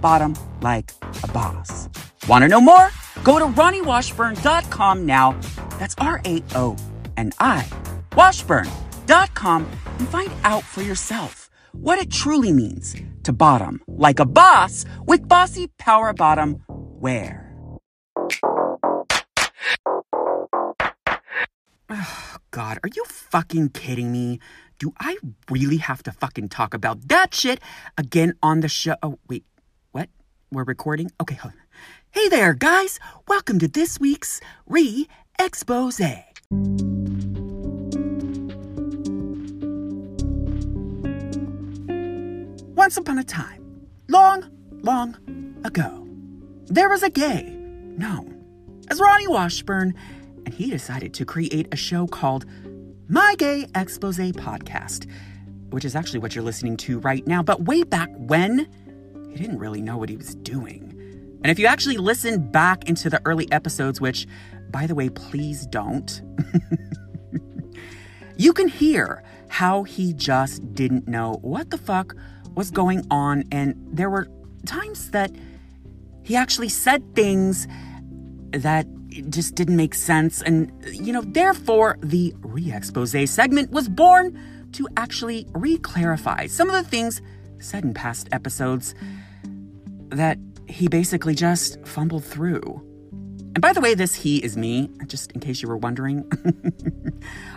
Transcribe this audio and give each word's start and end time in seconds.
bottom 0.00 0.34
like 0.60 0.92
a 1.22 1.28
boss. 1.28 1.88
Want 2.28 2.42
to 2.42 2.48
know 2.48 2.60
more? 2.60 2.90
Go 3.24 3.38
to 3.38 3.46
RaoniWashburn.com 3.46 5.06
now. 5.06 5.38
That's 5.78 5.94
R 5.98 6.20
A 6.24 6.42
O 6.54 6.76
N 7.16 7.32
I 7.40 7.66
Washburn.com 8.16 9.66
and 9.98 10.08
find 10.08 10.32
out 10.42 10.64
for 10.64 10.82
yourself 10.82 11.50
what 11.72 11.98
it 11.98 12.10
truly 12.10 12.52
means 12.52 12.96
to 13.22 13.32
bottom 13.32 13.80
like 13.86 14.18
a 14.18 14.26
boss 14.26 14.84
with 15.06 15.28
bossy 15.28 15.68
power 15.78 16.12
bottom 16.12 16.62
wear. 16.68 17.44
Oh, 21.90 22.36
God, 22.50 22.78
are 22.82 22.90
you 22.94 23.04
fucking 23.04 23.68
kidding 23.70 24.10
me? 24.10 24.40
Do 24.78 24.92
I 24.98 25.16
really 25.50 25.76
have 25.78 26.02
to 26.04 26.12
fucking 26.12 26.48
talk 26.48 26.74
about 26.74 27.08
that 27.08 27.34
shit 27.34 27.60
again 27.96 28.34
on 28.42 28.60
the 28.60 28.68
show? 28.68 28.96
Oh, 29.02 29.18
wait? 29.28 29.44
We're 30.50 30.64
recording? 30.64 31.10
Okay, 31.20 31.34
hold 31.34 31.52
on. 31.52 31.60
Hey 32.10 32.26
there, 32.30 32.54
guys! 32.54 32.98
Welcome 33.26 33.58
to 33.58 33.68
this 33.68 34.00
week's 34.00 34.40
Re 34.66 35.06
Expose. 35.38 36.00
Once 42.74 42.96
upon 42.96 43.18
a 43.18 43.24
time, 43.24 43.86
long, 44.08 44.50
long 44.80 45.54
ago, 45.64 46.08
there 46.68 46.88
was 46.88 47.02
a 47.02 47.10
gay 47.10 47.42
known 47.98 48.42
as 48.88 49.00
Raoni 49.00 49.28
Washburn, 49.28 49.92
and 50.46 50.54
he 50.54 50.70
decided 50.70 51.12
to 51.12 51.26
create 51.26 51.68
a 51.72 51.76
show 51.76 52.06
called 52.06 52.46
My 53.06 53.34
Gay 53.36 53.66
Expose 53.74 54.16
Podcast, 54.32 55.10
which 55.68 55.84
is 55.84 55.94
actually 55.94 56.20
what 56.20 56.34
you're 56.34 56.42
listening 56.42 56.78
to 56.78 57.00
right 57.00 57.26
now. 57.26 57.42
But 57.42 57.64
way 57.64 57.82
back 57.82 58.08
when, 58.16 58.66
he 59.30 59.36
didn't 59.36 59.58
really 59.58 59.80
know 59.80 59.96
what 59.96 60.08
he 60.08 60.16
was 60.16 60.34
doing. 60.34 60.94
And 61.42 61.50
if 61.50 61.58
you 61.58 61.66
actually 61.66 61.96
listen 61.96 62.50
back 62.50 62.88
into 62.88 63.08
the 63.08 63.20
early 63.24 63.50
episodes, 63.52 64.00
which, 64.00 64.26
by 64.70 64.86
the 64.86 64.94
way, 64.94 65.08
please 65.08 65.66
don't, 65.66 66.20
you 68.36 68.52
can 68.52 68.68
hear 68.68 69.22
how 69.48 69.84
he 69.84 70.12
just 70.12 70.74
didn't 70.74 71.06
know 71.06 71.38
what 71.42 71.70
the 71.70 71.78
fuck 71.78 72.14
was 72.54 72.70
going 72.70 73.06
on. 73.10 73.44
And 73.52 73.74
there 73.92 74.10
were 74.10 74.28
times 74.66 75.10
that 75.12 75.30
he 76.24 76.36
actually 76.36 76.68
said 76.68 77.14
things 77.14 77.68
that 78.50 78.86
just 79.30 79.54
didn't 79.54 79.76
make 79.76 79.94
sense. 79.94 80.42
And, 80.42 80.72
you 80.92 81.12
know, 81.12 81.22
therefore, 81.22 81.98
the 82.02 82.34
re 82.40 82.72
expose 82.72 83.14
segment 83.30 83.70
was 83.70 83.88
born 83.88 84.38
to 84.72 84.88
actually 84.96 85.46
re 85.52 85.78
clarify 85.78 86.46
some 86.46 86.68
of 86.68 86.74
the 86.74 86.88
things 86.88 87.22
said 87.60 87.84
in 87.84 87.94
past 87.94 88.28
episodes 88.32 88.94
that 90.10 90.38
he 90.68 90.88
basically 90.88 91.34
just 91.34 91.84
fumbled 91.86 92.24
through. 92.24 92.82
And 93.54 93.60
by 93.60 93.72
the 93.72 93.80
way, 93.80 93.94
this 93.94 94.14
he 94.14 94.38
is 94.38 94.56
me, 94.56 94.90
just 95.06 95.32
in 95.32 95.40
case 95.40 95.62
you 95.62 95.68
were 95.68 95.76
wondering. 95.76 96.30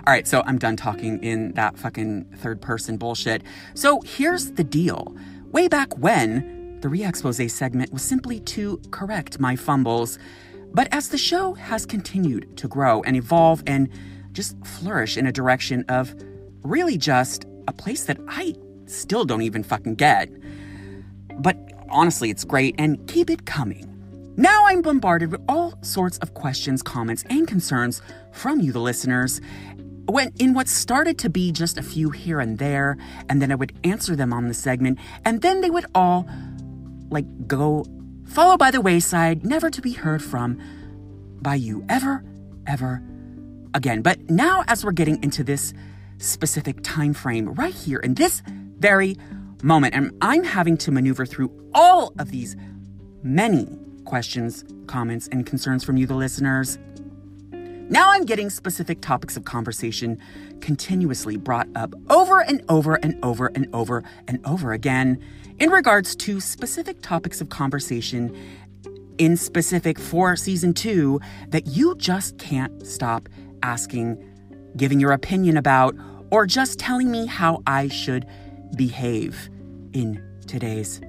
All 0.08 0.14
right, 0.14 0.28
so 0.28 0.42
I'm 0.46 0.58
done 0.58 0.76
talking 0.76 1.22
in 1.24 1.52
that 1.54 1.78
fucking 1.78 2.26
third 2.38 2.62
person 2.62 2.98
bullshit. 2.98 3.44
So 3.76 4.02
here's 4.02 4.54
the 4.54 4.64
deal. 4.64 5.16
Way 5.52 5.68
back 5.68 5.98
when, 5.98 6.80
the 6.82 6.90
re 6.90 7.04
expose 7.04 7.54
segment 7.54 7.94
was 7.94 8.02
simply 8.02 8.40
to 8.40 8.82
correct 8.90 9.40
my 9.40 9.56
fumbles. 9.56 10.18
But 10.74 10.88
as 10.92 11.10
the 11.10 11.18
show 11.18 11.54
has 11.54 11.86
continued 11.86 12.58
to 12.58 12.68
grow 12.68 13.04
and 13.04 13.16
evolve 13.16 13.62
and 13.68 13.90
just 14.32 14.56
flourish 14.66 15.18
in 15.18 15.28
a 15.28 15.32
direction 15.32 15.86
of 15.90 16.16
really 16.64 16.98
just 16.98 17.46
a 17.68 17.74
place 17.74 18.06
that 18.06 18.18
I 18.28 18.56
still 18.92 19.26
don't 19.26 19.42
even 19.42 19.64
fucking 19.64 19.96
get. 19.96 20.30
But 21.40 21.58
honestly, 21.90 22.30
it's 22.30 22.44
great 22.44 22.76
and 22.78 23.08
keep 23.08 23.30
it 23.30 23.46
coming. 23.46 23.88
Now 24.38 24.66
I'm 24.66 24.82
bombarded 24.82 25.32
with 25.32 25.42
all 25.48 25.74
sorts 25.82 26.18
of 26.20 26.34
questions, 26.34 26.82
comments, 26.82 27.24
and 27.30 27.48
concerns 27.48 28.02
from 28.32 28.60
you, 28.62 28.72
the 28.72 28.80
listeners. 28.80 29.42
When 30.06 30.32
in 30.40 30.54
what 30.54 30.68
started 30.68 31.18
to 31.20 31.30
be 31.30 31.52
just 31.52 31.78
a 31.78 31.84
few 31.84 32.10
here 32.10 32.40
and 32.40 32.58
there, 32.58 32.98
and 33.30 33.42
then 33.42 33.52
I 33.52 33.56
would 33.56 33.74
answer 33.84 34.16
them 34.16 34.34
on 34.34 34.48
the 34.48 34.54
segment, 34.54 35.00
and 35.26 35.42
then 35.42 35.62
they 35.62 35.70
would 35.70 35.86
all 35.94 36.28
like 37.10 37.26
go 37.48 37.86
follow 38.26 38.58
by 38.58 38.72
the 38.72 38.82
wayside, 38.82 39.46
never 39.46 39.70
to 39.70 39.82
be 39.82 39.92
heard 39.92 40.24
from 40.24 40.60
by 41.42 41.56
you 41.56 41.86
ever, 41.90 42.24
ever 42.66 43.04
again. 43.74 44.02
But 44.02 44.30
now 44.30 44.64
as 44.68 44.84
we're 44.84 44.92
getting 44.92 45.22
into 45.24 45.44
this 45.44 45.74
specific 46.18 46.78
time 46.84 47.14
frame 47.14 47.54
right 47.54 47.74
here 47.74 48.00
in 48.00 48.14
this 48.14 48.42
very 48.82 49.16
moment, 49.62 49.94
and 49.94 50.12
I'm 50.22 50.44
having 50.44 50.76
to 50.78 50.92
maneuver 50.92 51.26
through 51.26 51.52
all 51.74 52.14
of 52.18 52.32
these 52.32 52.56
many 53.22 53.68
questions, 54.06 54.66
comments, 54.88 55.28
and 55.32 55.46
concerns 55.46 55.84
from 55.84 55.98
you, 55.98 56.08
the 56.08 56.16
listeners. 56.16 56.80
Now 57.52 58.10
I'm 58.10 58.26
getting 58.26 58.50
specific 58.50 59.02
topics 59.02 59.38
of 59.38 59.46
conversation 59.46 60.18
continuously 60.62 61.38
brought 61.38 61.68
up 61.76 61.94
over 62.10 62.42
and 62.42 62.64
over 62.70 62.96
and 62.96 63.24
over 63.24 63.48
and 63.54 63.68
over 63.74 64.04
and 64.28 64.40
over 64.46 64.74
again 64.74 65.22
in 65.60 65.70
regards 65.70 66.16
to 66.16 66.40
specific 66.40 67.02
topics 67.02 67.40
of 67.42 67.50
conversation 67.50 68.36
in 69.18 69.38
specific 69.38 70.00
for 70.00 70.36
season 70.36 70.74
two 70.74 71.20
that 71.50 71.68
you 71.68 71.96
just 71.98 72.38
can't 72.40 72.88
stop 72.88 73.30
asking, 73.62 74.18
giving 74.76 75.00
your 75.00 75.12
opinion 75.12 75.58
about, 75.58 75.96
or 76.32 76.48
just 76.48 76.80
telling 76.80 77.12
me 77.12 77.28
how 77.28 77.62
I 77.68 77.90
should 77.90 78.26
behave 78.76 79.50
in 79.94 80.24
today's 80.48 81.02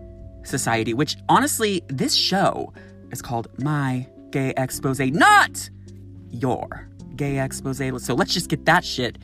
society. 0.45 0.95
Which 0.95 1.17
honestly, 1.29 1.83
this 1.89 2.15
show 2.15 2.73
is 3.11 3.23
called 3.23 3.49
My 3.63 4.07
Gay 4.31 4.53
Expose, 4.57 5.01
not 5.01 5.71
your 6.31 6.89
gay 7.17 7.39
expose. 7.39 8.05
So 8.05 8.15
let's 8.15 8.33
just 8.33 8.49
get 8.49 8.65
that 8.65 8.85
shit. 8.85 9.19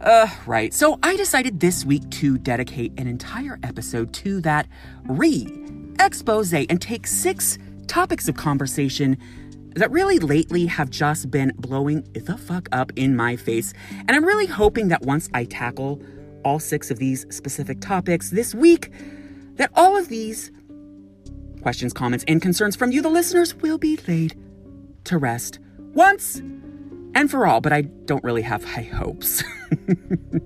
Uh, 0.00 0.28
right. 0.46 0.74
So 0.74 0.98
I 1.02 1.16
decided 1.16 1.60
this 1.60 1.84
week 1.84 2.08
to 2.10 2.38
dedicate 2.38 2.92
an 2.98 3.06
entire 3.06 3.58
episode 3.62 4.12
to 4.14 4.40
that 4.42 4.66
re 5.04 5.46
expose 6.00 6.52
and 6.52 6.80
take 6.80 7.06
six 7.06 7.58
topics 7.86 8.28
of 8.28 8.34
conversation 8.34 9.16
that 9.76 9.90
really 9.90 10.18
lately 10.18 10.66
have 10.66 10.90
just 10.90 11.30
been 11.30 11.52
blowing 11.56 12.02
the 12.12 12.36
fuck 12.36 12.68
up 12.72 12.92
in 12.96 13.16
my 13.16 13.36
face. 13.36 13.72
And 13.90 14.10
I'm 14.10 14.24
really 14.24 14.46
hoping 14.46 14.88
that 14.88 15.02
once 15.02 15.28
I 15.32 15.44
tackle 15.44 16.02
all 16.44 16.58
six 16.58 16.90
of 16.90 16.98
these 16.98 17.26
specific 17.34 17.80
topics 17.80 18.30
this 18.30 18.54
week, 18.54 18.90
that 19.56 19.70
all 19.74 19.96
of 19.96 20.08
these 20.08 20.50
questions, 21.62 21.92
comments, 21.92 22.24
and 22.28 22.42
concerns 22.42 22.76
from 22.76 22.92
you, 22.92 23.00
the 23.00 23.08
listeners, 23.08 23.54
will 23.56 23.78
be 23.78 23.98
laid 24.08 24.36
to 25.04 25.18
rest 25.18 25.58
once 25.78 26.42
and 27.14 27.30
for 27.30 27.46
all, 27.46 27.60
but 27.60 27.72
I 27.72 27.82
don't 27.82 28.22
really 28.24 28.42
have 28.42 28.64
high 28.64 28.82
hopes. 28.82 29.42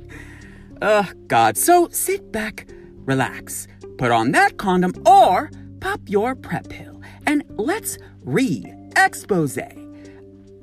Ugh, 0.82 1.06
God. 1.26 1.56
So 1.56 1.88
sit 1.88 2.30
back, 2.30 2.68
relax, 3.04 3.66
put 3.96 4.10
on 4.10 4.32
that 4.32 4.58
condom, 4.58 4.92
or 5.06 5.50
pop 5.80 6.00
your 6.06 6.34
PrEP 6.34 6.68
pill, 6.68 7.00
and 7.26 7.42
let's 7.56 7.98
re 8.22 8.72
expose 8.96 9.58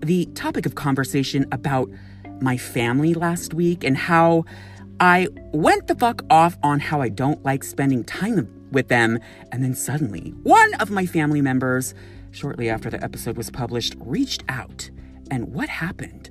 the 0.02 0.26
topic 0.36 0.66
of 0.66 0.76
conversation 0.76 1.46
about 1.52 1.90
my 2.42 2.58
family 2.58 3.14
last 3.14 3.54
week 3.54 3.84
and 3.84 3.98
how 3.98 4.46
I 5.00 5.28
went 5.52 5.88
the 5.88 5.96
fuck 5.96 6.24
off 6.30 6.58
on 6.64 6.80
how 6.80 7.02
I 7.02 7.10
don't 7.10 7.44
like 7.44 7.64
spending 7.64 8.04
time 8.04 8.50
with 8.72 8.88
them, 8.88 9.20
and 9.52 9.64
then 9.64 9.76
suddenly, 9.76 10.34
one 10.44 10.74
of 10.76 10.90
my 10.90 11.06
family 11.06 11.42
members, 11.42 11.94
shortly 12.32 12.70
after 12.70 12.90
the 12.90 13.04
episode 13.04 13.38
was 13.38 13.50
published, 13.50 13.96
reached 14.00 14.44
out. 14.48 14.90
And 15.30 15.54
what 15.54 15.70
happened? 15.70 16.30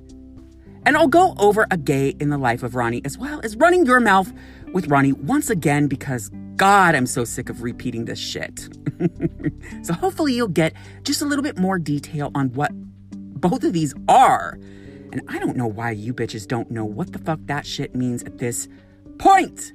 And 0.85 0.95
I'll 0.95 1.07
go 1.07 1.35
over 1.37 1.67
a 1.71 1.77
gay 1.77 2.09
in 2.19 2.29
the 2.29 2.37
life 2.37 2.63
of 2.63 2.73
Raoni 2.73 3.05
as 3.05 3.17
well 3.17 3.41
as 3.43 3.55
running 3.55 3.85
your 3.85 3.99
mouth 3.99 4.31
with 4.71 4.87
Raoni 4.87 5.13
once 5.13 5.49
again 5.49 5.87
because 5.87 6.29
God, 6.55 6.95
I'm 6.95 7.07
so 7.07 7.25
sick 7.25 7.49
of 7.49 7.63
repeating 7.63 8.05
this 8.05 8.19
shit. 8.19 8.69
so 9.83 9.93
hopefully 9.93 10.33
you'll 10.33 10.47
get 10.47 10.73
just 11.03 11.21
a 11.21 11.25
little 11.25 11.43
bit 11.43 11.57
more 11.57 11.79
detail 11.79 12.31
on 12.35 12.53
what 12.53 12.71
both 13.11 13.63
of 13.63 13.73
these 13.73 13.93
are. 14.07 14.57
And 15.15 15.23
I 15.29 15.39
don't 15.39 15.55
know 15.55 15.65
why 15.65 15.91
you 15.91 16.13
bitches 16.13 16.45
don't 16.45 16.69
know 16.69 16.83
what 16.83 17.13
the 17.13 17.19
fuck 17.19 17.39
that 17.45 17.65
shit 17.65 17.95
means 17.95 18.21
at 18.23 18.37
this 18.39 18.67
point. 19.17 19.71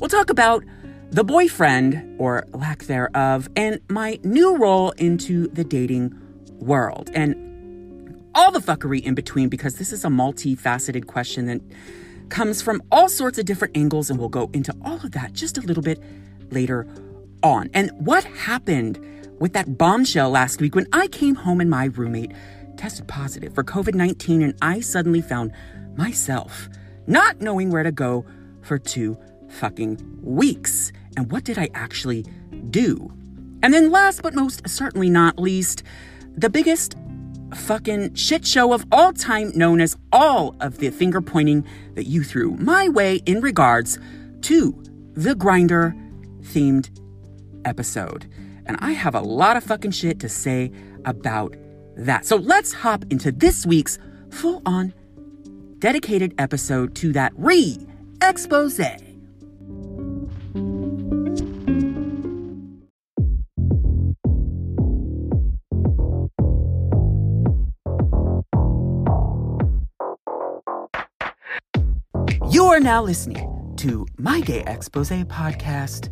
We'll 0.00 0.10
talk 0.10 0.28
about 0.28 0.64
the 1.12 1.22
boyfriend, 1.22 2.16
or 2.18 2.44
lack 2.52 2.82
thereof, 2.86 3.48
and 3.54 3.78
my 3.88 4.18
new 4.24 4.56
role 4.56 4.90
into 4.90 5.46
the 5.46 5.62
dating 5.62 6.20
world. 6.54 7.12
And 7.14 8.26
all 8.34 8.50
the 8.50 8.58
fuckery 8.58 9.04
in 9.04 9.14
between, 9.14 9.48
because 9.48 9.76
this 9.76 9.92
is 9.92 10.04
a 10.04 10.08
multifaceted 10.08 11.06
question 11.06 11.46
that 11.46 11.60
comes 12.28 12.60
from 12.60 12.82
all 12.90 13.08
sorts 13.08 13.38
of 13.38 13.44
different 13.44 13.76
angles, 13.76 14.10
and 14.10 14.18
we'll 14.18 14.28
go 14.28 14.50
into 14.52 14.74
all 14.84 14.96
of 14.96 15.12
that 15.12 15.32
just 15.32 15.58
a 15.58 15.60
little 15.60 15.84
bit 15.84 16.02
later 16.50 16.88
on. 17.44 17.70
And 17.72 17.92
what 17.98 18.24
happened 18.24 18.98
with 19.38 19.52
that 19.52 19.78
bombshell 19.78 20.30
last 20.30 20.60
week 20.60 20.74
when 20.74 20.88
I 20.92 21.06
came 21.06 21.36
home 21.36 21.60
and 21.60 21.70
my 21.70 21.84
roommate 21.84 22.32
tested 22.76 23.08
positive 23.08 23.54
for 23.54 23.64
COVID 23.64 23.94
19, 23.94 24.42
and 24.42 24.54
I 24.62 24.80
suddenly 24.80 25.20
found 25.20 25.52
myself 25.96 26.68
not 27.06 27.40
knowing 27.40 27.70
where 27.70 27.82
to 27.82 27.92
go 27.92 28.24
for 28.62 28.78
two 28.78 29.16
fucking 29.48 29.98
weeks. 30.22 30.92
And 31.16 31.30
what 31.30 31.44
did 31.44 31.58
I 31.58 31.68
actually 31.74 32.24
do? 32.70 33.12
And 33.62 33.72
then, 33.72 33.90
last 33.90 34.22
but 34.22 34.34
most 34.34 34.68
certainly 34.68 35.08
not 35.08 35.38
least, 35.38 35.82
the 36.36 36.50
biggest 36.50 36.96
fucking 37.54 38.14
shit 38.14 38.46
show 38.46 38.72
of 38.72 38.84
all 38.92 39.12
time, 39.12 39.52
known 39.54 39.80
as 39.80 39.96
all 40.12 40.54
of 40.60 40.78
the 40.78 40.90
finger 40.90 41.20
pointing 41.20 41.66
that 41.94 42.04
you 42.04 42.22
threw 42.22 42.52
my 42.52 42.88
way 42.88 43.16
in 43.26 43.40
regards 43.40 43.98
to 44.42 44.82
the 45.14 45.34
Grindr 45.34 45.94
themed 46.42 46.90
episode. 47.64 48.30
And 48.66 48.76
I 48.80 48.92
have 48.92 49.14
a 49.14 49.20
lot 49.20 49.56
of 49.56 49.64
fucking 49.64 49.92
shit 49.92 50.20
to 50.20 50.28
say 50.28 50.72
about 51.04 51.56
that. 51.96 52.24
So 52.24 52.36
let's 52.36 52.72
hop 52.72 53.04
into 53.10 53.32
this 53.32 53.66
week's 53.66 53.98
full 54.30 54.62
on 54.66 54.92
dedicated 55.78 56.34
episode 56.38 56.94
to 56.96 57.12
that 57.12 57.32
re 57.36 57.76
expose. 58.22 58.80
You 72.50 72.64
are 72.66 72.80
now 72.80 73.02
listening 73.02 73.74
to 73.76 74.06
My 74.18 74.40
Gay 74.40 74.62
Expose 74.66 75.10
podcast, 75.24 76.08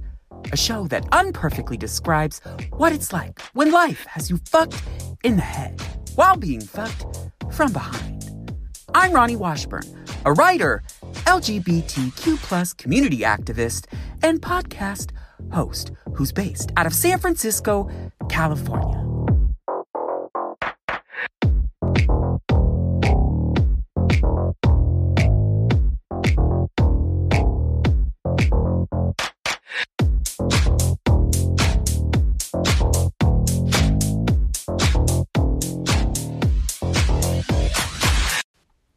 a 0.53 0.57
show 0.57 0.87
that 0.89 1.07
unperfectly 1.13 1.77
describes 1.77 2.41
what 2.71 2.93
it's 2.93 3.13
like 3.13 3.41
when 3.53 3.71
life 3.71 4.05
has 4.07 4.31
you 4.31 4.39
fucked 4.49 4.83
in 5.23 5.37
the 5.37 5.43
head 5.43 5.81
while 6.15 6.37
being 6.37 6.61
fucked 6.61 7.31
from 7.53 7.73
behind. 7.73 8.23
I'm 8.95 9.13
Raoni 9.13 9.37
Washburn, 9.37 9.85
a 10.25 10.33
writer, 10.33 10.83
LGBTQ 11.27 12.37
plus 12.39 12.73
community 12.73 13.19
activist, 13.19 13.87
and 14.23 14.41
podcast 14.41 15.11
host 15.53 15.93
who's 16.15 16.33
based 16.33 16.73
out 16.77 16.87
of 16.87 16.95
San 16.95 17.19
Francisco, 17.19 17.91
California. 18.29 19.14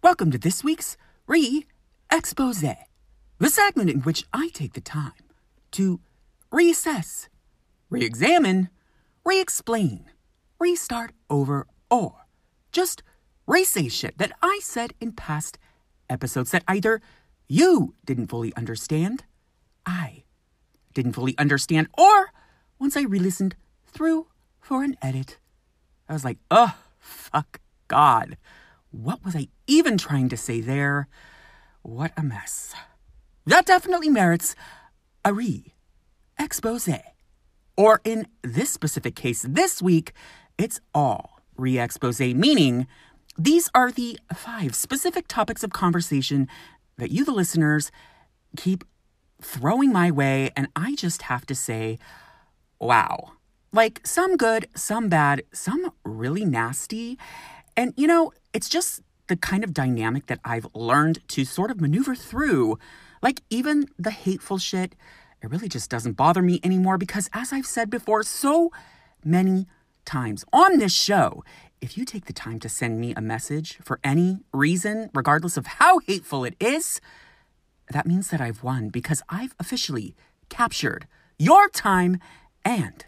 Welcome 0.08 0.32
to 0.32 0.38
this 0.38 0.64
week's 0.64 0.96
Re 1.28 1.66
Expose, 2.10 2.62
the 3.40 3.50
segment 3.50 3.90
in 3.90 4.04
which 4.04 4.24
I 4.32 4.48
take 4.54 4.72
the 4.72 4.80
time 4.80 5.12
to 5.72 6.00
reassess, 6.50 7.28
re 7.90 8.06
examine, 8.06 8.70
re 9.26 9.42
explain, 9.42 10.06
restart 10.62 11.12
over, 11.30 11.68
or 11.92 12.26
just 12.72 13.04
re 13.48 13.66
say 13.66 13.90
shit 13.90 14.18
that 14.18 14.32
I 14.42 14.62
said 14.64 14.94
in 15.02 15.12
past 15.12 15.58
episodes 16.10 16.52
that 16.52 16.64
either 16.70 17.02
you 17.50 17.94
didn't 18.06 18.28
fully 18.28 18.56
understand, 18.56 19.26
I 19.86 20.24
didn't 20.94 21.14
fully 21.14 21.38
understand, 21.38 21.90
or 21.98 22.32
once 22.80 22.96
I 22.96 23.02
re 23.02 23.20
listened 23.20 23.58
through 23.86 24.28
for 24.62 24.86
an 24.86 24.96
edit, 25.02 25.38
I 26.08 26.14
was 26.14 26.24
like, 26.24 26.38
oh, 26.50 26.78
fuck 26.98 27.60
God. 27.90 28.38
What 28.98 29.24
was 29.24 29.36
I 29.36 29.50
even 29.68 29.96
trying 29.96 30.28
to 30.30 30.38
say 30.38 30.60
there? 30.60 31.08
What 31.84 32.14
a 32.18 32.24
mess. 32.24 32.74
That 33.46 33.68
definitely 33.68 34.10
merits 34.10 34.56
a 35.24 35.34
re 35.34 35.76
expose. 36.40 36.90
Or 37.78 38.02
in 38.04 38.26
this 38.42 38.72
specific 38.72 39.16
case, 39.16 39.46
this 39.48 39.84
week, 39.84 40.14
it's 40.58 40.80
all 40.96 41.40
re 41.56 41.78
expose, 41.78 42.20
meaning 42.20 42.88
these 43.38 43.70
are 43.76 43.92
the 43.92 44.18
five 44.34 44.74
specific 44.74 45.28
topics 45.28 45.64
of 45.64 45.72
conversation 45.72 46.48
that 46.98 47.12
you, 47.12 47.24
the 47.24 47.32
listeners, 47.32 47.92
keep 48.58 48.84
throwing 49.44 49.94
my 49.94 50.10
way. 50.10 50.50
And 50.56 50.70
I 50.76 50.96
just 50.96 51.24
have 51.24 51.46
to 51.46 51.54
say, 51.54 52.00
wow. 52.80 53.34
Like 53.72 54.02
some 54.08 54.38
good, 54.38 54.68
some 54.76 55.08
bad, 55.08 55.44
some 55.54 55.92
really 56.04 56.46
nasty. 56.46 57.20
And 57.78 57.94
you 57.96 58.08
know, 58.08 58.34
it's 58.54 58.68
just 58.68 59.02
the 59.28 59.38
kind 59.38 59.64
of 59.64 59.74
dynamic 59.74 60.26
that 60.26 60.40
I've 60.44 60.68
learned 60.74 61.26
to 61.30 61.46
sort 61.46 61.72
of 61.72 61.80
maneuver 61.80 62.16
through. 62.16 62.80
Like, 63.22 63.42
even 63.50 63.88
the 63.98 64.12
hateful 64.12 64.58
shit, 64.58 64.96
it 65.42 65.50
really 65.50 65.70
just 65.70 65.90
doesn't 65.90 66.14
bother 66.14 66.42
me 66.42 66.60
anymore 66.64 66.98
because, 66.98 67.30
as 67.34 67.54
I've 67.54 67.68
said 67.68 67.90
before 67.90 68.24
so 68.24 68.72
many 69.24 69.68
times 70.06 70.44
on 70.52 70.80
this 70.80 70.94
show, 70.94 71.44
if 71.80 71.98
you 71.98 72.06
take 72.06 72.26
the 72.26 72.34
time 72.34 72.60
to 72.60 72.70
send 72.70 73.00
me 73.00 73.14
a 73.14 73.22
message 73.22 73.78
for 73.84 74.00
any 74.04 74.40
reason, 74.52 75.12
regardless 75.14 75.58
of 75.58 75.68
how 75.68 76.00
hateful 76.00 76.44
it 76.44 76.56
is, 76.60 77.00
that 77.92 78.08
means 78.08 78.30
that 78.30 78.42
I've 78.42 78.64
won 78.64 78.90
because 78.90 79.22
I've 79.30 79.56
officially 79.60 80.16
captured 80.50 81.08
your 81.38 81.70
time 81.70 82.20
and 82.66 83.06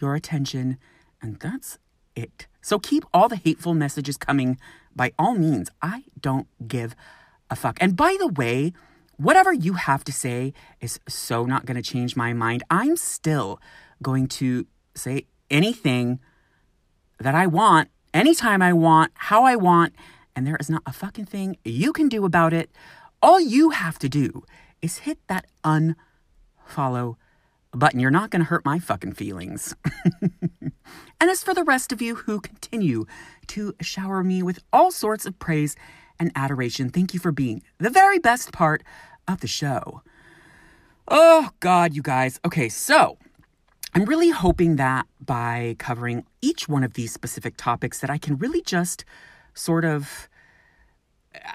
your 0.00 0.16
attention, 0.16 0.78
and 1.22 1.38
that's 1.38 1.78
it. 2.16 2.47
So 2.60 2.78
keep 2.78 3.04
all 3.12 3.28
the 3.28 3.36
hateful 3.36 3.74
messages 3.74 4.16
coming 4.16 4.58
by 4.94 5.12
all 5.18 5.34
means. 5.34 5.70
I 5.80 6.04
don't 6.20 6.46
give 6.66 6.94
a 7.50 7.56
fuck. 7.56 7.78
And 7.80 7.96
by 7.96 8.16
the 8.18 8.28
way, 8.28 8.72
whatever 9.16 9.52
you 9.52 9.74
have 9.74 10.04
to 10.04 10.12
say 10.12 10.52
is 10.80 11.00
so 11.08 11.44
not 11.44 11.66
going 11.66 11.80
to 11.80 11.82
change 11.82 12.16
my 12.16 12.32
mind. 12.32 12.62
I'm 12.70 12.96
still 12.96 13.60
going 14.02 14.28
to 14.28 14.66
say 14.94 15.26
anything 15.50 16.20
that 17.18 17.34
I 17.34 17.46
want, 17.46 17.88
anytime 18.14 18.62
I 18.62 18.72
want, 18.72 19.12
how 19.14 19.44
I 19.44 19.56
want, 19.56 19.94
and 20.36 20.46
there 20.46 20.56
is 20.60 20.70
not 20.70 20.82
a 20.86 20.92
fucking 20.92 21.26
thing 21.26 21.56
you 21.64 21.92
can 21.92 22.08
do 22.08 22.24
about 22.24 22.52
it. 22.52 22.70
All 23.20 23.40
you 23.40 23.70
have 23.70 23.98
to 24.00 24.08
do 24.08 24.44
is 24.80 24.98
hit 24.98 25.18
that 25.26 25.46
unfollow 25.64 27.16
button. 27.72 27.98
You're 27.98 28.10
not 28.10 28.30
going 28.30 28.40
to 28.40 28.46
hurt 28.46 28.64
my 28.64 28.78
fucking 28.78 29.12
feelings. 29.12 29.74
and 31.20 31.30
as 31.30 31.42
for 31.42 31.54
the 31.54 31.64
rest 31.64 31.92
of 31.92 32.00
you 32.00 32.16
who 32.16 32.40
continue 32.40 33.06
to 33.48 33.74
shower 33.80 34.22
me 34.22 34.42
with 34.42 34.60
all 34.72 34.90
sorts 34.90 35.26
of 35.26 35.38
praise 35.38 35.76
and 36.18 36.30
adoration, 36.34 36.90
thank 36.90 37.14
you 37.14 37.20
for 37.20 37.32
being 37.32 37.62
the 37.78 37.90
very 37.90 38.18
best 38.18 38.52
part 38.52 38.82
of 39.26 39.40
the 39.40 39.46
show. 39.46 40.02
Oh, 41.08 41.50
God, 41.60 41.94
you 41.94 42.02
guys. 42.02 42.38
Okay, 42.44 42.68
so 42.68 43.18
I'm 43.94 44.04
really 44.04 44.30
hoping 44.30 44.76
that 44.76 45.06
by 45.20 45.76
covering 45.78 46.24
each 46.42 46.68
one 46.68 46.84
of 46.84 46.94
these 46.94 47.12
specific 47.12 47.56
topics, 47.56 48.00
that 48.00 48.10
I 48.10 48.18
can 48.18 48.36
really 48.36 48.60
just 48.60 49.04
sort 49.54 49.84
of, 49.84 50.28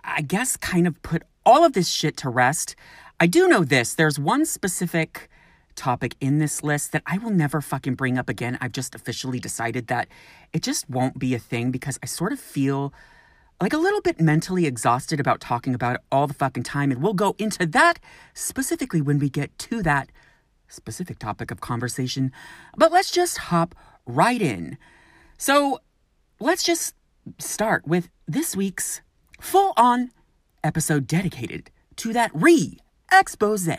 I 0.03 0.21
guess, 0.21 0.57
kind 0.57 0.87
of 0.87 1.01
put 1.03 1.23
all 1.45 1.63
of 1.63 1.73
this 1.73 1.89
shit 1.89 2.17
to 2.17 2.29
rest. 2.29 2.75
I 3.19 3.27
do 3.27 3.47
know 3.47 3.63
this 3.63 3.93
there's 3.93 4.19
one 4.19 4.45
specific 4.45 5.29
topic 5.75 6.15
in 6.19 6.39
this 6.39 6.63
list 6.63 6.91
that 6.91 7.03
I 7.05 7.17
will 7.17 7.31
never 7.31 7.61
fucking 7.61 7.95
bring 7.95 8.17
up 8.17 8.29
again. 8.29 8.57
I've 8.61 8.71
just 8.71 8.95
officially 8.95 9.39
decided 9.39 9.87
that 9.87 10.07
it 10.51 10.63
just 10.63 10.89
won't 10.89 11.19
be 11.19 11.33
a 11.33 11.39
thing 11.39 11.71
because 11.71 11.99
I 12.01 12.05
sort 12.05 12.31
of 12.31 12.39
feel 12.39 12.93
like 13.61 13.73
a 13.73 13.77
little 13.77 14.01
bit 14.01 14.19
mentally 14.19 14.65
exhausted 14.65 15.19
about 15.19 15.39
talking 15.39 15.73
about 15.73 15.95
it 15.95 16.01
all 16.11 16.27
the 16.27 16.33
fucking 16.33 16.63
time. 16.63 16.91
And 16.91 17.01
we'll 17.01 17.13
go 17.13 17.35
into 17.37 17.65
that 17.67 17.99
specifically 18.33 19.01
when 19.01 19.19
we 19.19 19.29
get 19.29 19.57
to 19.59 19.81
that 19.83 20.11
specific 20.67 21.19
topic 21.19 21.51
of 21.51 21.61
conversation. 21.61 22.31
But 22.75 22.91
let's 22.91 23.11
just 23.11 23.37
hop 23.37 23.75
right 24.05 24.41
in. 24.41 24.77
So 25.37 25.79
let's 26.39 26.63
just 26.63 26.95
start 27.39 27.87
with 27.87 28.09
this 28.27 28.55
week's 28.55 29.01
full 29.39 29.73
on 29.77 30.11
episode 30.63 31.07
dedicated 31.07 31.71
to 31.97 32.13
that 32.13 32.31
re 32.33 32.79
expose. 33.11 33.69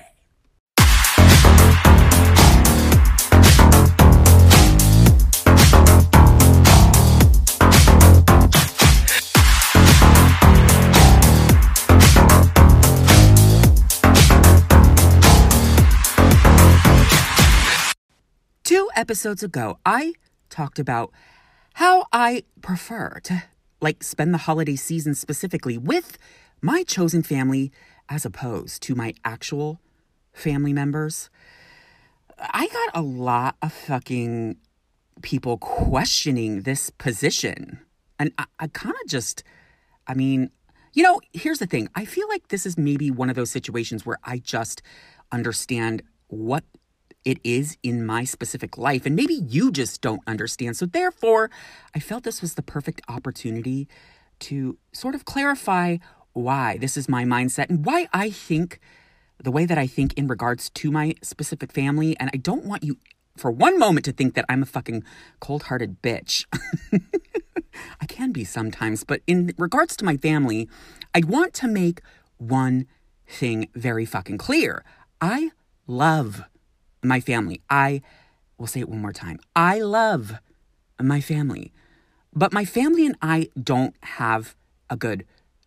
Episodes 18.96 19.42
ago, 19.42 19.78
I 19.84 20.14
talked 20.48 20.78
about 20.78 21.12
how 21.74 22.06
I 22.12 22.44
prefer 22.62 23.20
to 23.24 23.42
like 23.82 24.02
spend 24.02 24.32
the 24.32 24.38
holiday 24.38 24.76
season 24.76 25.14
specifically 25.14 25.76
with 25.76 26.16
my 26.62 26.82
chosen 26.82 27.22
family 27.22 27.70
as 28.08 28.24
opposed 28.24 28.82
to 28.84 28.94
my 28.94 29.12
actual 29.22 29.80
family 30.32 30.72
members. 30.72 31.28
I 32.38 32.68
got 32.68 32.90
a 32.98 33.02
lot 33.02 33.56
of 33.60 33.70
fucking 33.70 34.56
people 35.20 35.58
questioning 35.58 36.62
this 36.62 36.88
position. 36.88 37.80
And 38.18 38.32
I, 38.38 38.46
I 38.58 38.66
kind 38.68 38.94
of 39.04 39.10
just, 39.10 39.44
I 40.06 40.14
mean, 40.14 40.50
you 40.94 41.02
know, 41.02 41.20
here's 41.34 41.58
the 41.58 41.66
thing. 41.66 41.88
I 41.94 42.06
feel 42.06 42.28
like 42.28 42.48
this 42.48 42.64
is 42.64 42.78
maybe 42.78 43.10
one 43.10 43.28
of 43.28 43.36
those 43.36 43.50
situations 43.50 44.06
where 44.06 44.18
I 44.24 44.38
just 44.38 44.80
understand 45.30 46.02
what 46.28 46.64
it 47.24 47.38
is 47.42 47.76
in 47.82 48.04
my 48.04 48.24
specific 48.24 48.76
life. 48.76 49.06
And 49.06 49.16
maybe 49.16 49.34
you 49.34 49.70
just 49.70 50.00
don't 50.00 50.22
understand. 50.26 50.76
So, 50.76 50.86
therefore, 50.86 51.50
I 51.94 52.00
felt 52.00 52.24
this 52.24 52.42
was 52.42 52.54
the 52.54 52.62
perfect 52.62 53.00
opportunity 53.08 53.88
to 54.40 54.78
sort 54.92 55.14
of 55.14 55.24
clarify 55.24 55.98
why 56.32 56.76
this 56.78 56.96
is 56.96 57.08
my 57.08 57.24
mindset 57.24 57.70
and 57.70 57.84
why 57.84 58.08
I 58.12 58.30
think 58.30 58.80
the 59.42 59.50
way 59.50 59.66
that 59.66 59.78
I 59.78 59.86
think 59.86 60.14
in 60.14 60.26
regards 60.26 60.70
to 60.70 60.90
my 60.90 61.14
specific 61.22 61.72
family. 61.72 62.16
And 62.18 62.30
I 62.32 62.36
don't 62.36 62.64
want 62.64 62.82
you 62.82 62.98
for 63.36 63.50
one 63.50 63.78
moment 63.78 64.04
to 64.04 64.12
think 64.12 64.34
that 64.34 64.44
I'm 64.48 64.62
a 64.62 64.66
fucking 64.66 65.02
cold 65.40 65.64
hearted 65.64 66.02
bitch. 66.02 66.46
I 68.00 68.06
can 68.06 68.32
be 68.32 68.44
sometimes, 68.44 69.04
but 69.04 69.20
in 69.26 69.52
regards 69.58 69.96
to 69.96 70.04
my 70.04 70.16
family, 70.16 70.68
I 71.14 71.22
want 71.26 71.54
to 71.54 71.68
make 71.68 72.00
one 72.38 72.86
thing 73.26 73.68
very 73.74 74.04
fucking 74.04 74.38
clear. 74.38 74.84
I 75.20 75.50
love 75.86 76.44
my 77.04 77.20
family. 77.20 77.60
I 77.68 78.02
will 78.58 78.66
say 78.66 78.80
it 78.80 78.88
one 78.88 79.00
more 79.00 79.12
time. 79.12 79.38
I 79.54 79.80
love 79.80 80.34
my 81.00 81.20
family. 81.20 81.72
But 82.32 82.52
my 82.52 82.64
family 82.64 83.06
and 83.06 83.16
I 83.22 83.48
don't 83.60 83.94
have 84.02 84.56
a 84.90 84.96
good 84.96 85.24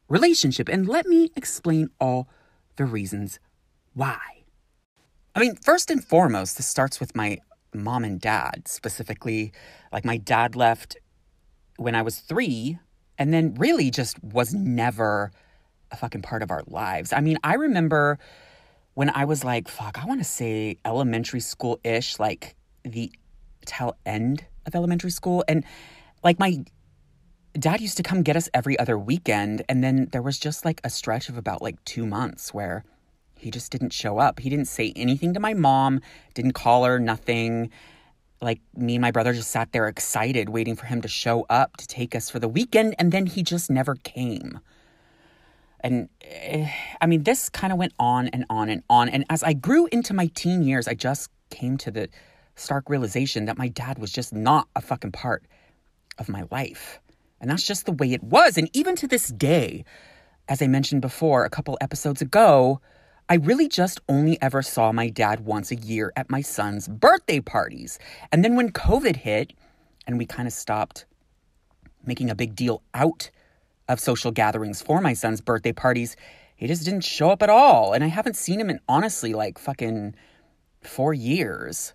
relationship. 0.09 0.69
And 0.69 0.87
let 0.87 1.05
me 1.05 1.31
explain 1.35 1.89
all 1.99 2.27
the 2.75 2.85
reasons 2.85 3.39
why. 3.93 4.19
I 5.35 5.39
mean, 5.39 5.55
first 5.55 5.91
and 5.91 6.03
foremost, 6.03 6.57
this 6.57 6.67
starts 6.67 6.99
with 6.99 7.15
my 7.15 7.37
mom 7.73 8.03
and 8.03 8.19
dad, 8.19 8.67
specifically. 8.67 9.51
Like, 9.91 10.05
my 10.05 10.17
dad 10.17 10.55
left 10.55 10.97
when 11.77 11.93
I 11.93 12.01
was 12.01 12.19
three, 12.19 12.79
and 13.17 13.33
then 13.33 13.53
really 13.55 13.91
just 13.91 14.21
was 14.23 14.53
never 14.53 15.31
a 15.91 15.95
fucking 15.95 16.21
part 16.21 16.41
of 16.41 16.51
our 16.51 16.63
lives. 16.67 17.13
I 17.13 17.21
mean, 17.21 17.37
I 17.43 17.53
remember 17.53 18.19
when 18.97 19.11
I 19.11 19.25
was 19.25 19.43
like, 19.43 19.67
fuck, 19.67 20.01
I 20.01 20.07
want 20.07 20.21
to 20.21 20.23
say 20.23 20.79
elementary 20.83 21.39
school 21.39 21.79
ish, 21.83 22.17
like 22.17 22.55
the 22.83 23.11
tail 23.63 23.95
end 24.07 24.43
of 24.65 24.73
elementary 24.73 25.11
school. 25.11 25.43
And 25.47 25.63
like 26.23 26.39
my 26.39 26.65
dad 27.53 27.79
used 27.79 27.97
to 27.97 28.01
come 28.01 28.23
get 28.23 28.35
us 28.35 28.49
every 28.55 28.77
other 28.79 28.97
weekend. 28.97 29.61
And 29.69 29.83
then 29.83 30.07
there 30.13 30.23
was 30.23 30.39
just 30.39 30.65
like 30.65 30.81
a 30.83 30.89
stretch 30.89 31.29
of 31.29 31.37
about 31.37 31.61
like 31.61 31.75
two 31.85 32.07
months 32.07 32.55
where 32.55 32.85
he 33.37 33.51
just 33.51 33.71
didn't 33.71 33.93
show 33.93 34.17
up. 34.17 34.39
He 34.39 34.49
didn't 34.49 34.65
say 34.65 34.93
anything 34.95 35.31
to 35.35 35.39
my 35.39 35.53
mom, 35.53 36.01
didn't 36.33 36.53
call 36.53 36.83
her, 36.83 36.97
nothing. 36.97 37.69
Like 38.41 38.61
me 38.75 38.95
and 38.95 39.01
my 39.03 39.11
brother 39.11 39.33
just 39.33 39.51
sat 39.51 39.73
there 39.73 39.87
excited, 39.87 40.49
waiting 40.49 40.75
for 40.75 40.87
him 40.87 41.01
to 41.03 41.07
show 41.07 41.45
up 41.51 41.77
to 41.77 41.85
take 41.85 42.15
us 42.15 42.31
for 42.31 42.39
the 42.39 42.47
weekend. 42.47 42.95
And 42.97 43.11
then 43.11 43.27
he 43.27 43.43
just 43.43 43.69
never 43.69 43.93
came. 43.93 44.59
And 45.87 46.09
uh, 46.21 46.67
I 46.99 47.05
mean, 47.05 47.23
this 47.23 47.47
kind 47.47 47.71
of 47.71 47.79
went 47.79 47.93
on 47.97 48.27
and 48.27 48.45
on 48.49 48.67
and 48.67 48.83
on. 48.89 49.07
And 49.07 49.23
as 49.29 49.41
I 49.41 49.53
grew 49.53 49.87
into 49.87 50.13
my 50.13 50.27
teen 50.35 50.61
years, 50.61 50.85
I 50.85 50.95
just 50.95 51.29
came 51.49 51.77
to 51.77 51.91
the 51.91 52.09
stark 52.55 52.89
realization 52.89 53.45
that 53.45 53.57
my 53.57 53.69
dad 53.69 53.97
was 53.97 54.11
just 54.11 54.33
not 54.33 54.67
a 54.75 54.81
fucking 54.81 55.13
part 55.13 55.45
of 56.17 56.27
my 56.27 56.43
life. 56.51 56.99
And 57.39 57.49
that's 57.49 57.65
just 57.65 57.85
the 57.85 57.93
way 57.93 58.11
it 58.11 58.21
was. 58.21 58.57
And 58.57 58.69
even 58.73 58.97
to 58.97 59.07
this 59.07 59.29
day, 59.29 59.85
as 60.49 60.61
I 60.61 60.67
mentioned 60.67 61.01
before 61.01 61.45
a 61.45 61.49
couple 61.49 61.77
episodes 61.79 62.21
ago, 62.21 62.81
I 63.29 63.35
really 63.35 63.69
just 63.69 64.01
only 64.09 64.41
ever 64.41 64.61
saw 64.61 64.91
my 64.91 65.07
dad 65.07 65.45
once 65.45 65.71
a 65.71 65.75
year 65.75 66.11
at 66.17 66.29
my 66.29 66.41
son's 66.41 66.89
birthday 66.89 67.39
parties. 67.39 67.97
And 68.33 68.43
then 68.43 68.57
when 68.57 68.73
COVID 68.73 69.15
hit 69.15 69.53
and 70.05 70.17
we 70.17 70.25
kind 70.25 70.49
of 70.49 70.53
stopped 70.53 71.05
making 72.05 72.29
a 72.29 72.35
big 72.35 72.55
deal 72.55 72.81
out 72.93 73.31
of 73.87 73.99
social 73.99 74.31
gatherings 74.31 74.81
for 74.81 75.01
my 75.01 75.13
son's 75.13 75.41
birthday 75.41 75.71
parties, 75.71 76.15
he 76.55 76.67
just 76.67 76.85
didn't 76.85 77.03
show 77.03 77.29
up 77.29 77.43
at 77.43 77.49
all. 77.49 77.93
And 77.93 78.03
I 78.03 78.07
haven't 78.07 78.35
seen 78.35 78.59
him 78.59 78.69
in 78.69 78.79
honestly 78.87 79.33
like 79.33 79.57
fucking 79.59 80.15
four 80.81 81.13
years. 81.13 81.93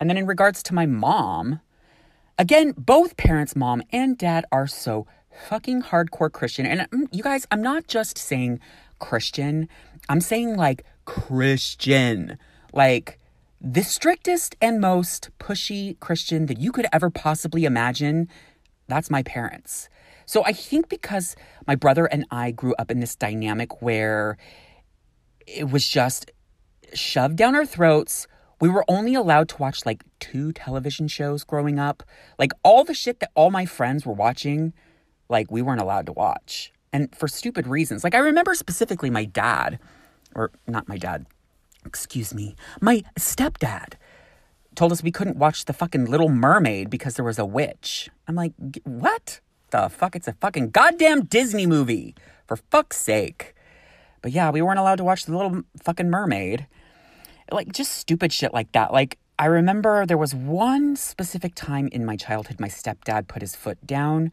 And 0.00 0.08
then 0.08 0.16
in 0.16 0.26
regards 0.26 0.62
to 0.64 0.74
my 0.74 0.86
mom, 0.86 1.60
again, 2.38 2.74
both 2.76 3.16
parents, 3.16 3.56
mom 3.56 3.82
and 3.90 4.16
dad, 4.16 4.44
are 4.52 4.66
so 4.66 5.06
fucking 5.48 5.82
hardcore 5.82 6.32
Christian. 6.32 6.66
And 6.66 6.88
mm, 6.90 7.08
you 7.12 7.22
guys, 7.22 7.46
I'm 7.50 7.62
not 7.62 7.88
just 7.88 8.16
saying 8.16 8.60
Christian, 8.98 9.68
I'm 10.08 10.20
saying 10.20 10.56
like 10.56 10.84
Christian. 11.04 12.38
Like 12.72 13.18
the 13.60 13.82
strictest 13.82 14.56
and 14.60 14.80
most 14.80 15.30
pushy 15.40 15.98
Christian 16.00 16.46
that 16.46 16.58
you 16.58 16.70
could 16.70 16.86
ever 16.92 17.10
possibly 17.10 17.64
imagine. 17.64 18.28
That's 18.86 19.10
my 19.10 19.22
parents. 19.22 19.88
So 20.28 20.44
I 20.44 20.52
think 20.52 20.90
because 20.90 21.34
my 21.66 21.74
brother 21.74 22.04
and 22.04 22.26
I 22.30 22.50
grew 22.50 22.74
up 22.78 22.90
in 22.90 23.00
this 23.00 23.16
dynamic 23.16 23.80
where 23.80 24.36
it 25.46 25.70
was 25.70 25.88
just 25.88 26.30
shoved 26.92 27.36
down 27.36 27.54
our 27.54 27.64
throats. 27.64 28.26
We 28.60 28.68
were 28.68 28.84
only 28.88 29.14
allowed 29.14 29.48
to 29.48 29.56
watch 29.56 29.86
like 29.86 30.04
two 30.20 30.52
television 30.52 31.08
shows 31.08 31.44
growing 31.44 31.78
up. 31.78 32.02
Like 32.38 32.52
all 32.62 32.84
the 32.84 32.92
shit 32.92 33.20
that 33.20 33.30
all 33.34 33.50
my 33.50 33.64
friends 33.64 34.04
were 34.04 34.12
watching, 34.12 34.74
like 35.30 35.50
we 35.50 35.62
weren't 35.62 35.80
allowed 35.80 36.04
to 36.06 36.12
watch. 36.12 36.74
And 36.92 37.14
for 37.16 37.26
stupid 37.26 37.66
reasons. 37.66 38.04
Like 38.04 38.14
I 38.14 38.18
remember 38.18 38.54
specifically 38.54 39.08
my 39.08 39.24
dad, 39.24 39.78
or 40.34 40.50
not 40.66 40.88
my 40.88 40.98
dad, 40.98 41.24
excuse 41.86 42.34
me, 42.34 42.54
my 42.82 43.02
stepdad 43.18 43.94
told 44.74 44.92
us 44.92 45.02
we 45.02 45.10
couldn't 45.10 45.38
watch 45.38 45.64
the 45.64 45.72
fucking 45.72 46.04
Little 46.04 46.28
Mermaid 46.28 46.90
because 46.90 47.14
there 47.14 47.24
was 47.24 47.38
a 47.38 47.46
witch. 47.46 48.10
I'm 48.26 48.34
like, 48.34 48.52
what? 48.84 49.40
The 49.70 49.88
fuck? 49.88 50.16
It's 50.16 50.28
a 50.28 50.32
fucking 50.34 50.70
goddamn 50.70 51.24
Disney 51.24 51.66
movie. 51.66 52.14
For 52.46 52.56
fuck's 52.56 52.96
sake. 52.96 53.54
But 54.22 54.32
yeah, 54.32 54.50
we 54.50 54.62
weren't 54.62 54.78
allowed 54.78 54.96
to 54.96 55.04
watch 55.04 55.24
The 55.24 55.36
Little 55.36 55.62
Fucking 55.82 56.08
Mermaid. 56.08 56.66
Like, 57.52 57.72
just 57.72 57.92
stupid 57.92 58.32
shit 58.32 58.52
like 58.52 58.72
that. 58.72 58.92
Like, 58.92 59.18
I 59.38 59.46
remember 59.46 60.04
there 60.04 60.18
was 60.18 60.34
one 60.34 60.96
specific 60.96 61.54
time 61.54 61.88
in 61.92 62.04
my 62.04 62.16
childhood 62.16 62.58
my 62.58 62.68
stepdad 62.68 63.28
put 63.28 63.42
his 63.42 63.54
foot 63.54 63.86
down. 63.86 64.32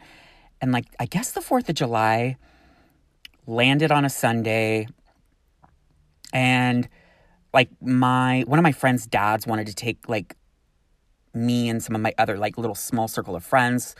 And, 0.62 0.72
like, 0.72 0.86
I 1.00 1.06
guess 1.06 1.32
the 1.32 1.42
4th 1.42 1.70
of 1.70 1.76
July 1.76 2.38
landed 3.46 3.92
on 3.92 4.06
a 4.06 4.10
Sunday. 4.10 4.88
And, 6.34 6.90
like, 7.54 7.70
my 7.82 8.44
one 8.48 8.60
of 8.60 8.64
my 8.64 8.72
friends' 8.72 9.06
dads 9.06 9.46
wanted 9.46 9.68
to 9.68 9.76
take, 9.76 10.10
like, 10.10 10.36
me 11.34 11.70
and 11.70 11.84
some 11.84 11.96
of 11.96 12.02
my 12.02 12.14
other, 12.18 12.38
like, 12.38 12.58
little 12.58 12.76
small 12.76 13.08
circle 13.08 13.36
of 13.36 13.44
friends 13.44 13.96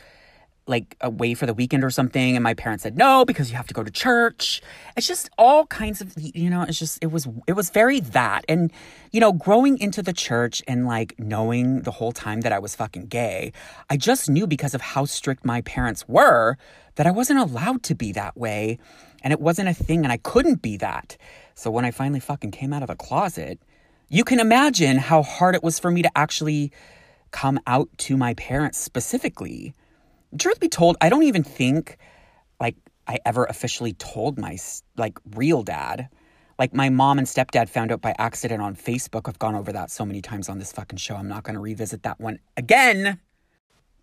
like 0.66 0.96
away 1.00 1.34
for 1.34 1.46
the 1.46 1.54
weekend 1.54 1.84
or 1.84 1.90
something 1.90 2.36
and 2.36 2.42
my 2.42 2.54
parents 2.54 2.82
said 2.82 2.98
no 2.98 3.24
because 3.24 3.50
you 3.50 3.56
have 3.56 3.66
to 3.66 3.74
go 3.74 3.84
to 3.84 3.90
church. 3.90 4.60
It's 4.96 5.06
just 5.06 5.30
all 5.38 5.66
kinds 5.66 6.00
of 6.00 6.14
you 6.16 6.50
know 6.50 6.62
it's 6.62 6.78
just 6.78 6.98
it 7.02 7.12
was 7.12 7.28
it 7.46 7.52
was 7.52 7.70
very 7.70 8.00
that. 8.00 8.44
And 8.48 8.72
you 9.12 9.20
know 9.20 9.32
growing 9.32 9.78
into 9.78 10.02
the 10.02 10.12
church 10.12 10.62
and 10.66 10.86
like 10.86 11.14
knowing 11.18 11.82
the 11.82 11.92
whole 11.92 12.12
time 12.12 12.40
that 12.42 12.52
I 12.52 12.58
was 12.58 12.74
fucking 12.74 13.06
gay 13.06 13.52
I 13.88 13.96
just 13.96 14.28
knew 14.28 14.46
because 14.46 14.74
of 14.74 14.80
how 14.80 15.04
strict 15.04 15.44
my 15.44 15.60
parents 15.62 16.08
were 16.08 16.56
that 16.96 17.06
I 17.06 17.10
wasn't 17.10 17.40
allowed 17.40 17.82
to 17.84 17.94
be 17.94 18.12
that 18.12 18.36
way. 18.36 18.78
And 19.22 19.32
it 19.32 19.40
wasn't 19.40 19.68
a 19.68 19.74
thing 19.74 20.04
and 20.04 20.12
I 20.12 20.18
couldn't 20.18 20.62
be 20.62 20.76
that. 20.78 21.16
So 21.54 21.70
when 21.70 21.84
I 21.84 21.90
finally 21.90 22.20
fucking 22.20 22.50
came 22.50 22.72
out 22.72 22.82
of 22.82 22.88
the 22.88 22.96
closet 22.96 23.60
you 24.08 24.22
can 24.22 24.38
imagine 24.38 24.98
how 24.98 25.22
hard 25.22 25.54
it 25.54 25.64
was 25.64 25.78
for 25.78 25.90
me 25.90 26.02
to 26.02 26.10
actually 26.16 26.70
come 27.32 27.58
out 27.66 27.88
to 27.98 28.16
my 28.16 28.34
parents 28.34 28.78
specifically 28.78 29.74
truth 30.36 30.60
be 30.60 30.68
told, 30.68 30.96
I 31.00 31.08
don't 31.08 31.24
even 31.24 31.42
think 31.42 31.98
like 32.60 32.76
I 33.06 33.18
ever 33.24 33.44
officially 33.44 33.92
told 33.92 34.38
my 34.38 34.58
like 34.96 35.18
real 35.34 35.62
dad. 35.62 36.08
Like 36.58 36.72
my 36.72 36.88
mom 36.88 37.18
and 37.18 37.26
stepdad 37.26 37.68
found 37.68 37.92
out 37.92 38.00
by 38.00 38.14
accident 38.18 38.62
on 38.62 38.76
Facebook. 38.76 39.28
I've 39.28 39.38
gone 39.38 39.54
over 39.54 39.72
that 39.72 39.90
so 39.90 40.06
many 40.06 40.22
times 40.22 40.48
on 40.48 40.58
this 40.58 40.72
fucking 40.72 40.98
show. 40.98 41.14
I'm 41.14 41.28
not 41.28 41.42
going 41.42 41.54
to 41.54 41.60
revisit 41.60 42.02
that 42.04 42.18
one 42.18 42.38
again. 42.56 43.20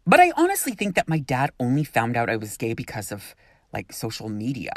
But 0.06 0.20
I 0.20 0.32
honestly 0.36 0.74
think 0.74 0.96
that 0.96 1.08
my 1.08 1.20
dad 1.20 1.52
only 1.60 1.84
found 1.84 2.16
out 2.16 2.30
I 2.30 2.36
was 2.36 2.58
gay 2.58 2.74
because 2.74 3.12
of 3.12 3.36
like 3.72 3.92
social 3.92 4.30
media 4.30 4.74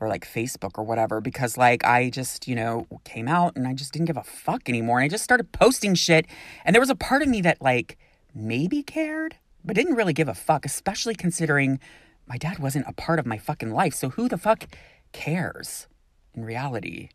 or 0.00 0.08
like 0.08 0.26
Facebook 0.26 0.78
or 0.78 0.84
whatever 0.84 1.20
because 1.20 1.58
like 1.58 1.84
I 1.84 2.10
just, 2.10 2.48
you 2.48 2.54
know, 2.54 2.86
came 3.04 3.28
out 3.28 3.56
and 3.56 3.68
I 3.68 3.74
just 3.74 3.92
didn't 3.92 4.06
give 4.06 4.16
a 4.16 4.22
fuck 4.22 4.68
anymore 4.68 4.98
and 4.98 5.04
I 5.04 5.08
just 5.08 5.24
started 5.24 5.52
posting 5.52 5.94
shit 5.94 6.26
and 6.64 6.74
there 6.74 6.80
was 6.80 6.90
a 6.90 6.94
part 6.94 7.22
of 7.22 7.28
me 7.28 7.40
that 7.42 7.60
like 7.60 7.98
maybe 8.34 8.82
cared 8.82 9.36
but 9.64 9.76
didn't 9.76 9.94
really 9.94 10.12
give 10.12 10.28
a 10.28 10.34
fuck, 10.34 10.64
especially 10.64 11.14
considering 11.14 11.78
my 12.26 12.36
dad 12.38 12.58
wasn't 12.58 12.88
a 12.88 12.92
part 12.92 13.18
of 13.18 13.26
my 13.26 13.38
fucking 13.38 13.72
life. 13.72 13.94
So 13.94 14.10
who 14.10 14.28
the 14.28 14.38
fuck 14.38 14.66
cares 15.12 15.86
in 16.34 16.44
reality? 16.44 17.08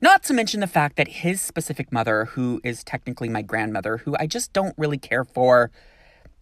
Not 0.00 0.22
to 0.24 0.34
mention 0.34 0.60
the 0.60 0.66
fact 0.66 0.96
that 0.96 1.08
his 1.08 1.40
specific 1.40 1.92
mother, 1.92 2.26
who 2.26 2.60
is 2.62 2.84
technically 2.84 3.28
my 3.28 3.42
grandmother, 3.42 3.98
who 3.98 4.16
I 4.18 4.26
just 4.26 4.52
don't 4.52 4.74
really 4.78 4.98
care 4.98 5.24
for, 5.24 5.72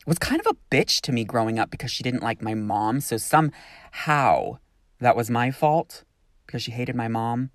was 0.06 0.18
kind 0.18 0.40
of 0.40 0.46
a 0.46 0.74
bitch 0.74 1.00
to 1.02 1.12
me 1.12 1.24
growing 1.24 1.58
up 1.58 1.70
because 1.70 1.90
she 1.90 2.02
didn't 2.02 2.22
like 2.22 2.42
my 2.42 2.54
mom. 2.54 3.00
So 3.00 3.16
somehow 3.16 4.58
that 5.00 5.16
was 5.16 5.30
my 5.30 5.50
fault 5.50 6.04
because 6.46 6.62
she 6.62 6.70
hated 6.70 6.94
my 6.94 7.08
mom. 7.08 7.50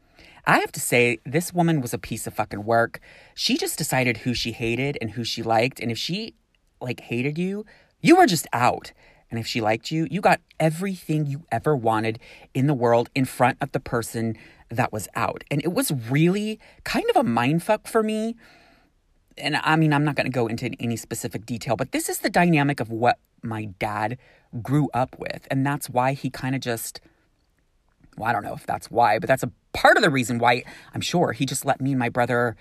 I 0.46 0.60
have 0.60 0.72
to 0.72 0.80
say, 0.80 1.20
this 1.24 1.54
woman 1.54 1.82
was 1.82 1.94
a 1.94 2.00
piece 2.00 2.26
of 2.26 2.34
fucking 2.34 2.66
work. 2.66 3.00
She 3.36 3.58
just 3.58 3.78
decided 3.78 4.18
who 4.18 4.34
she 4.34 4.52
hated 4.52 4.98
and 5.00 5.12
who 5.12 5.24
she 5.24 5.44
liked. 5.44 5.80
And 5.80 5.92
if 5.92 5.98
she 5.98 6.34
like 6.82 7.02
hated 7.02 7.38
you, 7.38 7.66
you 8.02 8.16
were 8.16 8.26
just 8.26 8.48
out. 8.54 8.92
And 9.30 9.40
if 9.40 9.48
she 9.48 9.62
liked 9.62 9.92
you, 9.92 10.08
you 10.12 10.20
got 10.20 10.42
everything 10.60 11.26
you 11.26 11.46
ever 11.52 11.76
wanted 11.76 12.20
in 12.54 12.68
the 12.68 12.74
world 12.74 13.10
in 13.16 13.24
front 13.26 13.58
of 13.62 13.72
the 13.72 13.80
person 13.80 14.36
that 14.70 14.92
was 14.92 15.08
out. 15.16 15.44
And 15.50 15.62
it 15.64 15.72
was 15.74 15.92
really 16.10 16.60
kind 16.84 17.06
of 17.10 17.16
a 17.16 17.24
mindfuck 17.24 17.88
for 17.88 18.04
me. 18.04 18.36
And 19.38 19.56
I 19.56 19.78
mean, 19.78 19.94
I'm 19.94 20.04
not 20.04 20.16
going 20.16 20.26
to 20.26 20.32
go 20.32 20.48
into 20.48 20.70
any 20.80 20.98
specific 20.98 21.46
detail, 21.46 21.78
but 21.78 21.94
this 21.94 22.10
is 22.10 22.20
the 22.20 22.30
dynamic 22.30 22.82
of 22.82 22.90
what 22.90 23.20
my 23.42 23.66
dad 23.80 24.18
grew 24.62 24.90
up 24.94 25.16
with. 25.18 25.48
And 25.50 25.66
that's 25.66 25.90
why 25.90 26.14
he 26.14 26.30
kind 26.30 26.54
of 26.54 26.62
just, 26.62 27.00
well, 28.18 28.30
I 28.30 28.34
don't 28.34 28.44
know 28.44 28.54
if 28.54 28.66
that's 28.66 28.92
why, 28.92 29.18
but 29.18 29.28
that's 29.28 29.44
a 29.44 29.52
part 29.74 29.96
of 29.96 30.04
the 30.04 30.10
reason 30.10 30.40
why 30.40 30.64
I'm 30.94 31.02
sure 31.02 31.32
he 31.32 31.46
just 31.46 31.66
let 31.66 31.80
me 31.80 31.92
and 31.92 32.00
my 32.00 32.10
brother 32.10 32.58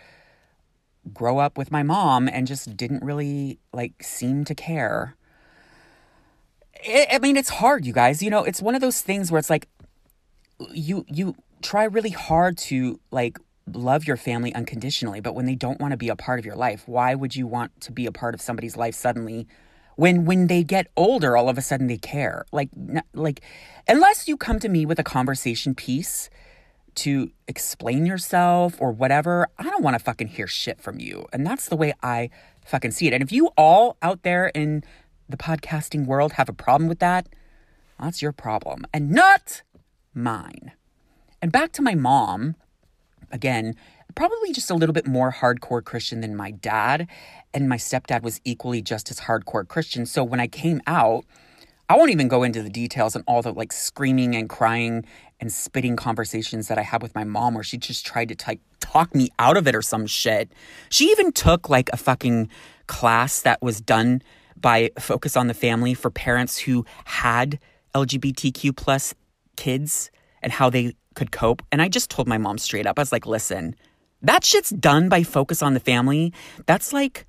grow 1.12 1.38
up 1.38 1.57
with 1.57 1.71
my 1.71 1.83
mom 1.83 2.28
and 2.28 2.47
just 2.47 2.76
didn't 2.76 3.02
really 3.02 3.59
like 3.73 4.02
seem 4.02 4.45
to 4.45 4.54
care. 4.54 5.16
I 6.88 7.19
mean, 7.21 7.37
it's 7.37 7.50
hard, 7.50 7.85
you 7.85 7.92
guys. 7.92 8.23
You 8.23 8.30
know, 8.30 8.45
it's 8.45 8.62
one 8.62 8.75
of 8.75 8.80
those 8.80 9.02
things 9.02 9.30
where 9.30 9.38
it's 9.38 9.50
like 9.50 9.69
you 10.73 11.04
you 11.09 11.35
try 11.62 11.85
really 11.85 12.11
hard 12.11 12.57
to 12.57 13.00
like 13.11 13.38
love 13.73 14.07
your 14.07 14.16
family 14.16 14.54
unconditionally, 14.54 15.21
but 15.21 15.35
when 15.35 15.47
they 15.47 15.54
don't 15.54 15.80
want 15.80 15.92
to 15.92 15.97
be 15.97 16.09
a 16.09 16.16
part 16.16 16.38
of 16.38 16.47
your 16.47 16.57
life, 16.57 16.85
why 16.87 17.14
would 17.14 17.37
you 17.37 17.47
want 17.47 17.78
to 17.83 17.92
be 17.92 18.07
a 18.07 18.12
part 18.12 18.35
of 18.35 18.40
somebody's 18.40 18.76
life 18.76 18.95
suddenly? 18.95 19.47
When 19.97 20.25
when 20.25 20.47
they 20.47 20.64
get 20.64 20.87
older, 20.97 21.37
all 21.37 21.49
of 21.49 21.59
a 21.59 21.62
sudden 21.62 21.87
they 21.87 21.99
care. 21.99 22.45
Like 22.52 22.71
like 23.12 23.40
unless 23.87 24.28
you 24.28 24.37
come 24.37 24.59
to 24.61 24.69
me 24.69 24.87
with 24.87 24.99
a 24.99 25.04
conversation 25.04 25.75
piece 25.75 26.30
to 27.00 27.30
explain 27.49 28.07
yourself 28.07 28.76
or 28.80 28.92
whatever, 28.92 29.49
I 29.59 29.64
don't 29.64 29.83
want 29.83 29.95
to 29.95 30.04
fucking 30.04 30.28
hear 30.28 30.47
shit 30.47 30.80
from 30.80 31.00
you. 31.00 31.26
And 31.33 31.47
that's 31.47 31.69
the 31.69 31.76
way 31.76 31.95
I 32.02 32.30
fucking 32.64 32.90
see 32.90 33.07
it. 33.07 33.12
And 33.14 33.23
if 33.23 33.33
you 33.33 33.49
all 33.57 33.97
out 34.02 34.23
there 34.23 34.49
in 34.49 34.85
the 35.28 35.37
podcasting 35.37 36.07
world 36.07 36.33
have 36.33 36.49
a 36.49 36.52
problem 36.52 36.88
with 36.88 36.99
that, 36.99 37.28
that's 37.99 38.21
your 38.21 38.33
problem 38.33 38.87
and 38.92 39.11
not 39.11 39.62
mine. 40.14 40.73
And 41.40 41.50
back 41.50 41.73
to 41.73 41.83
my 41.83 41.95
mom, 41.95 42.57
again, 43.30 43.76
probably 44.14 44.52
just 44.52 44.71
a 44.71 44.75
little 44.75 44.92
bit 44.92 45.07
more 45.07 45.33
hardcore 45.33 45.83
Christian 45.83 46.21
than 46.21 46.37
my 46.37 46.50
dad. 46.50 47.09
And 47.54 47.69
my 47.69 47.76
stepdad 47.76 48.23
was 48.23 48.40
equally 48.45 48.83
just 48.83 49.11
as 49.11 49.21
hardcore 49.21 49.66
Christian. 49.66 50.04
So 50.07 50.23
when 50.23 50.40
I 50.40 50.47
came 50.47 50.83
out, 50.87 51.25
I 51.90 51.97
won't 51.97 52.12
even 52.12 52.28
go 52.28 52.44
into 52.44 52.62
the 52.62 52.70
details 52.70 53.16
and 53.16 53.25
all 53.26 53.42
the 53.42 53.52
like 53.52 53.73
screaming 53.73 54.37
and 54.37 54.49
crying 54.49 55.04
and 55.40 55.52
spitting 55.52 55.97
conversations 55.97 56.68
that 56.68 56.78
I 56.78 56.82
had 56.82 57.02
with 57.02 57.16
my 57.16 57.25
mom 57.25 57.54
where 57.54 57.64
she 57.64 57.78
just 57.78 58.06
tried 58.06 58.28
to 58.28 58.37
t- 58.37 58.61
talk 58.78 59.12
me 59.12 59.30
out 59.40 59.56
of 59.56 59.66
it 59.66 59.75
or 59.75 59.82
some 59.82 60.06
shit. 60.06 60.52
She 60.88 61.06
even 61.06 61.32
took 61.32 61.68
like 61.68 61.90
a 61.92 61.97
fucking 61.97 62.49
class 62.87 63.42
that 63.42 63.61
was 63.61 63.80
done 63.80 64.23
by 64.56 64.92
Focus 65.00 65.37
on 65.37 65.49
the 65.49 65.54
Family 65.54 65.92
for 65.92 66.12
parents 66.12 66.59
who 66.59 66.87
had 67.06 67.59
LGBTQ 67.92 68.76
plus 68.76 69.12
kids 69.56 70.12
and 70.42 70.52
how 70.52 70.70
they 70.70 70.94
could 71.16 71.32
cope. 71.32 71.61
And 71.73 71.82
I 71.82 71.88
just 71.88 72.09
told 72.09 72.28
my 72.28 72.38
mom 72.38 72.58
straight 72.58 72.86
up, 72.86 73.00
I 73.00 73.02
was 73.02 73.10
like, 73.10 73.26
listen, 73.26 73.75
that 74.23 74.45
shit's 74.45 74.71
done 74.71 75.08
by 75.08 75.25
Focus 75.25 75.60
on 75.60 75.75
the 75.75 75.80
Family. 75.80 76.32
That's 76.67 76.93
like 76.93 77.26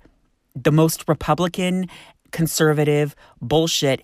the 0.54 0.70
most 0.70 1.08
Republican, 1.08 1.88
conservative 2.30 3.16
bullshit 3.40 4.02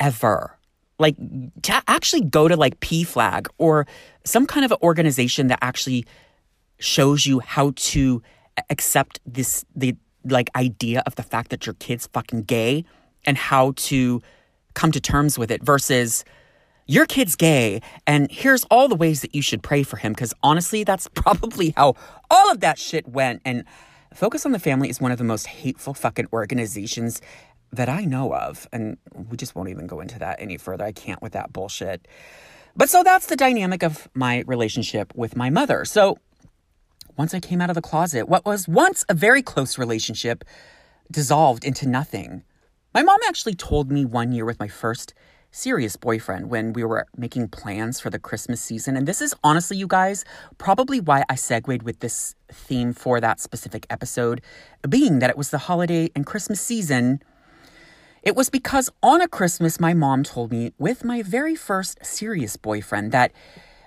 ever. 0.00 0.56
Like, 0.98 1.16
to 1.62 1.82
actually 1.86 2.22
go 2.22 2.48
to 2.48 2.56
like 2.56 2.80
PFLAG 2.80 3.46
or 3.58 3.86
some 4.24 4.46
kind 4.46 4.64
of 4.64 4.72
organization 4.82 5.46
that 5.46 5.58
actually 5.62 6.04
shows 6.78 7.26
you 7.26 7.40
how 7.40 7.72
to 7.76 8.22
accept 8.68 9.20
this, 9.24 9.64
the 9.74 9.96
like 10.24 10.50
idea 10.56 11.02
of 11.06 11.14
the 11.14 11.22
fact 11.22 11.50
that 11.50 11.66
your 11.66 11.74
kid's 11.74 12.06
fucking 12.08 12.42
gay 12.42 12.84
and 13.24 13.36
how 13.36 13.72
to 13.76 14.20
come 14.74 14.92
to 14.92 15.00
terms 15.00 15.38
with 15.38 15.50
it 15.50 15.62
versus 15.62 16.24
your 16.86 17.06
kid's 17.06 17.36
gay 17.36 17.80
and 18.06 18.30
here's 18.30 18.64
all 18.64 18.88
the 18.88 18.94
ways 18.94 19.22
that 19.22 19.34
you 19.34 19.42
should 19.42 19.62
pray 19.62 19.82
for 19.82 19.96
him 19.96 20.12
because 20.12 20.34
honestly 20.42 20.84
that's 20.84 21.08
probably 21.14 21.72
how 21.76 21.94
all 22.30 22.50
of 22.50 22.60
that 22.60 22.78
shit 22.78 23.06
went 23.08 23.40
and 23.44 23.64
focus 24.14 24.44
on 24.44 24.52
the 24.52 24.58
family 24.58 24.88
is 24.88 25.00
one 25.00 25.12
of 25.12 25.18
the 25.18 25.24
most 25.24 25.46
hateful 25.46 25.94
fucking 25.94 26.26
organizations 26.32 27.20
that 27.72 27.88
i 27.88 28.04
know 28.04 28.34
of 28.34 28.68
and 28.72 28.96
we 29.30 29.36
just 29.36 29.54
won't 29.54 29.68
even 29.68 29.86
go 29.86 30.00
into 30.00 30.18
that 30.18 30.36
any 30.40 30.56
further 30.56 30.84
i 30.84 30.92
can't 30.92 31.22
with 31.22 31.32
that 31.32 31.52
bullshit 31.52 32.06
but 32.76 32.88
so 32.88 33.02
that's 33.02 33.26
the 33.26 33.36
dynamic 33.36 33.82
of 33.82 34.08
my 34.14 34.42
relationship 34.46 35.12
with 35.14 35.36
my 35.36 35.50
mother 35.50 35.84
so 35.84 36.18
once 37.20 37.34
I 37.34 37.40
came 37.40 37.60
out 37.60 37.68
of 37.68 37.74
the 37.74 37.82
closet, 37.82 38.30
what 38.30 38.46
was 38.46 38.66
once 38.66 39.04
a 39.10 39.12
very 39.12 39.42
close 39.42 39.76
relationship 39.76 40.42
dissolved 41.10 41.64
into 41.66 41.86
nothing. 41.86 42.44
My 42.94 43.02
mom 43.02 43.18
actually 43.28 43.54
told 43.54 43.90
me 43.92 44.06
one 44.06 44.32
year 44.32 44.46
with 44.46 44.58
my 44.58 44.68
first 44.68 45.12
serious 45.50 45.96
boyfriend 45.96 46.48
when 46.48 46.72
we 46.72 46.82
were 46.82 47.06
making 47.16 47.48
plans 47.48 48.00
for 48.00 48.08
the 48.08 48.18
Christmas 48.18 48.60
season. 48.60 48.96
And 48.96 49.06
this 49.06 49.20
is 49.20 49.34
honestly, 49.44 49.76
you 49.76 49.86
guys, 49.86 50.24
probably 50.58 50.98
why 50.98 51.24
I 51.28 51.34
segued 51.34 51.82
with 51.82 51.98
this 51.98 52.36
theme 52.50 52.92
for 52.92 53.20
that 53.20 53.38
specific 53.38 53.86
episode, 53.90 54.40
being 54.88 55.18
that 55.18 55.28
it 55.28 55.36
was 55.36 55.50
the 55.50 55.58
holiday 55.58 56.10
and 56.14 56.24
Christmas 56.24 56.60
season. 56.60 57.20
It 58.22 58.36
was 58.36 58.50
because 58.50 58.90
on 59.02 59.22
a 59.22 59.28
Christmas, 59.28 59.80
my 59.80 59.94
mom 59.94 60.24
told 60.24 60.52
me 60.52 60.72
with 60.78 61.04
my 61.04 61.22
very 61.22 61.54
first 61.54 62.04
serious 62.04 62.56
boyfriend 62.56 63.12
that 63.12 63.32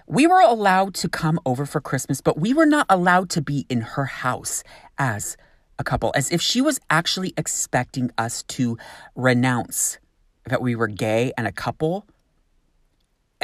we 0.08 0.26
were 0.26 0.42
allowed 0.42 0.96
to 0.96 1.10
come 1.10 1.40
over 1.46 1.66
for 1.66 1.80
Christmas, 1.80 2.20
but 2.20 2.40
we 2.40 2.54
were 2.54 2.66
not 2.66 2.88
allowed 2.90 3.30
to 3.32 3.42
be 3.42 3.66
in 3.70 3.82
her 3.82 4.06
house 4.06 4.64
as 4.98 5.38
a 5.78 5.84
couple, 5.84 6.12
as 6.16 6.32
if 6.32 6.42
she 6.42 6.62
was 6.62 6.80
actually 6.90 7.34
expecting 7.38 8.12
us 8.18 8.44
to 8.44 8.78
renounce 9.16 10.00
that 10.46 10.62
we 10.62 10.76
were 10.76 10.88
gay 10.88 11.32
and 11.38 11.48
a 11.48 11.52
couple 11.52 12.06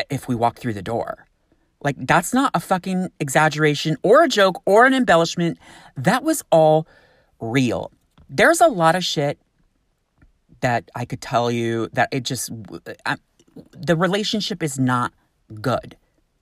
if 0.10 0.28
we 0.28 0.36
walked 0.36 0.60
through 0.60 0.74
the 0.74 0.82
door. 0.82 1.28
Like, 1.82 1.96
that's 1.98 2.34
not 2.34 2.52
a 2.54 2.60
fucking 2.60 3.10
exaggeration 3.20 3.96
or 4.04 4.24
a 4.24 4.28
joke 4.28 4.62
or 4.66 4.86
an 4.86 4.94
embellishment. 4.94 5.60
That 5.96 6.24
was 6.24 6.44
all 6.52 6.88
real. 7.40 7.92
There's 8.28 8.60
a 8.60 8.68
lot 8.68 8.96
of 8.96 9.06
shit 9.06 9.40
that 10.62 10.90
I 10.96 11.06
could 11.06 11.22
tell 11.22 11.52
you 11.52 11.90
that 11.94 12.10
it 12.12 12.24
just, 12.24 12.52
I, 13.06 13.18
the 13.72 13.96
relationship 13.96 14.64
is 14.64 14.80
not 14.80 15.14
good. 15.62 15.96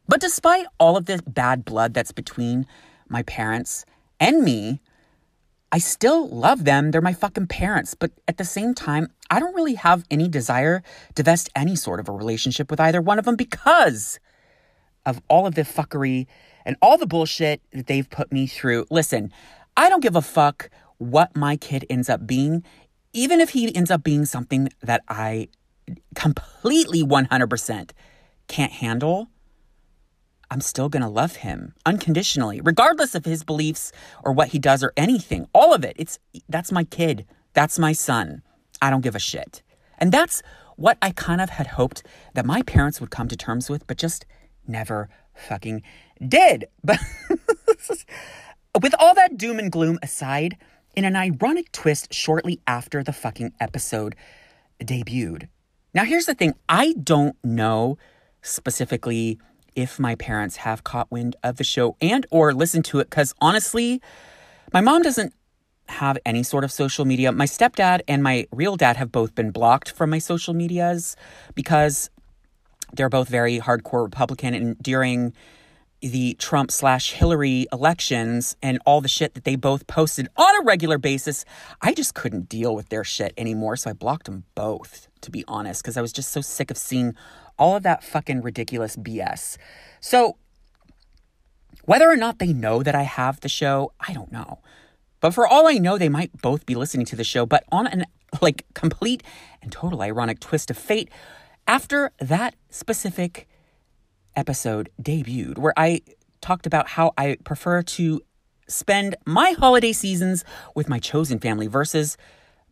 But 0.08 0.22
despite 0.22 0.66
all 0.80 0.98
of 0.98 1.06
the 1.06 1.22
bad 1.28 1.66
blood 1.66 1.94
that's 1.94 2.12
between 2.12 2.66
my 3.10 3.24
parents 3.24 3.86
and 4.20 4.44
me, 4.44 4.82
I 5.72 5.80
still 5.80 6.30
love 6.30 6.64
them. 6.64 6.92
They're 6.92 7.02
my 7.02 7.14
fucking 7.14 7.48
parents. 7.48 7.94
But 7.94 8.12
at 8.28 8.38
the 8.38 8.46
same 8.46 8.74
time, 8.74 9.10
I 9.30 9.40
don't 9.40 9.54
really 9.54 9.76
have 9.76 10.06
any 10.10 10.30
desire 10.30 10.82
to 11.16 11.24
vest 11.24 11.50
any 11.56 11.76
sort 11.76 12.00
of 12.00 12.08
a 12.08 12.14
relationship 12.14 12.72
with 12.72 12.80
either 12.80 13.02
one 13.02 13.20
of 13.20 13.26
them 13.26 13.36
because 13.36 14.20
of 15.06 15.22
all 15.28 15.46
of 15.46 15.56
the 15.56 15.64
fuckery 15.64 16.28
and 16.66 16.78
all 16.82 16.98
the 16.98 17.08
bullshit 17.08 17.62
that 17.72 17.88
they've 17.88 18.10
put 18.10 18.32
me 18.32 18.48
through. 18.48 18.86
Listen, 18.90 19.32
I 19.76 19.90
don't 19.90 20.02
give 20.02 20.16
a 20.16 20.22
fuck 20.22 20.70
what 20.98 21.36
my 21.36 21.58
kid 21.58 21.86
ends 21.90 22.10
up 22.10 22.26
being, 22.26 22.64
even 23.14 23.40
if 23.40 23.52
he 23.52 23.74
ends 23.76 23.92
up 23.92 24.04
being 24.04 24.26
something 24.26 24.70
that 24.82 25.04
I 25.08 25.50
completely 26.16 27.04
100% 27.04 27.92
can't 28.48 28.72
handle. 28.72 29.30
I'm 30.50 30.62
still 30.62 30.88
going 30.88 31.04
to 31.04 31.10
love 31.10 31.38
him 31.38 31.74
unconditionally, 31.86 32.62
regardless 32.62 33.16
of 33.16 33.26
his 33.26 33.44
beliefs 33.44 33.92
or 34.24 34.32
what 34.32 34.50
he 34.50 34.60
does 34.60 34.82
or 34.82 34.94
anything. 34.96 35.48
All 35.54 35.74
of 35.74 35.84
it. 35.84 35.96
It's 36.00 36.20
that's 36.48 36.72
my 36.72 36.86
kid. 36.86 37.26
That's 37.54 37.78
my 37.78 37.92
son. 37.92 38.44
I 38.82 38.90
don't 38.90 39.02
give 39.02 39.16
a 39.16 39.20
shit. 39.20 39.62
And 39.98 40.12
that's 40.12 40.42
what 40.78 40.98
I 41.02 41.12
kind 41.12 41.42
of 41.42 41.50
had 41.50 41.68
hoped 41.68 42.06
that 42.34 42.46
my 42.46 42.62
parents 42.62 43.02
would 43.02 43.12
come 43.12 43.28
to 43.28 43.36
terms 43.36 43.70
with, 43.70 43.86
but 43.88 43.98
just 43.98 44.26
never 44.68 45.10
fucking 45.34 45.84
did. 46.26 46.68
But 48.78 48.84
with 48.84 48.94
all 49.00 49.16
that 49.16 49.38
doom 49.38 49.58
and 49.58 49.72
gloom 49.72 49.98
aside, 50.04 50.56
in 50.98 51.06
an 51.06 51.16
ironic 51.16 51.72
twist 51.72 52.12
shortly 52.12 52.60
after 52.66 53.04
the 53.04 53.14
fucking 53.14 53.54
episode 53.60 54.16
debuted. 54.82 55.48
Now 55.94 56.04
here's 56.04 56.26
the 56.26 56.34
thing, 56.34 56.56
I 56.68 56.94
don't 56.94 57.38
know 57.44 58.00
specifically 58.42 59.40
if 59.76 60.00
my 60.00 60.16
parents 60.16 60.56
have 60.58 60.84
caught 60.84 61.12
wind 61.12 61.36
of 61.44 61.58
the 61.58 61.64
show 61.64 61.96
and 62.02 62.26
or 62.32 62.52
listened 62.52 62.84
to 62.86 63.00
it 63.00 63.12
cuz 63.12 63.36
honestly 63.40 64.02
my 64.74 64.82
mom 64.82 65.04
doesn't 65.04 65.34
have 65.88 66.18
any 66.26 66.42
sort 66.42 66.64
of 66.64 66.72
social 66.72 67.06
media. 67.06 67.32
My 67.32 67.46
stepdad 67.46 68.02
and 68.08 68.24
my 68.24 68.48
real 68.52 68.76
dad 68.76 68.98
have 68.98 69.12
both 69.12 69.36
been 69.36 69.52
blocked 69.52 69.92
from 69.92 70.10
my 70.10 70.18
social 70.18 70.56
medias 70.56 71.16
because 71.54 72.10
they're 72.92 73.08
both 73.08 73.30
very 73.30 73.60
hardcore 73.60 74.04
Republican 74.04 74.56
and 74.56 74.78
during 74.82 75.34
the 76.02 76.36
Trump 76.36 76.72
slash 76.72 77.14
Hillary 77.14 77.66
elections 77.72 78.56
and 78.62 78.80
all 78.86 79.02
the 79.02 79.08
shit 79.08 79.34
that 79.34 79.44
they 79.44 79.56
both 79.56 79.88
posted 79.88 80.28
on 80.38 80.62
a 80.62 80.64
regular 80.64 80.98
basis, 80.98 81.44
I 81.82 81.94
just 81.94 82.14
couldn't 82.14 82.50
deal 82.50 82.76
with 82.76 82.90
their 82.90 83.04
shit 83.04 83.34
anymore. 83.38 83.76
So 83.76 83.90
I 83.90 83.94
blocked 83.94 84.26
them 84.26 84.44
both, 84.56 85.08
to 85.22 85.32
be 85.32 85.44
honest, 85.48 85.82
because 85.82 85.98
I 85.98 86.02
was 86.02 86.14
just 86.14 86.32
so 86.32 86.42
sick 86.42 86.70
of 86.70 86.78
seeing 86.78 87.16
all 87.58 87.76
of 87.76 87.84
that 87.84 88.04
fucking 88.04 88.42
ridiculous 88.42 88.96
BS. 88.96 89.58
So 90.00 90.38
whether 91.86 92.10
or 92.10 92.18
not 92.18 92.40
they 92.40 92.54
know 92.54 92.84
that 92.84 92.96
I 92.96 93.04
have 93.04 93.40
the 93.40 93.50
show, 93.50 93.94
I 94.00 94.14
don't 94.14 94.32
know. 94.32 94.60
But 95.20 95.34
for 95.34 95.48
all 95.48 95.68
I 95.68 95.74
know, 95.74 95.98
they 95.98 96.10
might 96.10 96.42
both 96.42 96.66
be 96.66 96.76
listening 96.76 97.06
to 97.08 97.16
the 97.16 97.24
show, 97.24 97.46
but 97.46 97.64
on 97.72 97.88
an 97.88 98.06
like 98.42 98.66
complete 98.76 99.24
and 99.62 99.72
total 99.72 100.02
ironic 100.02 100.40
twist 100.40 100.70
of 100.70 100.78
fate, 100.78 101.10
after 101.66 102.12
that 102.20 102.56
specific 102.70 103.48
episode 104.38 104.90
debuted, 105.02 105.58
where 105.58 105.74
I 105.76 106.02
talked 106.40 106.66
about 106.66 106.88
how 106.88 107.14
I 107.18 107.38
prefer 107.44 107.82
to 107.82 108.22
spend 108.70 109.16
my 109.26 109.52
holiday 109.52 109.92
seasons 109.92 110.46
with 110.76 110.88
my 110.88 111.00
chosen 111.00 111.40
family 111.40 111.68
versus 111.68 112.16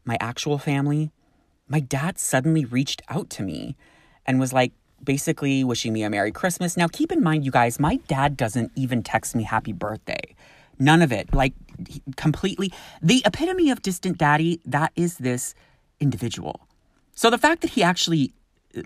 my 0.05 0.17
actual 0.21 0.57
family, 0.57 1.11
my 1.67 1.81
dad 1.81 2.19
suddenly 2.19 2.63
reached 2.63 3.01
out 3.09 3.29
to 3.31 3.43
me 3.43 3.75
and 4.25 4.39
was 4.39 4.53
like, 4.53 4.71
basically 5.03 5.63
wishing 5.63 5.93
me 5.93 6.03
a 6.03 6.09
Merry 6.09 6.31
Christmas. 6.31 6.75
Now, 6.75 6.87
keep 6.87 7.11
in 7.11 7.21
mind, 7.21 7.45
you 7.45 7.51
guys, 7.51 7.79
my 7.79 7.97
dad 8.07 8.35
doesn't 8.35 8.71
even 8.75 9.03
text 9.03 9.35
me 9.35 9.43
happy 9.43 9.71
birthday. 9.71 10.35
None 10.79 11.01
of 11.01 11.11
it. 11.11 11.33
Like, 11.33 11.53
completely. 12.15 12.73
The 13.01 13.21
epitome 13.25 13.69
of 13.69 13.81
distant 13.81 14.17
daddy, 14.17 14.61
that 14.65 14.91
is 14.95 15.17
this 15.17 15.53
individual. 15.99 16.67
So 17.13 17.29
the 17.29 17.37
fact 17.37 17.61
that 17.61 17.71
he 17.71 17.83
actually 17.83 18.33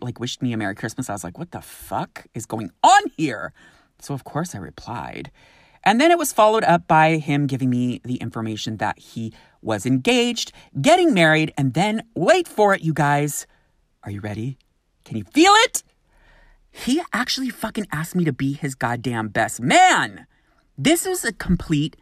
like 0.01 0.19
wished 0.19 0.41
me 0.41 0.53
a 0.53 0.57
Merry 0.57 0.75
Christmas, 0.75 1.09
I 1.09 1.13
was 1.13 1.23
like, 1.23 1.37
what 1.37 1.51
the 1.51 1.61
fuck 1.61 2.25
is 2.33 2.45
going 2.45 2.71
on 2.83 3.01
here? 3.17 3.53
So 3.99 4.13
of 4.13 4.23
course 4.23 4.55
I 4.55 4.59
replied. 4.59 5.31
And 5.83 5.99
then 5.99 6.11
it 6.11 6.17
was 6.17 6.33
followed 6.33 6.63
up 6.63 6.87
by 6.87 7.17
him 7.17 7.47
giving 7.47 7.69
me 7.69 8.01
the 8.03 8.15
information 8.15 8.77
that 8.77 8.99
he 8.99 9.33
was 9.61 9.85
engaged, 9.85 10.51
getting 10.81 11.13
married, 11.13 11.53
and 11.57 11.73
then 11.73 12.03
wait 12.15 12.47
for 12.47 12.73
it, 12.73 12.81
you 12.81 12.93
guys. 12.93 13.47
Are 14.03 14.11
you 14.11 14.21
ready? 14.21 14.57
Can 15.05 15.17
you 15.17 15.23
feel 15.23 15.53
it? 15.65 15.83
He 16.71 17.01
actually 17.13 17.49
fucking 17.49 17.87
asked 17.91 18.15
me 18.15 18.23
to 18.25 18.33
be 18.33 18.53
his 18.53 18.75
goddamn 18.75 19.29
best 19.29 19.61
man. 19.61 20.27
This 20.77 21.05
is 21.05 21.25
a 21.25 21.33
complete 21.33 21.95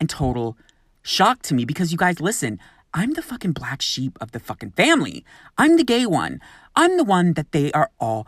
and 0.00 0.08
total 0.08 0.56
shock 1.02 1.42
to 1.42 1.54
me 1.54 1.64
because 1.64 1.92
you 1.92 1.98
guys 1.98 2.20
listen, 2.20 2.58
I'm 2.92 3.12
the 3.12 3.22
fucking 3.22 3.52
black 3.52 3.82
sheep 3.82 4.16
of 4.20 4.32
the 4.32 4.40
fucking 4.40 4.72
family. 4.72 5.24
I'm 5.58 5.76
the 5.76 5.84
gay 5.84 6.06
one. 6.06 6.40
I'm 6.76 6.96
the 6.96 7.04
one 7.04 7.34
that 7.34 7.52
they 7.52 7.70
are 7.72 7.90
all 8.00 8.26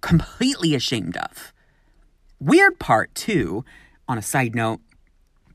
completely 0.00 0.74
ashamed 0.74 1.16
of. 1.16 1.52
Weird 2.38 2.78
part, 2.78 3.14
too, 3.14 3.64
on 4.08 4.18
a 4.18 4.22
side 4.22 4.54
note, 4.54 4.80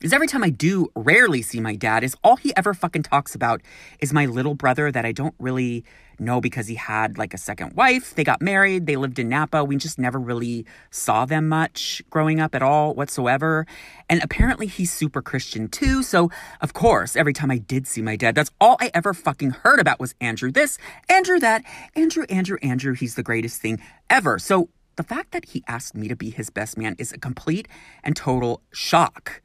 is 0.01 0.13
every 0.13 0.27
time 0.27 0.43
I 0.43 0.49
do 0.49 0.89
rarely 0.95 1.41
see 1.41 1.59
my 1.59 1.75
dad, 1.75 2.03
is 2.03 2.15
all 2.23 2.35
he 2.35 2.55
ever 2.55 2.73
fucking 2.73 3.03
talks 3.03 3.35
about 3.35 3.61
is 3.99 4.13
my 4.13 4.25
little 4.25 4.53
brother 4.53 4.91
that 4.91 5.05
I 5.05 5.11
don't 5.11 5.35
really 5.39 5.83
know 6.19 6.41
because 6.41 6.67
he 6.67 6.75
had 6.75 7.17
like 7.17 7.33
a 7.33 7.37
second 7.37 7.73
wife. 7.73 8.15
They 8.15 8.23
got 8.23 8.41
married, 8.41 8.85
they 8.85 8.95
lived 8.95 9.19
in 9.19 9.29
Napa. 9.29 9.63
We 9.63 9.77
just 9.77 9.99
never 9.99 10.19
really 10.19 10.65
saw 10.89 11.25
them 11.25 11.47
much 11.49 12.01
growing 12.09 12.39
up 12.39 12.55
at 12.55 12.61
all 12.61 12.93
whatsoever. 12.93 13.65
And 14.09 14.23
apparently 14.23 14.67
he's 14.67 14.91
super 14.91 15.21
Christian 15.21 15.67
too. 15.67 16.03
So, 16.03 16.29
of 16.61 16.73
course, 16.73 17.15
every 17.15 17.33
time 17.33 17.51
I 17.51 17.57
did 17.57 17.87
see 17.87 18.01
my 18.01 18.15
dad, 18.15 18.35
that's 18.35 18.51
all 18.59 18.77
I 18.79 18.91
ever 18.93 19.13
fucking 19.13 19.51
heard 19.51 19.79
about 19.79 19.99
was 19.99 20.15
Andrew 20.21 20.51
this, 20.51 20.77
Andrew 21.09 21.39
that, 21.39 21.63
Andrew, 21.95 22.25
Andrew, 22.29 22.57
Andrew. 22.61 22.93
He's 22.93 23.15
the 23.15 23.23
greatest 23.23 23.61
thing 23.61 23.81
ever. 24.09 24.39
So, 24.39 24.69
the 24.95 25.03
fact 25.03 25.31
that 25.31 25.45
he 25.45 25.63
asked 25.67 25.95
me 25.95 26.07
to 26.07 26.15
be 26.15 26.31
his 26.31 26.49
best 26.49 26.75
man 26.75 26.95
is 26.97 27.13
a 27.13 27.19
complete 27.19 27.67
and 28.03 28.15
total 28.15 28.63
shock. 28.71 29.43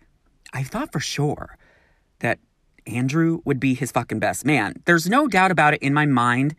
I 0.53 0.63
thought 0.63 0.93
for 0.93 1.01
sure 1.01 1.57
that 2.19 2.39
Andrew 2.87 3.41
would 3.45 3.61
be 3.61 3.75
his 3.75 3.93
fucking 3.93 4.19
best 4.19 4.45
man. 4.45 4.83
There's 4.85 5.09
no 5.09 5.29
doubt 5.29 5.51
about 5.51 5.75
it 5.75 5.83
in 5.83 5.95
my 5.95 6.07
mind. 6.07 6.55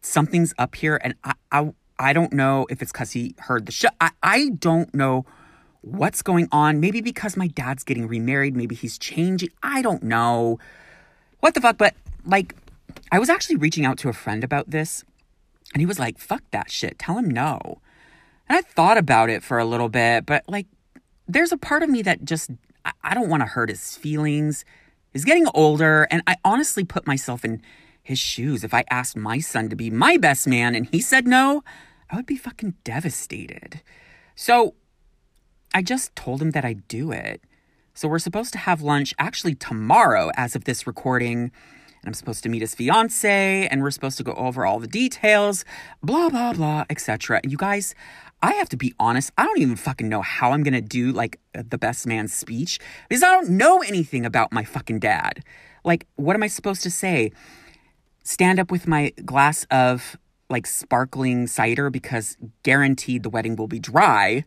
Something's 0.00 0.52
up 0.58 0.74
here, 0.74 1.00
and 1.02 1.14
I 1.24 1.32
I, 1.50 1.72
I 1.98 2.12
don't 2.12 2.32
know 2.32 2.66
if 2.70 2.82
it's 2.82 2.92
because 2.92 3.12
he 3.12 3.34
heard 3.38 3.66
the 3.66 3.72
show. 3.72 3.88
I, 4.00 4.10
I 4.22 4.48
don't 4.58 4.92
know 4.94 5.24
what's 5.80 6.22
going 6.22 6.48
on. 6.52 6.80
Maybe 6.80 7.00
because 7.00 7.36
my 7.36 7.46
dad's 7.48 7.84
getting 7.84 8.06
remarried. 8.08 8.56
Maybe 8.56 8.74
he's 8.74 8.98
changing. 8.98 9.50
I 9.62 9.82
don't 9.82 10.02
know. 10.02 10.58
What 11.40 11.54
the 11.54 11.60
fuck? 11.60 11.78
But 11.78 11.94
like, 12.24 12.56
I 13.10 13.18
was 13.18 13.28
actually 13.28 13.56
reaching 13.56 13.84
out 13.84 13.98
to 13.98 14.08
a 14.08 14.12
friend 14.12 14.44
about 14.44 14.70
this, 14.70 15.04
and 15.72 15.80
he 15.80 15.86
was 15.86 15.98
like, 15.98 16.18
fuck 16.18 16.42
that 16.50 16.70
shit. 16.70 16.98
Tell 16.98 17.18
him 17.18 17.30
no. 17.30 17.80
And 18.48 18.58
I 18.58 18.62
thought 18.62 18.98
about 18.98 19.30
it 19.30 19.42
for 19.42 19.58
a 19.58 19.64
little 19.64 19.88
bit, 19.88 20.26
but 20.26 20.44
like, 20.48 20.66
there's 21.28 21.52
a 21.52 21.56
part 21.56 21.82
of 21.82 21.88
me 21.88 22.02
that 22.02 22.24
just 22.24 22.50
I 23.02 23.14
don't 23.14 23.28
want 23.28 23.42
to 23.42 23.46
hurt 23.46 23.68
his 23.68 23.96
feelings. 23.96 24.64
He's 25.12 25.24
getting 25.24 25.46
older, 25.54 26.06
and 26.10 26.22
I 26.26 26.36
honestly 26.44 26.84
put 26.84 27.06
myself 27.06 27.44
in 27.44 27.62
his 28.02 28.18
shoes. 28.18 28.64
If 28.64 28.74
I 28.74 28.84
asked 28.90 29.16
my 29.16 29.38
son 29.38 29.68
to 29.68 29.76
be 29.76 29.90
my 29.90 30.16
best 30.16 30.46
man 30.46 30.74
and 30.74 30.86
he 30.86 31.00
said 31.00 31.26
no, 31.26 31.62
I 32.10 32.16
would 32.16 32.26
be 32.26 32.36
fucking 32.36 32.74
devastated. 32.84 33.80
So 34.34 34.74
I 35.74 35.82
just 35.82 36.14
told 36.16 36.42
him 36.42 36.50
that 36.50 36.64
I'd 36.64 36.88
do 36.88 37.12
it. 37.12 37.42
So 37.94 38.08
we're 38.08 38.18
supposed 38.18 38.52
to 38.52 38.58
have 38.58 38.82
lunch 38.82 39.14
actually 39.18 39.54
tomorrow 39.54 40.30
as 40.36 40.56
of 40.56 40.64
this 40.64 40.86
recording. 40.86 41.52
And 42.02 42.08
I'm 42.08 42.14
supposed 42.14 42.42
to 42.42 42.48
meet 42.48 42.62
his 42.62 42.74
fiance 42.74 43.68
and 43.68 43.82
we're 43.82 43.92
supposed 43.92 44.16
to 44.16 44.24
go 44.24 44.32
over 44.32 44.66
all 44.66 44.80
the 44.80 44.88
details, 44.88 45.64
blah, 46.02 46.28
blah, 46.28 46.52
blah, 46.52 46.84
etc. 46.90 47.40
And 47.42 47.52
you 47.52 47.58
guys, 47.58 47.94
I 48.42 48.54
have 48.54 48.68
to 48.70 48.76
be 48.76 48.92
honest, 48.98 49.30
I 49.38 49.44
don't 49.44 49.60
even 49.60 49.76
fucking 49.76 50.08
know 50.08 50.20
how 50.20 50.50
I'm 50.52 50.62
gonna 50.64 50.80
do 50.80 51.12
like 51.12 51.38
the 51.52 51.78
best 51.78 52.06
man 52.06 52.28
speech 52.28 52.80
because 53.08 53.22
I 53.22 53.30
don't 53.30 53.50
know 53.50 53.78
anything 53.82 54.26
about 54.26 54.52
my 54.52 54.64
fucking 54.64 54.98
dad. 54.98 55.44
Like, 55.84 56.06
what 56.16 56.34
am 56.34 56.42
I 56.42 56.48
supposed 56.48 56.82
to 56.82 56.90
say? 56.90 57.32
Stand 58.24 58.58
up 58.58 58.70
with 58.70 58.86
my 58.86 59.12
glass 59.24 59.64
of 59.70 60.16
like 60.50 60.66
sparkling 60.66 61.46
cider 61.46 61.90
because 61.90 62.36
guaranteed 62.62 63.22
the 63.22 63.30
wedding 63.30 63.56
will 63.56 63.68
be 63.68 63.80
dry. 63.80 64.44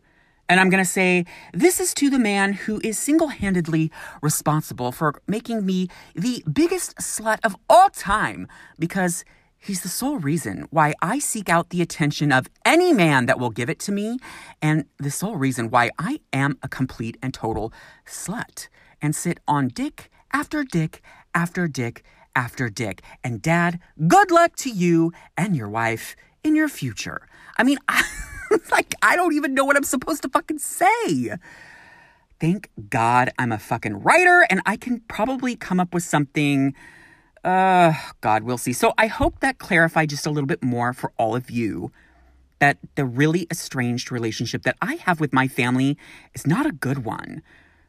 And 0.48 0.60
I'm 0.60 0.70
going 0.70 0.82
to 0.82 0.88
say, 0.88 1.26
this 1.52 1.80
is 1.80 1.92
to 1.94 2.08
the 2.08 2.20
man 2.20 2.52
who 2.52 2.80
is 2.84 2.96
single 2.96 3.28
handedly 3.28 3.90
responsible 4.22 4.92
for 4.92 5.20
making 5.26 5.66
me 5.66 5.88
the 6.14 6.44
biggest 6.50 6.96
slut 6.98 7.38
of 7.42 7.56
all 7.68 7.90
time 7.90 8.46
because 8.78 9.24
He's 9.58 9.82
the 9.82 9.88
sole 9.88 10.18
reason 10.18 10.66
why 10.70 10.94
I 11.02 11.18
seek 11.18 11.48
out 11.48 11.70
the 11.70 11.82
attention 11.82 12.30
of 12.30 12.46
any 12.64 12.92
man 12.92 13.26
that 13.26 13.38
will 13.38 13.50
give 13.50 13.68
it 13.68 13.78
to 13.80 13.92
me, 13.92 14.18
and 14.62 14.84
the 14.98 15.10
sole 15.10 15.36
reason 15.36 15.70
why 15.70 15.90
I 15.98 16.20
am 16.32 16.58
a 16.62 16.68
complete 16.68 17.16
and 17.22 17.34
total 17.34 17.72
slut 18.06 18.68
and 19.02 19.14
sit 19.14 19.38
on 19.48 19.68
dick 19.68 20.10
after 20.32 20.62
dick 20.62 21.02
after 21.34 21.66
dick 21.66 22.02
after 22.34 22.68
dick. 22.68 23.02
And 23.24 23.42
dad, 23.42 23.80
good 24.06 24.30
luck 24.30 24.56
to 24.56 24.70
you 24.70 25.12
and 25.36 25.56
your 25.56 25.68
wife 25.68 26.14
in 26.44 26.54
your 26.54 26.68
future. 26.68 27.26
I 27.58 27.64
mean, 27.64 27.78
I, 27.88 28.02
like, 28.70 28.94
I 29.02 29.16
don't 29.16 29.34
even 29.34 29.54
know 29.54 29.64
what 29.64 29.76
I'm 29.76 29.84
supposed 29.84 30.22
to 30.22 30.28
fucking 30.28 30.58
say. 30.58 31.30
Thank 32.38 32.70
God 32.90 33.30
I'm 33.38 33.50
a 33.50 33.58
fucking 33.58 34.02
writer 34.02 34.46
and 34.50 34.60
I 34.66 34.76
can 34.76 35.00
probably 35.08 35.56
come 35.56 35.80
up 35.80 35.94
with 35.94 36.02
something 36.02 36.74
uh, 37.46 37.94
God, 38.20 38.42
we'll 38.42 38.58
see. 38.58 38.72
So 38.72 38.92
I 38.98 39.06
hope 39.06 39.38
that 39.38 39.58
clarified 39.58 40.10
just 40.10 40.26
a 40.26 40.30
little 40.30 40.48
bit 40.48 40.62
more 40.62 40.92
for 40.92 41.12
all 41.16 41.36
of 41.36 41.48
you 41.48 41.92
that 42.58 42.78
the 42.96 43.04
really 43.04 43.46
estranged 43.50 44.10
relationship 44.10 44.62
that 44.64 44.76
I 44.82 44.94
have 44.94 45.20
with 45.20 45.32
my 45.32 45.46
family 45.46 45.96
is 46.34 46.46
not 46.46 46.66
a 46.66 46.72
good 46.72 47.04
one. 47.04 47.42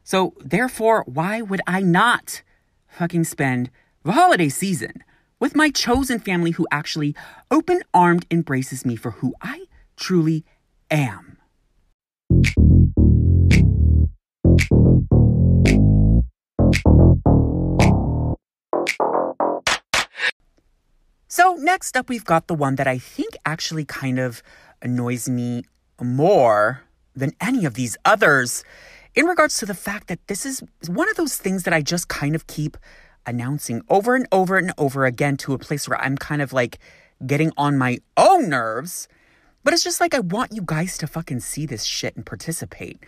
So 0.04 0.34
therefore, 0.38 1.02
why 1.06 1.42
would 1.42 1.60
I 1.66 1.80
not 1.80 2.42
fucking 2.86 3.24
spend 3.24 3.70
the 4.04 4.12
holiday 4.12 4.48
season 4.48 5.02
with 5.40 5.56
my 5.56 5.70
chosen 5.70 6.20
family 6.20 6.52
who 6.52 6.66
actually 6.70 7.16
open 7.50 7.82
armed 7.92 8.26
embraces 8.30 8.86
me 8.86 8.94
for 8.94 9.12
who 9.12 9.34
I 9.42 9.64
truly 9.96 10.44
am? 10.88 11.38
So, 21.30 21.56
next 21.58 21.94
up, 21.94 22.08
we've 22.08 22.24
got 22.24 22.46
the 22.46 22.54
one 22.54 22.76
that 22.76 22.86
I 22.86 22.96
think 22.96 23.36
actually 23.44 23.84
kind 23.84 24.18
of 24.18 24.42
annoys 24.80 25.28
me 25.28 25.64
more 26.00 26.84
than 27.14 27.32
any 27.38 27.66
of 27.66 27.74
these 27.74 27.98
others 28.06 28.64
in 29.14 29.26
regards 29.26 29.58
to 29.58 29.66
the 29.66 29.74
fact 29.74 30.06
that 30.08 30.26
this 30.26 30.46
is 30.46 30.62
one 30.86 31.06
of 31.10 31.16
those 31.16 31.36
things 31.36 31.64
that 31.64 31.74
I 31.74 31.82
just 31.82 32.08
kind 32.08 32.34
of 32.34 32.46
keep 32.46 32.78
announcing 33.26 33.82
over 33.90 34.14
and 34.14 34.26
over 34.32 34.56
and 34.56 34.72
over 34.78 35.04
again 35.04 35.36
to 35.38 35.52
a 35.52 35.58
place 35.58 35.86
where 35.86 36.00
I'm 36.00 36.16
kind 36.16 36.40
of 36.40 36.54
like 36.54 36.78
getting 37.26 37.52
on 37.58 37.76
my 37.76 37.98
own 38.16 38.48
nerves. 38.48 39.06
But 39.64 39.74
it's 39.74 39.84
just 39.84 40.00
like 40.00 40.14
I 40.14 40.20
want 40.20 40.54
you 40.54 40.62
guys 40.64 40.96
to 40.96 41.06
fucking 41.06 41.40
see 41.40 41.66
this 41.66 41.84
shit 41.84 42.16
and 42.16 42.24
participate. 42.24 43.04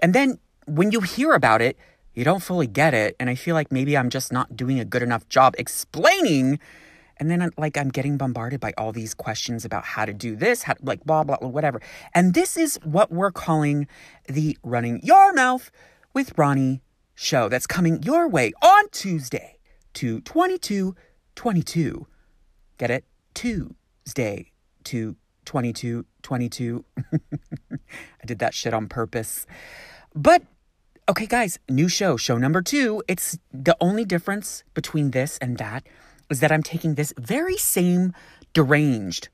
And 0.00 0.14
then 0.14 0.38
when 0.66 0.92
you 0.92 1.00
hear 1.00 1.32
about 1.32 1.62
it, 1.62 1.76
you 2.14 2.22
don't 2.22 2.44
fully 2.44 2.68
get 2.68 2.94
it. 2.94 3.16
And 3.18 3.28
I 3.28 3.34
feel 3.34 3.56
like 3.56 3.72
maybe 3.72 3.96
I'm 3.96 4.08
just 4.08 4.32
not 4.32 4.56
doing 4.56 4.78
a 4.78 4.84
good 4.84 5.02
enough 5.02 5.28
job 5.28 5.56
explaining 5.58 6.60
And 7.18 7.30
then, 7.30 7.50
like, 7.56 7.78
I'm 7.78 7.88
getting 7.88 8.16
bombarded 8.16 8.60
by 8.60 8.74
all 8.76 8.92
these 8.92 9.14
questions 9.14 9.64
about 9.64 9.84
how 9.84 10.04
to 10.04 10.12
do 10.12 10.36
this, 10.36 10.62
how, 10.62 10.74
like, 10.82 11.04
blah, 11.04 11.24
blah, 11.24 11.38
blah, 11.38 11.48
whatever. 11.48 11.80
And 12.14 12.34
this 12.34 12.56
is 12.56 12.78
what 12.84 13.10
we're 13.10 13.30
calling 13.30 13.88
the 14.28 14.58
Running 14.62 15.00
Your 15.02 15.32
Mouth 15.32 15.70
with 16.12 16.36
Raoni 16.36 16.80
show 17.14 17.48
that's 17.48 17.66
coming 17.66 18.02
your 18.02 18.28
way 18.28 18.52
on 18.62 18.88
Tuesday 18.90 19.58
to 19.94 20.20
2222. 20.20 22.06
Get 22.78 22.90
it? 22.90 23.04
Tuesday 23.34 24.52
to 24.84 25.16
2222. 25.46 26.84
I 27.72 28.26
did 28.26 28.38
that 28.40 28.54
shit 28.54 28.74
on 28.74 28.88
purpose. 28.88 29.46
But 30.14 30.42
okay, 31.08 31.26
guys, 31.26 31.58
new 31.68 31.88
show, 31.88 32.16
show 32.16 32.36
number 32.36 32.60
two. 32.60 33.02
It's 33.08 33.38
the 33.52 33.76
only 33.80 34.04
difference 34.04 34.64
between 34.74 35.12
this 35.12 35.38
and 35.38 35.56
that 35.58 35.86
is 36.30 36.40
that 36.40 36.52
I'm 36.52 36.62
taking 36.62 36.94
this 36.94 37.12
very 37.18 37.56
same 37.56 38.12
deranged, 38.52 39.28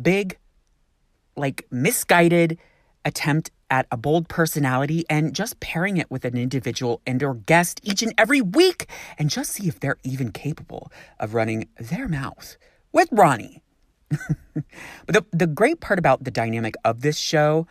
big, 0.00 0.38
like 1.36 1.66
misguided 1.70 2.58
attempt 3.04 3.50
at 3.70 3.86
a 3.90 3.96
bold 3.96 4.28
personality 4.28 5.04
and 5.10 5.34
just 5.34 5.60
pairing 5.60 5.96
it 5.96 6.10
with 6.10 6.24
an 6.24 6.36
individual 6.36 7.00
and 7.06 7.22
or 7.22 7.34
guest 7.34 7.80
each 7.82 8.02
and 8.02 8.14
every 8.16 8.40
week 8.40 8.86
and 9.18 9.30
just 9.30 9.52
see 9.52 9.68
if 9.68 9.80
they're 9.80 9.98
even 10.04 10.30
capable 10.30 10.90
of 11.18 11.34
running 11.34 11.68
their 11.78 12.08
mouth 12.08 12.56
with 12.92 13.10
Raoni. 13.10 13.60
but 14.54 14.64
the, 15.08 15.24
the 15.32 15.46
great 15.46 15.80
part 15.80 15.98
about 15.98 16.24
the 16.24 16.30
dynamic 16.30 16.74
of 16.84 17.00
this 17.00 17.18
show 17.18 17.66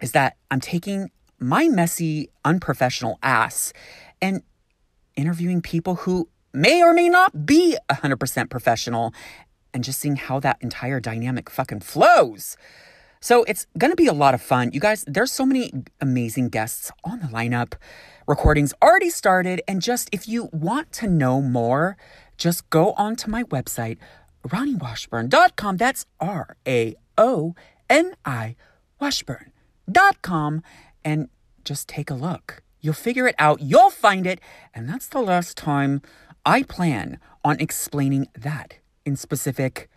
is 0.00 0.12
that 0.12 0.36
I'm 0.50 0.60
taking 0.60 1.10
my 1.38 1.68
messy, 1.68 2.30
unprofessional 2.44 3.18
ass 3.22 3.72
and 4.20 4.42
interviewing 5.16 5.60
people 5.60 5.96
who 5.96 6.28
may 6.52 6.82
or 6.82 6.92
may 6.92 7.08
not 7.08 7.46
be 7.46 7.76
100% 7.90 8.50
professional 8.50 9.14
and 9.74 9.84
just 9.84 10.00
seeing 10.00 10.16
how 10.16 10.40
that 10.40 10.58
entire 10.60 11.00
dynamic 11.00 11.48
fucking 11.50 11.80
flows. 11.80 12.56
So 13.20 13.44
it's 13.44 13.66
going 13.78 13.92
to 13.92 13.96
be 13.96 14.08
a 14.08 14.12
lot 14.12 14.34
of 14.34 14.42
fun. 14.42 14.72
You 14.72 14.80
guys, 14.80 15.04
there's 15.06 15.30
so 15.30 15.46
many 15.46 15.72
amazing 16.00 16.48
guests 16.48 16.90
on 17.04 17.20
the 17.20 17.26
lineup. 17.28 17.74
Recordings 18.26 18.74
already 18.82 19.10
started. 19.10 19.62
And 19.68 19.80
just 19.80 20.08
if 20.12 20.28
you 20.28 20.48
want 20.52 20.90
to 20.94 21.06
know 21.06 21.40
more, 21.40 21.96
just 22.36 22.68
go 22.70 22.92
on 22.94 23.14
to 23.16 23.30
my 23.30 23.44
website, 23.44 23.98
raoniwashburn.com. 24.48 25.76
That's 25.76 26.06
R 26.20 26.56
A 26.66 26.96
O 27.16 27.54
N 27.88 28.14
I 28.24 28.56
Washburn.com. 29.00 30.62
And 31.04 31.28
just 31.64 31.88
take 31.88 32.10
a 32.10 32.14
look. 32.14 32.62
You'll 32.80 32.94
figure 32.94 33.28
it 33.28 33.36
out, 33.38 33.60
you'll 33.60 33.90
find 33.90 34.26
it. 34.26 34.40
And 34.74 34.88
that's 34.88 35.06
the 35.06 35.20
last 35.20 35.56
time 35.56 36.02
I 36.44 36.64
plan 36.64 37.18
on 37.44 37.60
explaining 37.60 38.28
that 38.36 38.74
in 39.04 39.16
specific. 39.16 39.88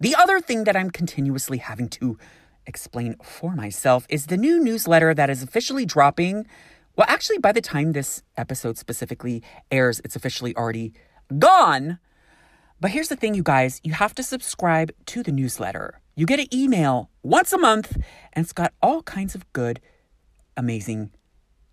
The 0.00 0.14
other 0.14 0.40
thing 0.40 0.64
that 0.64 0.76
I'm 0.76 0.90
continuously 0.90 1.58
having 1.58 1.88
to 1.90 2.18
explain 2.66 3.16
for 3.22 3.54
myself 3.54 4.06
is 4.08 4.26
the 4.26 4.38
new 4.38 4.58
newsletter 4.62 5.12
that 5.12 5.28
is 5.28 5.42
officially 5.42 5.84
dropping. 5.84 6.46
Well, 6.96 7.06
actually, 7.08 7.38
by 7.38 7.52
the 7.52 7.60
time 7.60 7.92
this 7.92 8.22
episode 8.36 8.78
specifically 8.78 9.42
airs, 9.70 10.00
it's 10.04 10.16
officially 10.16 10.56
already 10.56 10.94
gone. 11.38 11.98
But 12.80 12.90
here's 12.90 13.08
the 13.08 13.16
thing, 13.16 13.34
you 13.34 13.42
guys 13.42 13.80
you 13.84 13.92
have 13.92 14.14
to 14.14 14.22
subscribe 14.22 14.92
to 15.06 15.22
the 15.22 15.32
newsletter. 15.32 16.00
You 16.16 16.26
get 16.26 16.40
an 16.40 16.46
email 16.52 17.10
once 17.22 17.52
a 17.52 17.58
month, 17.58 17.96
and 18.32 18.44
it's 18.44 18.52
got 18.52 18.72
all 18.80 19.02
kinds 19.02 19.34
of 19.34 19.50
good, 19.52 19.80
amazing 20.56 21.10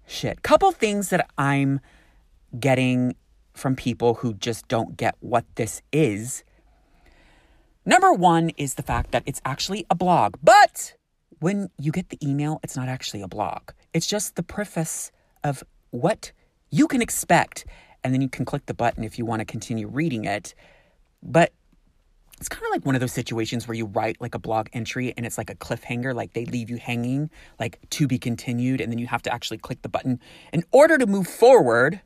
shit. 0.05 0.41
Couple 0.41 0.71
things 0.71 1.09
that 1.09 1.29
I'm 1.37 1.79
getting 2.59 3.15
from 3.61 3.75
people 3.75 4.15
who 4.15 4.33
just 4.33 4.67
don't 4.67 4.97
get 4.97 5.15
what 5.19 5.45
this 5.55 5.81
is. 5.91 6.43
Number 7.85 8.11
one 8.11 8.49
is 8.57 8.73
the 8.73 8.83
fact 8.83 9.11
that 9.11 9.23
it's 9.25 9.41
actually 9.45 9.85
a 9.89 9.95
blog, 9.95 10.35
but 10.43 10.95
when 11.39 11.69
you 11.77 11.91
get 11.91 12.09
the 12.09 12.17
email, 12.27 12.59
it's 12.63 12.75
not 12.75 12.89
actually 12.89 13.21
a 13.21 13.27
blog. 13.27 13.71
It's 13.93 14.05
just 14.07 14.35
the 14.35 14.43
preface 14.43 15.11
of 15.43 15.63
what 15.91 16.31
you 16.69 16.87
can 16.87 17.01
expect. 17.01 17.65
And 18.03 18.13
then 18.13 18.21
you 18.21 18.29
can 18.29 18.45
click 18.45 18.65
the 18.65 18.73
button 18.73 19.03
if 19.03 19.17
you 19.17 19.25
want 19.25 19.39
to 19.39 19.45
continue 19.45 19.87
reading 19.87 20.25
it. 20.25 20.53
But 21.23 21.51
it's 22.39 22.49
kind 22.49 22.63
of 22.65 22.71
like 22.71 22.85
one 22.85 22.95
of 22.95 23.01
those 23.01 23.11
situations 23.11 23.67
where 23.67 23.75
you 23.75 23.85
write 23.85 24.19
like 24.19 24.33
a 24.33 24.39
blog 24.39 24.67
entry 24.73 25.13
and 25.15 25.25
it's 25.25 25.37
like 25.37 25.49
a 25.49 25.55
cliffhanger, 25.55 26.13
like 26.13 26.33
they 26.33 26.45
leave 26.45 26.69
you 26.69 26.77
hanging, 26.77 27.29
like 27.59 27.79
to 27.91 28.07
be 28.07 28.17
continued, 28.17 28.81
and 28.81 28.91
then 28.91 28.97
you 28.97 29.07
have 29.07 29.21
to 29.23 29.33
actually 29.33 29.59
click 29.59 29.81
the 29.83 29.89
button 29.89 30.19
in 30.51 30.63
order 30.71 30.97
to 30.97 31.05
move 31.05 31.27
forward. 31.27 32.01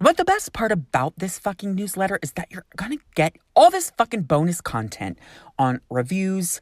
But 0.00 0.16
the 0.16 0.24
best 0.24 0.52
part 0.52 0.72
about 0.72 1.14
this 1.16 1.38
fucking 1.38 1.74
newsletter 1.74 2.18
is 2.22 2.32
that 2.32 2.48
you're 2.50 2.66
gonna 2.76 2.96
get 3.14 3.36
all 3.54 3.70
this 3.70 3.92
fucking 3.96 4.22
bonus 4.22 4.60
content 4.60 5.18
on 5.58 5.80
reviews, 5.88 6.60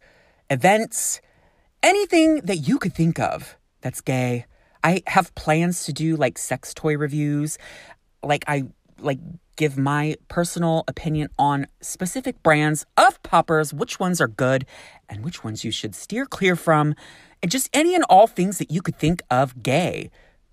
events, 0.50 1.20
anything 1.82 2.42
that 2.44 2.58
you 2.58 2.78
could 2.78 2.94
think 2.94 3.18
of 3.18 3.56
that's 3.80 4.00
gay. 4.00 4.46
I 4.84 5.02
have 5.06 5.34
plans 5.34 5.84
to 5.84 5.92
do 5.92 6.16
like 6.16 6.38
sex 6.38 6.74
toy 6.74 6.96
reviews. 6.96 7.56
Like 8.22 8.44
I 8.46 8.64
like 8.98 9.18
give 9.56 9.78
my 9.78 10.16
personal 10.28 10.84
opinion 10.86 11.28
on 11.38 11.66
specific 11.80 12.42
brands 12.42 12.84
of 12.96 13.22
poppers, 13.22 13.72
which 13.72 13.98
ones 13.98 14.20
are 14.20 14.28
good 14.28 14.66
and 15.08 15.24
which 15.24 15.42
ones 15.42 15.64
you 15.64 15.70
should 15.70 15.94
steer 15.94 16.26
clear 16.26 16.54
from, 16.54 16.94
and 17.42 17.50
just 17.50 17.70
any 17.72 17.94
and 17.94 18.04
all 18.04 18.26
things 18.26 18.58
that 18.58 18.70
you 18.70 18.82
could 18.82 18.98
think 18.98 19.22
of 19.30 19.62
gay 19.62 20.10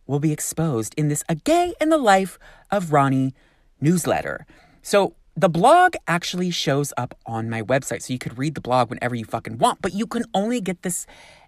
will 0.10 0.20
be 0.20 0.34
exposed 0.34 0.96
in 0.98 1.08
this 1.08 1.24
A 1.30 1.36
Gay 1.36 1.76
in 1.80 1.90
the 1.90 1.98
Life 1.98 2.40
of 2.72 2.86
Raoni 2.86 3.34
newsletter. 3.80 4.48
So 4.82 5.14
the 5.38 5.50
blog 5.50 5.94
actually 6.08 6.50
shows 6.50 6.92
up 6.98 7.14
on 7.28 7.48
my 7.48 7.62
website, 7.62 8.02
so 8.02 8.12
you 8.12 8.18
could 8.18 8.40
read 8.40 8.56
the 8.56 8.62
blog 8.62 8.90
whenever 8.90 9.14
you 9.14 9.24
fucking 9.24 9.60
want, 9.60 9.84
but 9.84 9.94
you 9.94 10.08
can 10.08 10.26
only 10.34 10.62
get 10.62 10.82
this 10.82 11.06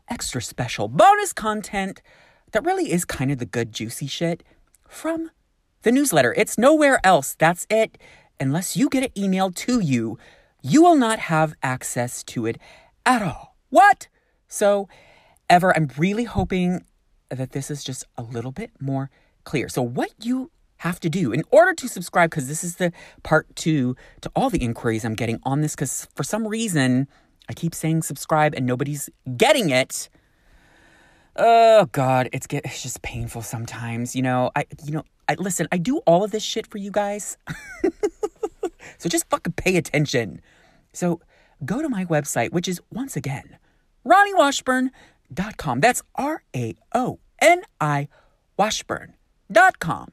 extra 0.10 0.43
special 0.43 0.88
bonus 0.88 1.34
content 1.34 2.04
that 2.52 2.63
really 2.63 2.91
is 2.91 3.04
kind 3.04 3.32
of 3.32 3.39
the 3.39 3.45
good, 3.45 3.74
juicy 3.74 4.06
shit 4.06 4.43
from 4.88 5.32
the 5.82 5.91
newsletter. 5.91 6.32
It's 6.38 6.56
nowhere 6.56 7.00
else. 7.04 7.36
That's 7.39 7.65
it. 7.67 7.97
Unless 8.39 8.78
you 8.78 8.89
get 8.89 9.02
it 9.02 9.15
emailed 9.15 9.56
to 9.56 9.80
you, 9.80 10.19
you 10.62 10.84
will 10.84 10.95
not 10.95 11.17
have 11.17 11.56
access 11.63 12.24
to 12.26 12.45
it 12.45 12.60
at 13.08 13.24
all. 13.24 13.56
What? 13.69 14.08
So, 14.47 14.88
Ever, 15.52 15.76
I'm 15.76 15.89
really 15.97 16.24
hoping 16.24 16.86
that 17.36 17.52
this 17.52 17.72
is 17.72 17.84
just 17.84 18.06
a 18.17 18.24
little 18.24 18.52
bit 18.52 18.72
more 18.80 19.10
clear. 19.44 19.70
So, 19.70 19.82
what 19.82 20.12
you 20.22 20.52
have 20.78 21.00
to 21.00 21.10
do 21.10 21.32
in 21.32 21.44
order 21.52 21.74
to 21.74 21.88
subscribe, 21.88 22.32
because 22.32 22.48
this 22.48 22.63
is 22.63 22.78
the 22.78 22.91
part 23.24 23.56
two 23.56 23.96
to 24.22 24.32
all 24.36 24.50
the 24.50 24.58
inquiries 24.60 25.06
I'm 25.06 25.13
getting 25.13 25.39
on 25.44 25.62
this, 25.62 25.76
because 25.76 26.08
for 26.15 26.24
some 26.24 26.48
reason 26.48 27.08
I 27.48 27.54
keep 27.54 27.76
saying 27.76 28.04
subscribe 28.04 28.54
and 28.56 28.65
nobody's 28.65 29.10
getting 29.38 29.70
it. 29.70 30.10
Oh 31.36 31.88
God, 31.91 32.30
it's 32.34 32.48
get 32.48 32.65
it's 32.65 32.82
just 32.82 33.02
painful 33.02 33.41
sometimes. 33.41 34.15
You 34.15 34.22
know, 34.22 34.52
I 34.56 34.65
you 34.84 34.91
know, 34.91 35.04
I 35.30 35.36
listen, 35.36 35.67
I 35.72 35.78
do 35.78 36.00
all 36.00 36.24
of 36.24 36.32
this 36.32 36.44
shit 36.44 36.67
for 36.67 36.78
you 36.78 36.91
guys. 36.91 37.38
so 38.98 39.08
just 39.08 39.30
fucking 39.30 39.54
pay 39.54 39.78
attention. 39.78 40.41
So 40.94 41.22
go 41.63 41.82
to 41.82 41.89
my 41.89 42.06
website, 42.06 42.52
which 42.52 42.67
is 42.67 42.82
once 42.91 43.15
again, 43.15 43.58
Raoni 45.34 45.38
Washburn.com. 45.38 45.80
That's 45.80 46.04
R 46.15 46.44
A 46.56 46.76
O 46.94 47.20
N 47.39 47.63
I 47.80 48.08
Washburn.com. 48.58 50.10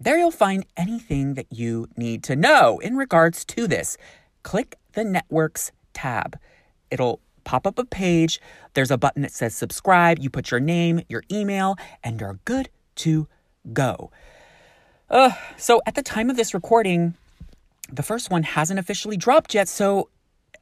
There 0.00 0.18
you'll 0.18 0.30
find 0.30 0.64
anything 0.76 1.34
that 1.34 1.46
you 1.50 1.88
need 1.96 2.22
to 2.24 2.36
know 2.36 2.78
in 2.78 2.96
regards 2.96 3.44
to 3.46 3.66
this. 3.66 3.96
Click 4.42 4.78
the 4.92 5.04
networks 5.04 5.72
tab. 5.92 6.38
It'll 6.90 7.20
pop 7.44 7.66
up 7.66 7.78
a 7.78 7.84
page. 7.84 8.40
There's 8.74 8.90
a 8.90 8.98
button 8.98 9.22
that 9.22 9.32
says 9.32 9.54
subscribe. 9.54 10.18
You 10.20 10.30
put 10.30 10.50
your 10.50 10.60
name, 10.60 11.02
your 11.08 11.24
email, 11.32 11.76
and 12.04 12.20
you're 12.20 12.38
good 12.44 12.68
to 12.96 13.26
go. 13.72 14.10
Uh, 15.10 15.30
so 15.56 15.80
at 15.86 15.94
the 15.94 16.02
time 16.02 16.30
of 16.30 16.36
this 16.36 16.54
recording, 16.54 17.14
the 17.90 18.02
first 18.02 18.30
one 18.30 18.42
hasn't 18.44 18.78
officially 18.78 19.16
dropped 19.16 19.54
yet. 19.54 19.68
So 19.68 20.10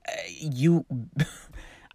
uh, 0.09 0.13
you. 0.29 0.87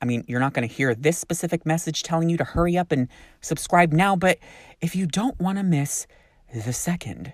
I 0.01 0.05
mean, 0.05 0.23
you're 0.27 0.39
not 0.39 0.53
going 0.53 0.67
to 0.67 0.73
hear 0.73 0.95
this 0.95 1.17
specific 1.17 1.65
message 1.65 2.03
telling 2.03 2.29
you 2.29 2.37
to 2.37 2.43
hurry 2.43 2.77
up 2.77 2.91
and 2.91 3.07
subscribe 3.41 3.93
now, 3.93 4.15
but 4.15 4.39
if 4.81 4.95
you 4.95 5.05
don't 5.05 5.39
want 5.39 5.57
to 5.57 5.63
miss 5.63 6.07
the 6.53 6.73
second 6.73 7.33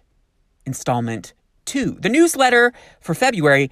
installment 0.65 1.33
to 1.65 1.97
the 1.99 2.09
newsletter 2.09 2.73
for 2.99 3.15
February, 3.15 3.71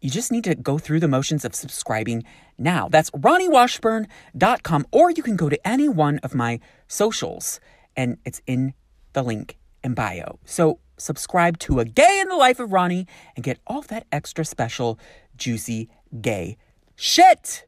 you 0.00 0.10
just 0.10 0.32
need 0.32 0.44
to 0.44 0.54
go 0.54 0.78
through 0.78 1.00
the 1.00 1.08
motions 1.08 1.44
of 1.44 1.54
subscribing 1.54 2.24
now. 2.58 2.88
That's 2.88 3.10
raoniwashburn.com, 3.10 4.86
or 4.90 5.10
you 5.10 5.22
can 5.22 5.36
go 5.36 5.48
to 5.48 5.68
any 5.68 5.88
one 5.88 6.18
of 6.18 6.34
my 6.34 6.58
socials, 6.88 7.60
and 7.96 8.18
it's 8.24 8.40
in 8.46 8.74
the 9.12 9.22
link 9.22 9.58
in 9.84 9.94
bio. 9.94 10.38
So 10.44 10.80
subscribe 10.96 11.58
to 11.60 11.80
A 11.80 11.84
Gay 11.84 12.18
in 12.20 12.28
the 12.28 12.36
Life 12.36 12.58
of 12.60 12.70
Raoni 12.70 13.06
and 13.36 13.44
get 13.44 13.58
all 13.66 13.82
that 13.82 14.06
extra 14.10 14.44
special, 14.44 14.98
juicy, 15.36 15.88
gay 16.20 16.56
shit. 16.96 17.66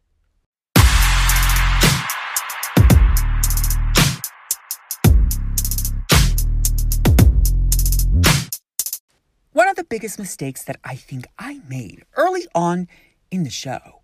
Biggest 9.95 10.19
mistakes 10.19 10.65
that 10.65 10.77
I 10.83 10.97
think 10.97 11.25
I 11.39 11.61
made 11.69 12.03
early 12.17 12.49
on 12.53 12.89
in 13.31 13.45
the 13.45 13.49
show 13.49 14.01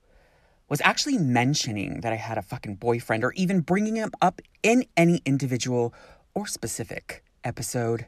was 0.69 0.81
actually 0.85 1.19
mentioning 1.19 2.03
that 2.03 2.13
I 2.13 2.17
had 2.17 2.39
a 2.39 2.43
fucking 2.43 2.77
boyfriend 2.77 3.25
or 3.25 3.33
even 3.33 3.61
bringing 3.61 3.97
him 3.97 4.13
up 4.23 4.41
in 4.63 4.85
any 4.97 5.21
individual 5.27 5.93
or 6.33 6.47
specific 6.47 7.25
episode. 7.43 8.07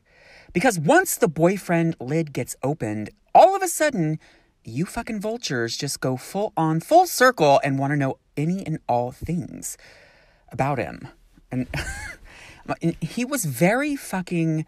Because 0.53 0.79
once 0.79 1.17
the 1.17 1.27
boyfriend 1.27 1.97
lid 1.99 2.33
gets 2.33 2.55
opened, 2.63 3.11
all 3.35 3.57
of 3.57 3.63
a 3.63 3.69
sudden, 3.69 4.21
you 4.63 4.87
fucking 4.87 5.21
vultures 5.21 5.77
just 5.77 5.99
go 5.99 6.17
full 6.17 6.53
on, 6.57 6.79
full 6.79 7.09
circle 7.09 7.61
and 7.65 7.81
want 7.81 7.91
to 7.91 7.97
know 7.97 8.19
any 8.37 8.65
and 8.65 8.79
all 8.89 9.11
things 9.11 9.77
about 10.53 10.79
him. 10.79 11.09
And 11.51 11.67
he 13.01 13.25
was 13.25 13.45
very 13.45 13.97
fucking 13.97 14.67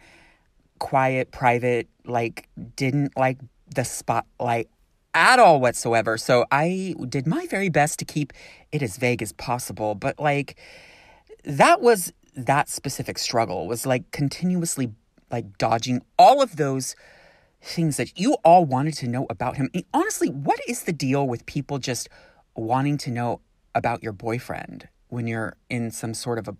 quiet, 0.79 1.31
private, 1.31 1.87
like, 2.05 2.47
didn't 2.75 3.17
like 3.17 3.37
the 3.73 3.83
spotlight 3.83 4.69
at 5.15 5.39
all 5.39 5.59
whatsoever. 5.59 6.17
So 6.17 6.45
I 6.51 6.93
did 7.07 7.25
my 7.25 7.47
very 7.47 7.69
best 7.69 7.99
to 7.99 8.05
keep 8.05 8.33
it 8.71 8.83
as 8.83 8.97
vague 8.97 9.21
as 9.21 9.31
possible. 9.31 9.95
But 9.95 10.19
like 10.19 10.57
that 11.45 11.81
was 11.81 12.13
that 12.35 12.69
specific 12.69 13.17
struggle 13.17 13.65
was 13.65 13.85
like 13.85 14.11
continuously 14.11 14.91
like 15.31 15.57
dodging 15.57 16.01
all 16.19 16.41
of 16.41 16.57
those 16.57 16.95
things 17.61 17.97
that 17.97 18.19
you 18.19 18.33
all 18.43 18.65
wanted 18.65 18.93
to 18.95 19.07
know 19.07 19.25
about 19.29 19.55
him. 19.55 19.69
And 19.73 19.85
honestly, 19.93 20.29
what 20.29 20.59
is 20.67 20.83
the 20.83 20.93
deal 20.93 21.27
with 21.27 21.45
people 21.45 21.79
just 21.79 22.09
wanting 22.55 22.97
to 22.99 23.11
know 23.11 23.41
about 23.73 24.03
your 24.03 24.13
boyfriend 24.13 24.87
when 25.07 25.27
you're 25.27 25.55
in 25.69 25.91
some 25.91 26.13
sort 26.13 26.37
of 26.37 26.47
a 26.47 26.55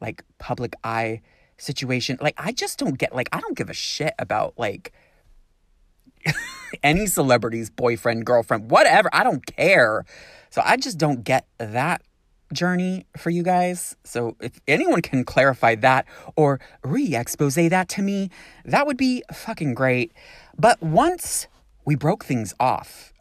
like 0.00 0.24
public 0.38 0.74
eye 0.82 1.20
situation? 1.58 2.18
Like 2.20 2.34
I 2.38 2.52
just 2.52 2.78
don't 2.78 2.98
get 2.98 3.14
like 3.14 3.28
I 3.32 3.40
don't 3.40 3.56
give 3.56 3.70
a 3.70 3.74
shit 3.74 4.14
about 4.18 4.54
like 4.56 4.92
any 6.82 7.06
celebrity's 7.06 7.70
boyfriend, 7.70 8.24
girlfriend, 8.26 8.70
whatever. 8.70 9.10
I 9.12 9.24
don't 9.24 9.44
care. 9.44 10.04
So 10.50 10.62
I 10.64 10.76
just 10.76 10.98
don't 10.98 11.24
get 11.24 11.46
that 11.58 12.02
journey 12.52 13.06
for 13.16 13.30
you 13.30 13.42
guys. 13.42 13.96
So 14.04 14.36
if 14.40 14.60
anyone 14.66 15.02
can 15.02 15.24
clarify 15.24 15.74
that 15.76 16.06
or 16.36 16.60
re 16.82 17.14
expose 17.14 17.56
that 17.56 17.88
to 17.90 18.02
me, 18.02 18.30
that 18.64 18.86
would 18.86 18.96
be 18.96 19.22
fucking 19.32 19.74
great. 19.74 20.12
But 20.58 20.82
once 20.82 21.46
we 21.84 21.94
broke 21.94 22.24
things 22.24 22.54
off, 22.58 23.12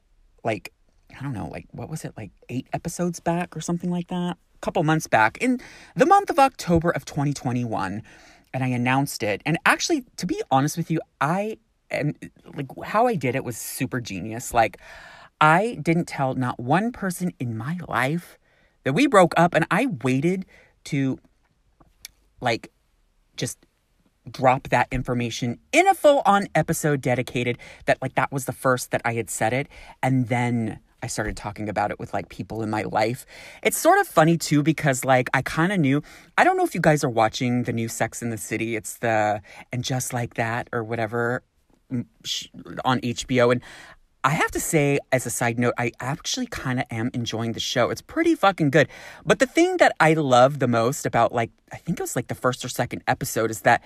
like, 0.44 0.74
I 1.18 1.24
don't 1.24 1.34
know, 1.34 1.48
like, 1.48 1.68
what 1.72 1.90
was 1.90 2.06
it, 2.06 2.14
like 2.16 2.32
eight 2.50 2.68
episodes 2.74 3.20
back 3.20 3.56
or 3.56 3.62
something 3.62 3.90
like 3.90 4.08
that? 4.08 4.38
Couple 4.68 4.84
months 4.84 5.08
back 5.08 5.38
in 5.38 5.62
the 5.96 6.06
month 6.06 6.30
of 6.30 6.38
October 6.40 6.90
of 6.90 7.06
2021. 7.06 8.04
And 8.54 8.64
I 8.66 8.68
announced 8.68 9.24
it. 9.24 9.42
And 9.46 9.58
actually, 9.66 10.04
to 10.18 10.26
be 10.26 10.42
honest 10.52 10.76
with 10.76 10.92
you, 10.92 11.00
I 11.22 11.60
and 11.90 12.18
like 12.54 12.68
how 12.84 13.08
I 13.08 13.16
did 13.16 13.34
it 13.34 13.46
was 13.46 13.56
super 13.56 14.02
genius. 14.02 14.54
Like 14.54 14.78
I 15.40 15.80
didn't 15.82 16.10
tell 16.10 16.36
not 16.36 16.60
one 16.60 16.92
person 16.92 17.32
in 17.40 17.58
my 17.58 17.80
life 17.88 18.38
that 18.84 18.92
we 18.92 19.08
broke 19.08 19.34
up 19.38 19.54
and 19.54 19.66
I 19.72 19.88
waited 20.04 20.46
to 20.86 21.18
like 22.42 22.70
just 23.38 23.58
drop 24.30 24.68
that 24.68 24.90
information 24.92 25.60
in 25.72 25.88
a 25.88 25.94
full 25.94 26.24
on 26.26 26.48
episode 26.56 27.00
dedicated 27.00 27.58
that 27.86 28.02
like 28.02 28.16
that 28.16 28.34
was 28.34 28.44
the 28.44 28.52
first 28.52 28.92
that 28.92 29.02
I 29.06 29.14
had 29.14 29.30
said 29.30 29.54
it 29.54 29.70
and 30.04 30.28
then 30.28 30.80
I 31.08 31.10
started 31.10 31.38
talking 31.38 31.70
about 31.70 31.90
it 31.90 32.00
with 32.00 32.14
like 32.14 32.28
people 32.28 32.62
in 32.62 32.70
my 32.70 32.82
life. 32.82 33.26
It's 33.64 33.78
sort 33.78 33.98
of 33.98 34.08
funny 34.08 34.38
too 34.38 34.62
because 34.62 35.06
like 35.06 35.30
I 35.34 35.42
kind 35.42 35.72
of 35.72 35.80
knew. 35.80 36.04
I 36.38 36.44
don't 36.44 36.58
know 36.58 36.66
if 36.66 36.76
you 36.76 36.82
guys 36.82 37.02
are 37.02 37.10
watching 37.10 37.64
the 37.64 37.72
new 37.72 37.88
Sex 37.88 38.22
in 38.22 38.30
the 38.30 38.38
City. 38.38 38.76
It's 38.76 38.98
the 38.98 39.42
and 39.72 39.86
just 39.86 40.12
like 40.12 40.34
that 40.34 40.68
or 40.74 40.84
whatever 40.84 41.44
mm, 41.90 42.04
on 42.84 43.00
HBO. 43.00 43.54
And 43.54 43.62
I 44.26 44.32
have 44.32 44.52
to 44.52 44.60
say, 44.60 45.00
as 45.14 45.26
a 45.26 45.30
side 45.30 45.58
note, 45.58 45.76
I 45.78 45.94
actually 46.02 46.48
kind 46.48 46.80
of 46.82 46.86
am 46.92 47.10
enjoying 47.14 47.54
the 47.54 47.62
show. 47.62 47.90
It's 47.90 48.02
pretty 48.02 48.36
fucking 48.36 48.72
good. 48.72 48.90
But 49.26 49.40
the 49.40 49.46
thing 49.46 49.78
that 49.78 49.96
I 50.02 50.14
love 50.14 50.60
the 50.60 50.68
most 50.68 51.06
about, 51.06 51.32
like, 51.32 51.52
I 51.72 51.78
think 51.78 52.00
it 52.00 52.04
was 52.04 52.18
like 52.18 52.28
the 52.28 52.36
first 52.36 52.66
or 52.66 52.68
second 52.68 53.02
episode 53.08 53.50
is 53.50 53.62
that 53.62 53.82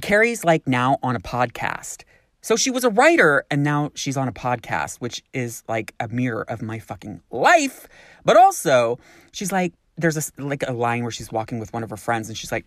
Carrie's 0.00 0.44
like 0.44 0.68
now 0.68 0.98
on 1.02 1.16
a 1.16 1.20
podcast. 1.20 2.04
So 2.42 2.56
she 2.56 2.70
was 2.70 2.82
a 2.82 2.90
writer 2.90 3.44
and 3.50 3.62
now 3.62 3.92
she's 3.94 4.16
on 4.16 4.26
a 4.28 4.32
podcast, 4.32 4.98
which 4.98 5.22
is 5.32 5.62
like 5.68 5.94
a 6.00 6.08
mirror 6.08 6.42
of 6.42 6.60
my 6.60 6.80
fucking 6.80 7.22
life. 7.30 7.86
But 8.24 8.36
also, 8.36 8.98
she's 9.30 9.52
like, 9.52 9.72
there's 9.96 10.16
a 10.16 10.42
like 10.42 10.64
a 10.66 10.72
line 10.72 11.02
where 11.02 11.12
she's 11.12 11.30
walking 11.30 11.60
with 11.60 11.72
one 11.72 11.84
of 11.84 11.90
her 11.90 11.96
friends 11.96 12.28
and 12.28 12.36
she's 12.36 12.50
like, 12.50 12.66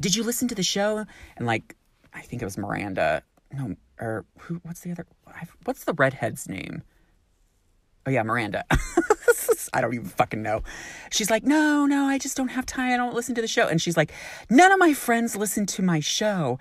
"Did 0.00 0.14
you 0.14 0.22
listen 0.22 0.48
to 0.48 0.54
the 0.54 0.62
show?" 0.62 1.04
And 1.36 1.46
like, 1.46 1.76
I 2.14 2.22
think 2.22 2.40
it 2.40 2.44
was 2.44 2.56
Miranda. 2.56 3.22
No, 3.52 3.76
or 4.00 4.24
who? 4.38 4.60
What's 4.62 4.80
the 4.80 4.92
other? 4.92 5.06
What's 5.64 5.84
the 5.84 5.92
redhead's 5.92 6.48
name? 6.48 6.82
Oh 8.06 8.10
yeah, 8.10 8.22
Miranda. 8.22 8.64
I 9.72 9.80
don't 9.80 9.94
even 9.94 10.06
fucking 10.06 10.42
know. 10.42 10.62
She's 11.10 11.30
like, 11.30 11.44
no, 11.44 11.86
no, 11.86 12.04
I 12.04 12.18
just 12.18 12.36
don't 12.36 12.48
have 12.48 12.66
time. 12.66 12.92
I 12.92 12.96
don't 12.96 13.14
listen 13.14 13.34
to 13.36 13.40
the 13.40 13.48
show. 13.48 13.66
And 13.68 13.80
she's 13.80 13.96
like, 13.96 14.12
none 14.50 14.70
of 14.70 14.78
my 14.78 14.92
friends 14.92 15.34
listen 15.34 15.64
to 15.66 15.82
my 15.82 16.00
show. 16.00 16.58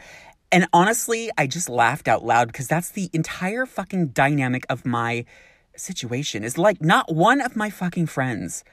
And 0.52 0.68
honestly, 0.74 1.32
I 1.38 1.48
just 1.48 1.70
laughed 1.70 2.08
out 2.08 2.26
loud 2.26 2.48
because 2.48 2.68
that's 2.68 2.90
the 2.90 3.10
entire 3.14 3.66
fucking 3.66 4.08
dynamic 4.10 4.66
of 4.70 4.86
my 4.86 5.26
situation. 5.76 6.44
Is 6.44 6.58
like 6.58 6.82
not 6.82 7.14
one 7.14 7.40
of 7.40 7.56
my 7.56 7.70
fucking 7.70 8.08
friends 8.08 8.64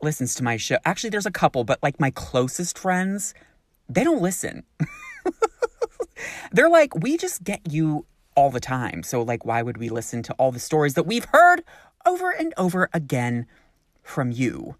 listens 0.00 0.34
to 0.36 0.42
my 0.42 0.56
show. 0.56 0.78
Actually, 0.84 1.10
there's 1.10 1.26
a 1.26 1.30
couple, 1.30 1.64
but 1.64 1.78
like 1.82 2.00
my 2.00 2.10
closest 2.10 2.78
friends, 2.78 3.34
they 3.88 4.04
don't 4.04 4.22
listen. 4.22 4.62
They're 6.52 6.70
like, 6.70 6.94
we 6.96 7.16
just 7.16 7.44
get 7.44 7.60
you 7.70 8.06
all 8.34 8.50
the 8.50 8.60
time. 8.60 9.02
So, 9.02 9.22
like, 9.22 9.44
why 9.44 9.62
would 9.62 9.78
we 9.78 9.88
listen 9.88 10.22
to 10.24 10.32
all 10.34 10.52
the 10.52 10.58
stories 10.58 10.94
that 10.94 11.04
we've 11.04 11.26
heard 11.26 11.62
over 12.06 12.30
and 12.30 12.54
over 12.56 12.88
again 12.92 13.46
from 14.02 14.30
you? 14.30 14.76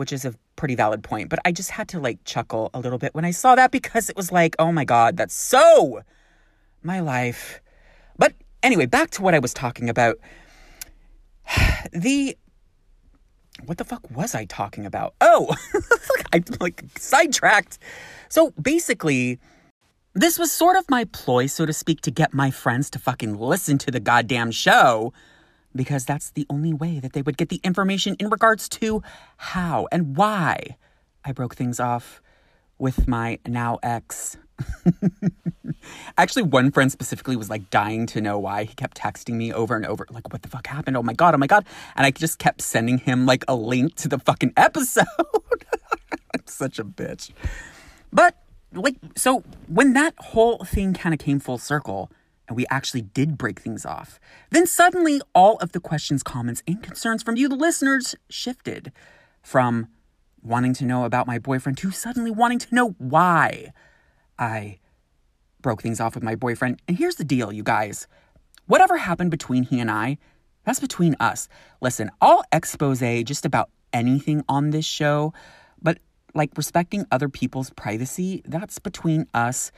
Which 0.00 0.14
is 0.14 0.24
a 0.24 0.32
pretty 0.56 0.74
valid 0.74 1.02
point. 1.02 1.28
But 1.28 1.40
I 1.44 1.52
just 1.52 1.70
had 1.70 1.86
to 1.88 2.00
like 2.00 2.24
chuckle 2.24 2.70
a 2.72 2.80
little 2.80 2.96
bit 2.96 3.14
when 3.14 3.26
I 3.26 3.32
saw 3.32 3.54
that 3.54 3.70
because 3.78 4.08
it 4.08 4.16
was 4.16 4.32
like, 4.32 4.56
oh 4.58 4.72
my 4.72 4.86
God, 4.86 5.18
that's 5.18 5.34
so 5.34 6.00
my 6.82 7.00
life. 7.00 7.60
But 8.16 8.32
anyway, 8.62 8.86
back 8.86 9.10
to 9.10 9.22
what 9.22 9.34
I 9.34 9.38
was 9.38 9.52
talking 9.52 9.90
about. 9.90 10.16
The 11.92 12.36
what 13.66 13.76
the 13.76 13.84
fuck 13.84 14.10
was 14.10 14.34
I 14.34 14.46
talking 14.46 14.86
about? 14.86 15.12
Oh, 15.20 15.54
I 16.32 16.42
like 16.60 16.82
sidetracked. 16.96 17.78
So 18.30 18.52
basically, 18.52 19.38
this 20.14 20.38
was 20.38 20.50
sort 20.50 20.76
of 20.76 20.88
my 20.88 21.04
ploy, 21.04 21.46
so 21.46 21.66
to 21.66 21.72
speak, 21.74 22.00
to 22.02 22.10
get 22.10 22.32
my 22.32 22.50
friends 22.50 22.88
to 22.90 22.98
fucking 22.98 23.36
listen 23.36 23.76
to 23.78 23.90
the 23.90 24.00
goddamn 24.00 24.50
show 24.50 25.12
because 25.74 26.04
that's 26.04 26.30
the 26.32 26.46
only 26.50 26.72
way 26.72 26.98
that 27.00 27.12
they 27.12 27.22
would 27.22 27.36
get 27.36 27.48
the 27.48 27.60
information 27.62 28.16
in 28.18 28.28
regards 28.28 28.68
to 28.68 29.02
how 29.36 29.88
and 29.92 30.16
why 30.16 30.76
I 31.24 31.32
broke 31.32 31.54
things 31.54 31.80
off 31.80 32.20
with 32.78 33.06
my 33.06 33.38
now 33.46 33.78
ex. 33.82 34.36
Actually, 36.18 36.42
one 36.42 36.70
friend 36.70 36.90
specifically 36.90 37.36
was 37.36 37.50
like 37.50 37.70
dying 37.70 38.06
to 38.06 38.20
know 38.20 38.38
why. 38.38 38.64
He 38.64 38.74
kept 38.74 38.96
texting 38.96 39.34
me 39.34 39.52
over 39.52 39.76
and 39.76 39.86
over, 39.86 40.06
like, 40.10 40.32
what 40.32 40.42
the 40.42 40.48
fuck 40.48 40.66
happened? 40.66 40.96
Oh 40.96 41.02
my 41.02 41.12
God, 41.12 41.34
oh 41.34 41.38
my 41.38 41.46
God. 41.46 41.64
And 41.96 42.06
I 42.06 42.10
just 42.10 42.38
kept 42.38 42.62
sending 42.62 42.98
him 42.98 43.26
like 43.26 43.44
a 43.48 43.54
link 43.54 43.94
to 43.96 44.08
the 44.08 44.18
fucking 44.18 44.52
episode. 44.56 45.04
I'm 45.18 46.42
such 46.46 46.78
a 46.78 46.84
bitch. 46.84 47.30
But 48.12 48.36
like 48.72 48.96
so 49.16 49.42
when 49.66 49.94
that 49.94 50.14
whole 50.18 50.58
thing 50.58 50.94
kind 50.94 51.12
of 51.12 51.18
came 51.18 51.40
full 51.40 51.58
circle 51.58 52.10
and 52.50 52.56
we 52.56 52.66
actually 52.68 53.02
did 53.02 53.38
break 53.38 53.60
things 53.60 53.86
off. 53.86 54.18
Then 54.50 54.66
suddenly 54.66 55.20
all 55.36 55.56
of 55.58 55.70
the 55.70 55.78
questions 55.78 56.24
comments 56.24 56.64
and 56.66 56.82
concerns 56.82 57.22
from 57.22 57.36
you 57.36 57.48
the 57.48 57.54
listeners 57.54 58.16
shifted 58.28 58.90
from 59.40 59.86
wanting 60.42 60.74
to 60.74 60.84
know 60.84 61.04
about 61.04 61.28
my 61.28 61.38
boyfriend 61.38 61.78
to 61.78 61.92
suddenly 61.92 62.30
wanting 62.30 62.58
to 62.58 62.74
know 62.74 62.90
why 62.98 63.72
i 64.38 64.78
broke 65.62 65.82
things 65.82 66.00
off 66.00 66.14
with 66.14 66.24
my 66.24 66.34
boyfriend. 66.34 66.80
And 66.88 66.96
here's 66.96 67.16
the 67.16 67.24
deal 67.24 67.52
you 67.52 67.62
guys. 67.62 68.08
Whatever 68.66 68.96
happened 68.96 69.30
between 69.30 69.62
he 69.62 69.78
and 69.78 69.90
i 69.90 70.18
that's 70.64 70.80
between 70.80 71.14
us. 71.20 71.48
Listen 71.80 72.10
i'll 72.20 72.42
expose 72.52 73.00
just 73.24 73.46
about 73.46 73.70
anything 73.92 74.42
on 74.48 74.70
this 74.70 74.84
show 74.84 75.32
but 75.80 75.98
like 76.34 76.50
respecting 76.56 77.06
other 77.10 77.28
people's 77.28 77.70
privacy, 77.70 78.42
that's 78.44 78.78
between 78.78 79.26
us. 79.34 79.72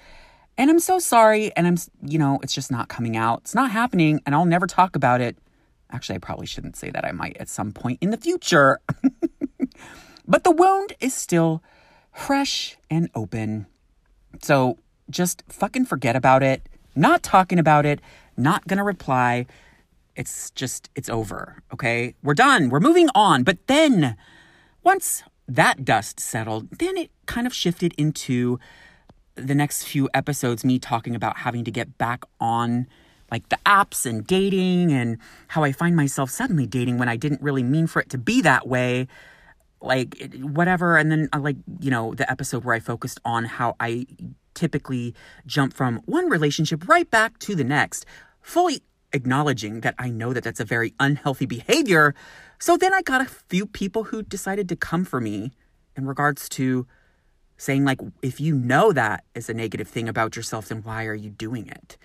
And 0.59 0.71
I'm 0.71 0.79
so 0.79 0.99
sorry. 0.99 1.55
And 1.57 1.67
I'm, 1.67 1.77
you 2.03 2.19
know, 2.19 2.39
it's 2.43 2.55
just 2.55 2.71
not 2.71 2.89
coming 2.89 3.17
out. 3.17 3.41
It's 3.41 3.55
not 3.55 3.71
happening. 3.71 4.21
And 4.27 4.35
I'll 4.35 4.45
never 4.45 4.67
talk 4.67 4.97
about 4.97 5.21
it. 5.21 5.37
Actually, 5.91 6.17
I 6.17 6.19
probably 6.19 6.47
shouldn't 6.47 6.77
say 6.77 6.91
that. 6.91 7.05
I 7.05 7.13
might 7.13 7.37
at 7.39 7.49
some 7.49 7.73
point 7.73 7.99
in 8.01 8.11
the 8.11 8.17
future. 8.17 8.79
but 10.27 10.45
the 10.45 10.51
wound 10.51 10.95
is 11.01 11.15
still 11.15 11.63
fresh 12.13 12.77
and 12.91 13.11
open. 13.15 13.67
So 14.43 14.79
just 15.11 15.43
fucking 15.49 15.87
forget 15.87 16.17
about 16.17 16.43
it. 16.43 16.69
Not 16.95 17.23
talking 17.23 17.59
about 17.59 17.87
it. 17.87 18.01
Not 18.37 18.67
gonna 18.67 18.85
reply. 18.85 19.47
It's 20.17 20.51
just, 20.51 20.91
it's 20.95 21.09
over. 21.09 21.63
Okay. 21.73 22.15
We're 22.23 22.35
done. 22.35 22.69
We're 22.69 22.81
moving 22.81 23.09
on. 23.15 23.45
But 23.45 23.67
then 23.67 24.17
once 24.83 25.23
that 25.49 25.85
dust 25.85 26.21
settled, 26.21 26.71
then 26.79 26.97
it 26.97 27.11
kind 27.27 27.47
of 27.47 27.55
shifted 27.55 27.95
into 27.99 28.59
the 29.35 29.55
next 29.55 29.85
few 29.85 30.09
episodes 30.15 30.65
me 30.65 30.79
talking 30.79 31.15
about 31.15 31.39
having 31.39 31.65
to 31.65 31.71
get 31.71 31.99
back 31.99 32.25
on 32.41 32.87
like 33.31 33.49
the 33.49 33.59
apps 33.65 34.05
and 34.05 34.27
dating 34.27 34.93
and 34.93 35.17
how 35.49 35.65
I 35.65 35.73
find 35.73 35.97
myself 35.97 36.31
suddenly 36.31 36.67
dating 36.67 36.99
when 36.99 37.09
I 37.09 37.17
didn't 37.17 37.41
really 37.41 37.63
mean 37.63 37.87
for 37.87 38.03
it 38.03 38.11
to 38.11 38.19
be 38.19 38.43
that 38.43 38.69
way. 38.69 39.09
Like, 39.81 40.33
whatever. 40.41 40.97
And 40.97 41.11
then, 41.11 41.29
uh, 41.33 41.41
like, 41.41 41.57
you 41.81 41.91
know, 41.91 42.15
the 42.15 42.31
episode 42.31 42.65
where 42.65 42.75
I 42.75 42.79
focused 42.79 43.21
on 43.25 43.47
how 43.47 43.75
I 43.81 44.07
typically 44.55 45.15
jump 45.47 45.73
from 45.73 46.03
one 46.05 46.29
relationship 46.29 46.87
right 46.87 47.11
back 47.11 47.39
to 47.41 47.55
the 47.55 47.65
next, 47.65 48.05
fully 48.43 48.83
acknowledging 49.13 49.81
that 49.81 49.95
I 49.99 50.11
know 50.11 50.33
that 50.35 50.45
that's 50.45 50.61
a 50.61 50.65
very 50.65 50.95
unhealthy 51.01 51.47
behavior. 51.47 52.15
So 52.59 52.77
then 52.77 52.95
I 52.95 53.03
got 53.03 53.23
a 53.23 53.25
few 53.25 53.67
people 53.67 54.05
who 54.05 54.23
decided 54.23 54.69
to 54.69 54.77
come 54.77 55.05
for 55.05 55.21
me 55.21 55.53
in 55.97 56.07
regards 56.07 56.49
to 56.51 56.87
saying, 57.57 57.85
like, 57.85 58.01
if 58.23 58.41
you 58.41 58.55
know 58.55 58.93
that 58.93 59.25
is 59.35 59.49
a 59.49 59.55
negative 59.55 59.89
thing 59.89 60.09
about 60.09 60.37
yourself, 60.37 60.69
then 60.69 60.83
why 60.83 61.07
are 61.07 61.15
you 61.15 61.31
doing 61.31 61.69
it? 61.69 61.97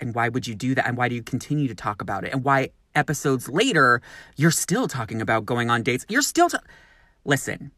And 0.00 0.14
why 0.14 0.28
would 0.28 0.46
you 0.46 0.54
do 0.54 0.74
that? 0.74 0.86
And 0.86 0.96
why 0.96 1.08
do 1.08 1.14
you 1.14 1.22
continue 1.22 1.68
to 1.68 1.74
talk 1.74 2.02
about 2.02 2.24
it? 2.24 2.32
And 2.32 2.44
why 2.44 2.70
episodes 2.94 3.48
later, 3.48 4.02
you're 4.36 4.50
still 4.50 4.88
talking 4.88 5.22
about 5.22 5.46
going 5.46 5.70
on 5.70 5.82
dates? 5.82 6.04
You're 6.08 6.22
still. 6.22 6.48
Ta- 6.48 6.60
Listen, 7.24 7.72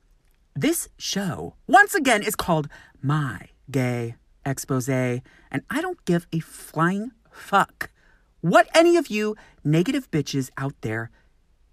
this 0.55 0.89
show, 0.99 1.55
once 1.67 1.95
again, 1.95 2.23
is 2.23 2.35
called 2.35 2.69
My 3.01 3.49
Gay 3.71 4.17
Expose. 4.45 4.89
And 4.89 5.63
I 5.71 5.81
don't 5.81 6.05
give 6.05 6.27
a 6.33 6.41
flying 6.41 7.13
fuck 7.31 7.91
what 8.41 8.69
any 8.75 8.97
of 8.97 9.09
you 9.09 9.37
negative 9.65 10.11
bitches 10.11 10.51
out 10.57 10.75
there 10.81 11.11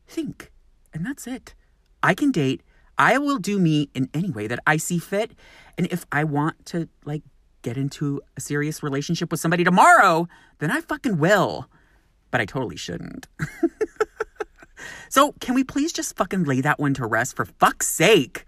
think. 0.08 0.52
And 0.94 1.06
that's 1.06 1.28
it. 1.28 1.54
I 2.02 2.14
can 2.14 2.32
date. 2.32 2.62
I 2.98 3.18
will 3.18 3.38
do 3.38 3.60
me 3.60 3.90
in 3.94 4.10
any 4.14 4.30
way 4.30 4.48
that 4.48 4.60
I 4.66 4.78
see 4.78 5.00
fit. 5.00 5.32
And 5.78 5.88
if 5.92 6.06
I 6.12 6.24
want 6.24 6.66
to, 6.68 6.88
like, 7.04 7.24
get 7.62 7.78
into 7.78 8.22
a 8.38 8.42
serious 8.42 8.84
relationship 8.84 9.32
with 9.32 9.40
somebody 9.40 9.64
tomorrow, 9.64 10.28
then 10.60 10.72
I 10.72 10.82
fucking 10.82 11.18
will. 11.18 11.70
But 12.32 12.42
I 12.42 12.46
totally 12.46 12.78
shouldn't. 12.78 13.28
so, 15.10 15.34
can 15.40 15.56
we 15.56 15.64
please 15.64 15.92
just 15.92 16.16
fucking 16.16 16.44
lay 16.44 16.62
that 16.62 16.80
one 16.80 16.94
to 16.96 17.06
rest 17.06 17.36
for 17.36 17.46
fuck's 17.46 17.88
sake? 17.88 18.46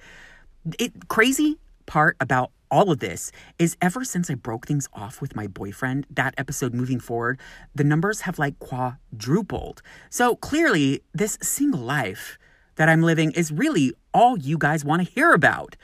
It 0.79 1.07
crazy 1.07 1.57
part 1.85 2.17
about 2.19 2.51
all 2.69 2.91
of 2.91 2.99
this 2.99 3.31
is 3.57 3.77
ever 3.81 4.03
since 4.03 4.29
I 4.29 4.35
broke 4.35 4.67
things 4.67 4.87
off 4.93 5.21
with 5.21 5.35
my 5.35 5.47
boyfriend, 5.47 6.05
that 6.11 6.35
episode 6.37 6.73
moving 6.73 6.99
forward, 6.99 7.39
the 7.73 7.83
numbers 7.83 8.21
have 8.21 8.37
like 8.37 8.59
quadrupled. 8.59 9.81
So 10.09 10.35
clearly, 10.35 11.01
this 11.13 11.37
single 11.41 11.79
life 11.79 12.37
that 12.75 12.89
I'm 12.89 13.01
living 13.01 13.31
is 13.31 13.51
really 13.51 13.93
all 14.17 14.35
you 14.35 14.57
guys 14.57 14.83
want 14.83 15.05
to 15.05 15.13
hear 15.13 15.31
about. 15.31 15.75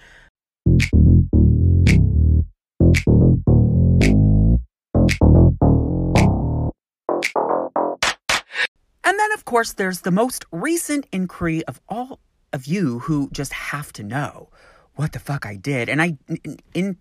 And 9.06 9.20
then, 9.20 9.32
of 9.34 9.46
course, 9.46 9.74
there's 9.74 10.02
the 10.02 10.10
most 10.10 10.46
recent 10.52 11.06
inquiry 11.12 11.64
of 11.66 11.80
all 11.88 12.20
of 12.52 12.66
you 12.66 13.00
who 13.00 13.30
just 13.32 13.54
have 13.54 13.94
to 13.94 14.04
know 14.04 14.50
what 14.96 15.12
the 15.12 15.20
fuck 15.20 15.46
I 15.46 15.56
did. 15.56 15.88
And 15.88 16.02
I, 16.02 16.18
in, 16.28 16.58
in 16.74 16.98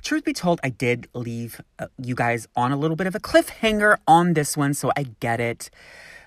truth 0.00 0.24
be 0.24 0.32
told, 0.32 0.60
I 0.64 0.70
did 0.70 1.08
leave 1.12 1.60
uh, 1.78 1.88
you 1.98 2.14
guys 2.14 2.48
on 2.56 2.72
a 2.72 2.76
little 2.76 2.96
bit 2.96 3.06
of 3.06 3.14
a 3.14 3.20
cliffhanger 3.20 3.98
on 4.06 4.32
this 4.32 4.56
one, 4.56 4.72
so 4.72 4.90
I 4.96 5.08
get 5.20 5.40
it. 5.40 5.68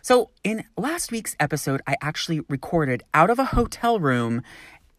So, 0.02 0.30
in 0.44 0.64
last 0.78 1.12
week's 1.12 1.36
episode, 1.40 1.82
I 1.86 1.96
actually 2.02 2.42
recorded 2.48 3.04
out 3.14 3.30
of 3.30 3.40
a 3.40 3.46
hotel 3.46 4.00
room. 4.00 4.44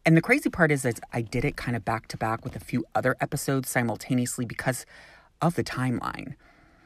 And 0.05 0.15
the 0.17 0.21
crazy 0.21 0.49
part 0.49 0.71
is, 0.71 0.85
is 0.85 0.95
I 1.13 1.21
did 1.21 1.45
it 1.45 1.55
kind 1.55 1.75
of 1.75 1.85
back 1.85 2.07
to 2.09 2.17
back 2.17 2.43
with 2.43 2.55
a 2.55 2.59
few 2.59 2.85
other 2.95 3.15
episodes 3.19 3.69
simultaneously 3.69 4.45
because 4.45 4.85
of 5.41 5.55
the 5.55 5.63
timeline. 5.63 6.35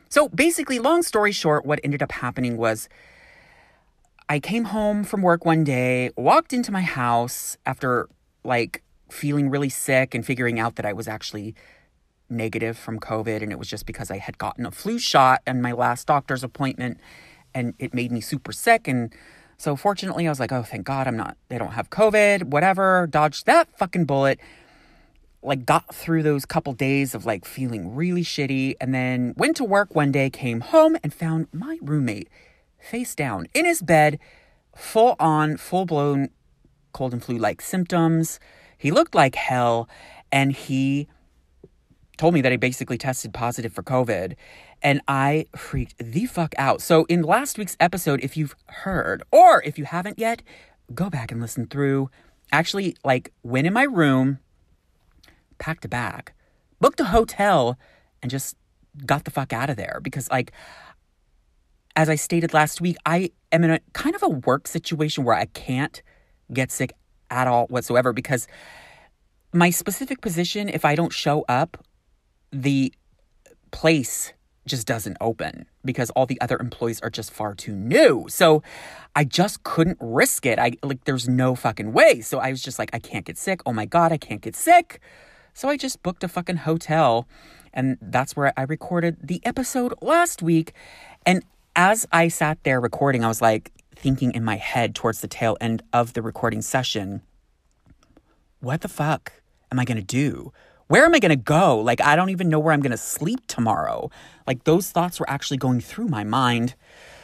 So 0.10 0.30
basically, 0.30 0.80
long 0.80 1.02
story 1.02 1.32
short, 1.32 1.66
what 1.66 1.80
ended 1.84 2.02
up 2.02 2.12
happening 2.12 2.58
was 2.58 2.88
I 4.30 4.40
came 4.40 4.66
home 4.66 5.04
from 5.04 5.22
work 5.22 5.46
one 5.46 5.64
day, 5.64 6.10
walked 6.16 6.54
into 6.54 6.72
my 6.72 6.82
house 6.82 7.58
after 7.66 8.10
like 8.44 8.82
feeling 9.10 9.50
really 9.50 9.70
sick 9.70 10.16
and 10.16 10.26
figuring 10.26 10.60
out 10.60 10.76
that 10.78 10.86
I 10.86 10.94
was 10.94 11.08
actually 11.08 11.54
negative 12.30 12.78
from 12.78 13.00
COVID. 13.00 13.42
And 13.44 13.52
it 13.52 13.60
was 13.60 13.68
just 13.68 13.86
because 13.86 14.10
I 14.10 14.18
had 14.18 14.38
gotten 14.38 14.66
a 14.66 14.72
flu 14.72 14.98
shot 15.00 15.42
and 15.46 15.62
my 15.62 15.74
last 15.74 16.08
doctor's 16.08 16.44
appointment 16.44 17.00
and 17.56 17.74
it 17.80 17.94
made 17.94 18.12
me 18.12 18.22
super 18.22 18.52
sick. 18.52 18.88
And 18.88 19.12
so 19.58 19.76
fortunately, 19.76 20.28
I 20.28 20.30
was 20.30 20.40
like, 20.40 20.52
oh, 20.52 20.62
thank 20.62 20.86
God 20.86 21.08
I'm 21.08 21.18
not, 21.18 21.38
they 21.50 21.58
don't 21.58 21.72
have 21.72 21.90
COVID, 21.90 22.44
whatever, 22.44 23.08
dodged 23.10 23.48
that 23.48 23.76
fucking 23.78 24.06
bullet 24.06 24.40
like 25.46 25.66
got 25.66 25.94
through 25.94 26.24
those 26.24 26.44
couple 26.44 26.74
days 26.74 27.14
of 27.14 27.26
like 27.26 27.46
feeling 27.46 27.94
really 27.96 28.24
shitty 28.24 28.74
and 28.82 28.94
then 28.94 29.34
went 29.38 29.56
to 29.58 29.64
work 29.64 29.94
one 29.96 30.12
day, 30.12 30.30
came 30.30 30.60
home 30.60 30.98
and 31.04 31.14
found 31.14 31.48
my 31.54 31.78
roommate 31.82 32.28
face 32.80 33.16
down 33.16 33.48
in 33.54 33.66
his 33.66 33.82
bed, 33.82 34.20
full 34.76 35.16
on, 35.20 35.56
full 35.58 35.86
blown 35.86 36.30
cold 36.94 37.14
and 37.14 37.24
flu 37.24 37.38
like 37.38 37.62
symptoms. 37.62 38.40
He 38.78 38.92
looked 38.92 39.14
like 39.14 39.36
hell 39.36 39.88
and 40.32 40.52
he 40.52 41.08
told 42.18 42.34
me 42.34 42.42
that 42.42 42.52
he 42.52 42.58
basically 42.58 42.98
tested 42.98 43.34
positive 43.34 43.72
for 43.72 43.84
COVID 43.84 44.36
and 44.86 45.02
I 45.08 45.48
freaked 45.56 45.96
the 45.98 46.28
fuck 46.28 46.54
out. 46.60 46.80
So 46.80 47.06
in 47.06 47.24
last 47.24 47.58
week's 47.58 47.76
episode, 47.80 48.24
if 48.24 48.38
you've 48.38 48.56
heard 48.68 49.24
or 49.32 49.64
if 49.64 49.80
you 49.80 49.86
haven't 49.86 50.20
yet, 50.20 50.44
go 50.94 51.10
back 51.10 51.32
and 51.32 51.42
listen 51.42 51.66
through. 51.66 52.12
Actually, 52.52 52.96
like 53.04 53.34
went 53.42 53.66
in 53.66 53.74
my 53.74 53.84
room, 53.84 54.38
packed 55.58 55.86
a 55.86 55.88
bag, 55.88 56.32
booked 56.80 57.00
a 57.00 57.06
hotel, 57.06 57.80
and 58.22 58.30
just 58.30 58.56
got 59.08 59.26
the 59.26 59.32
fuck 59.32 59.52
out 59.52 59.72
of 59.72 59.76
there 59.76 60.00
because, 60.04 60.30
like, 60.30 60.52
as 61.96 62.08
I 62.08 62.16
stated 62.16 62.54
last 62.54 62.80
week, 62.80 62.98
I 63.08 63.32
am 63.52 63.64
in 63.64 63.72
a 63.72 63.80
kind 63.94 64.16
of 64.16 64.22
a 64.22 64.30
work 64.30 64.68
situation 64.68 65.24
where 65.24 65.36
I 65.36 65.46
can't 65.46 66.04
get 66.54 66.72
sick 66.72 66.94
at 67.32 67.48
all 67.48 67.66
whatsoever 67.68 68.14
because 68.14 68.48
my 69.52 69.72
specific 69.72 70.22
position, 70.22 70.70
if 70.70 70.86
I 70.86 70.94
don't 70.94 71.12
show 71.12 71.44
up, 71.50 71.84
the 72.52 72.94
place 73.72 74.34
just 74.68 74.88
doesn't 74.88 75.18
open 75.22 75.66
because 75.84 76.10
all 76.12 76.26
the 76.26 76.40
other 76.42 76.58
employees 76.58 77.00
are 77.02 77.10
just 77.10 77.32
far 77.32 77.54
too 77.54 77.76
new. 77.76 78.26
So 78.30 78.64
I 79.16 79.24
just 79.24 79.64
couldn't 79.64 79.98
risk 80.02 80.46
it. 80.46 80.60
I 80.60 80.74
like 80.84 81.04
there's 81.06 81.30
no 81.30 81.56
fucking 81.56 81.94
way. 81.94 82.22
So 82.22 82.40
I 82.40 82.50
was 82.52 82.62
just 82.62 82.80
like 82.80 82.90
I 82.94 83.00
can't 83.00 83.26
get 83.26 83.38
sick. 83.38 83.62
Oh 83.66 83.74
my 83.74 83.86
god, 83.86 84.12
I 84.12 84.18
can't 84.18 84.42
get 84.42 84.56
sick. 84.56 85.00
So 85.54 85.70
I 85.70 85.78
just 85.78 86.04
booked 86.04 86.24
a 86.24 86.28
fucking 86.28 86.58
hotel 86.58 87.28
and 87.74 87.98
that's 88.02 88.36
where 88.36 88.54
I 88.58 88.64
recorded 88.64 89.18
the 89.22 89.42
episode 89.46 89.94
last 90.02 90.42
week. 90.42 90.74
And 91.26 91.44
as 91.76 92.08
I 92.12 92.30
sat 92.30 92.58
there 92.64 92.80
recording, 92.80 93.24
I 93.24 93.28
was 93.28 93.42
like 93.42 93.72
thinking 93.96 94.34
in 94.34 94.44
my 94.44 94.56
head 94.56 94.96
towards 94.96 95.22
the 95.22 95.28
tail 95.28 95.58
end 95.62 95.84
of 95.94 96.14
the 96.14 96.22
recording 96.22 96.62
session, 96.62 97.22
what 98.60 98.82
the 98.82 98.88
fuck 98.88 99.34
am 99.72 99.80
I 99.80 99.86
going 99.86 99.98
to 99.98 100.04
do? 100.04 100.52
Where 100.88 101.06
am 101.06 101.16
I 101.16 101.20
going 101.20 101.30
to 101.30 101.36
go? 101.36 101.80
Like, 101.80 102.02
I 102.02 102.16
don't 102.16 102.30
even 102.30 102.50
know 102.50 102.60
where 102.60 102.74
I'm 102.74 102.82
going 102.82 102.92
to 102.92 102.98
sleep 102.98 103.48
tomorrow. 103.48 104.12
Like, 104.46 104.64
those 104.66 104.92
thoughts 104.92 105.20
were 105.20 105.30
actually 105.30 105.58
going 105.58 105.82
through 105.82 106.08
my 106.08 106.24
mind. 106.24 106.76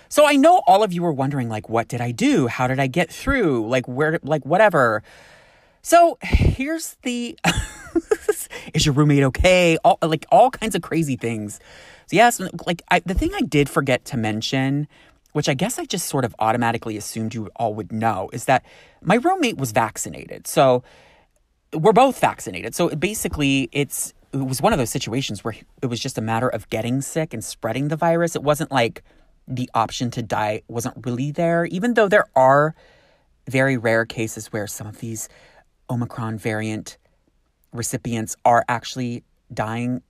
So 0.09 0.25
I 0.25 0.35
know 0.35 0.61
all 0.67 0.83
of 0.83 0.91
you 0.91 1.03
were 1.03 1.13
wondering, 1.13 1.47
like, 1.47 1.69
what 1.69 1.87
did 1.87 2.01
I 2.01 2.11
do? 2.11 2.47
How 2.47 2.67
did 2.67 2.79
I 2.79 2.87
get 2.87 3.11
through? 3.11 3.67
Like, 3.67 3.87
where, 3.87 4.19
like, 4.23 4.45
whatever. 4.45 5.03
So 5.81 6.17
here's 6.21 6.97
the 7.03 7.37
is 8.73 8.85
your 8.85 8.93
roommate 8.93 9.23
okay? 9.23 9.77
All 9.83 9.97
like 10.01 10.25
all 10.31 10.51
kinds 10.51 10.75
of 10.75 10.81
crazy 10.81 11.15
things. 11.15 11.59
So 12.07 12.15
yes, 12.15 12.39
like 12.67 12.83
I, 12.89 12.99
the 12.99 13.13
thing 13.13 13.31
I 13.33 13.41
did 13.41 13.67
forget 13.69 14.05
to 14.05 14.17
mention, 14.17 14.87
which 15.33 15.49
I 15.49 15.53
guess 15.53 15.79
I 15.79 15.85
just 15.85 16.07
sort 16.07 16.25
of 16.25 16.35
automatically 16.39 16.97
assumed 16.97 17.33
you 17.33 17.49
all 17.55 17.73
would 17.73 17.91
know, 17.91 18.29
is 18.31 18.45
that 18.45 18.63
my 19.01 19.15
roommate 19.15 19.57
was 19.57 19.71
vaccinated. 19.71 20.45
So 20.45 20.83
we're 21.73 21.93
both 21.93 22.19
vaccinated. 22.19 22.75
So 22.75 22.89
basically, 22.89 23.69
it's 23.71 24.13
it 24.33 24.37
was 24.37 24.61
one 24.61 24.73
of 24.73 24.79
those 24.79 24.89
situations 24.89 25.43
where 25.43 25.55
it 25.81 25.87
was 25.87 25.99
just 25.99 26.17
a 26.17 26.21
matter 26.21 26.47
of 26.47 26.69
getting 26.69 27.01
sick 27.01 27.33
and 27.33 27.43
spreading 27.43 27.89
the 27.89 27.97
virus. 27.97 28.35
It 28.35 28.43
wasn't 28.43 28.71
like 28.71 29.03
the 29.47 29.69
option 29.73 30.09
to 30.11 30.21
die 30.21 30.61
wasn't 30.67 31.05
really 31.05 31.31
there, 31.31 31.65
even 31.65 31.95
though 31.95 32.07
there 32.07 32.27
are 32.35 32.73
very 33.49 33.75
rare 33.75 34.05
cases 34.05 34.47
where 34.47 34.67
some 34.67 34.87
of 34.87 34.99
these 34.99 35.27
Omicron 35.89 36.37
variant 36.37 36.97
recipients 37.73 38.35
are 38.45 38.63
actually 38.69 39.23
dying 39.53 40.01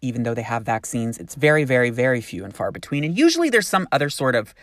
even 0.00 0.22
though 0.22 0.34
they 0.34 0.42
have 0.42 0.62
vaccines. 0.62 1.18
It's 1.18 1.34
very, 1.34 1.64
very, 1.64 1.90
very 1.90 2.20
few 2.20 2.44
and 2.44 2.54
far 2.54 2.70
between. 2.70 3.04
And 3.04 3.18
usually 3.18 3.50
there's 3.50 3.66
some 3.66 3.88
other 3.90 4.10
sort 4.10 4.34
of 4.34 4.54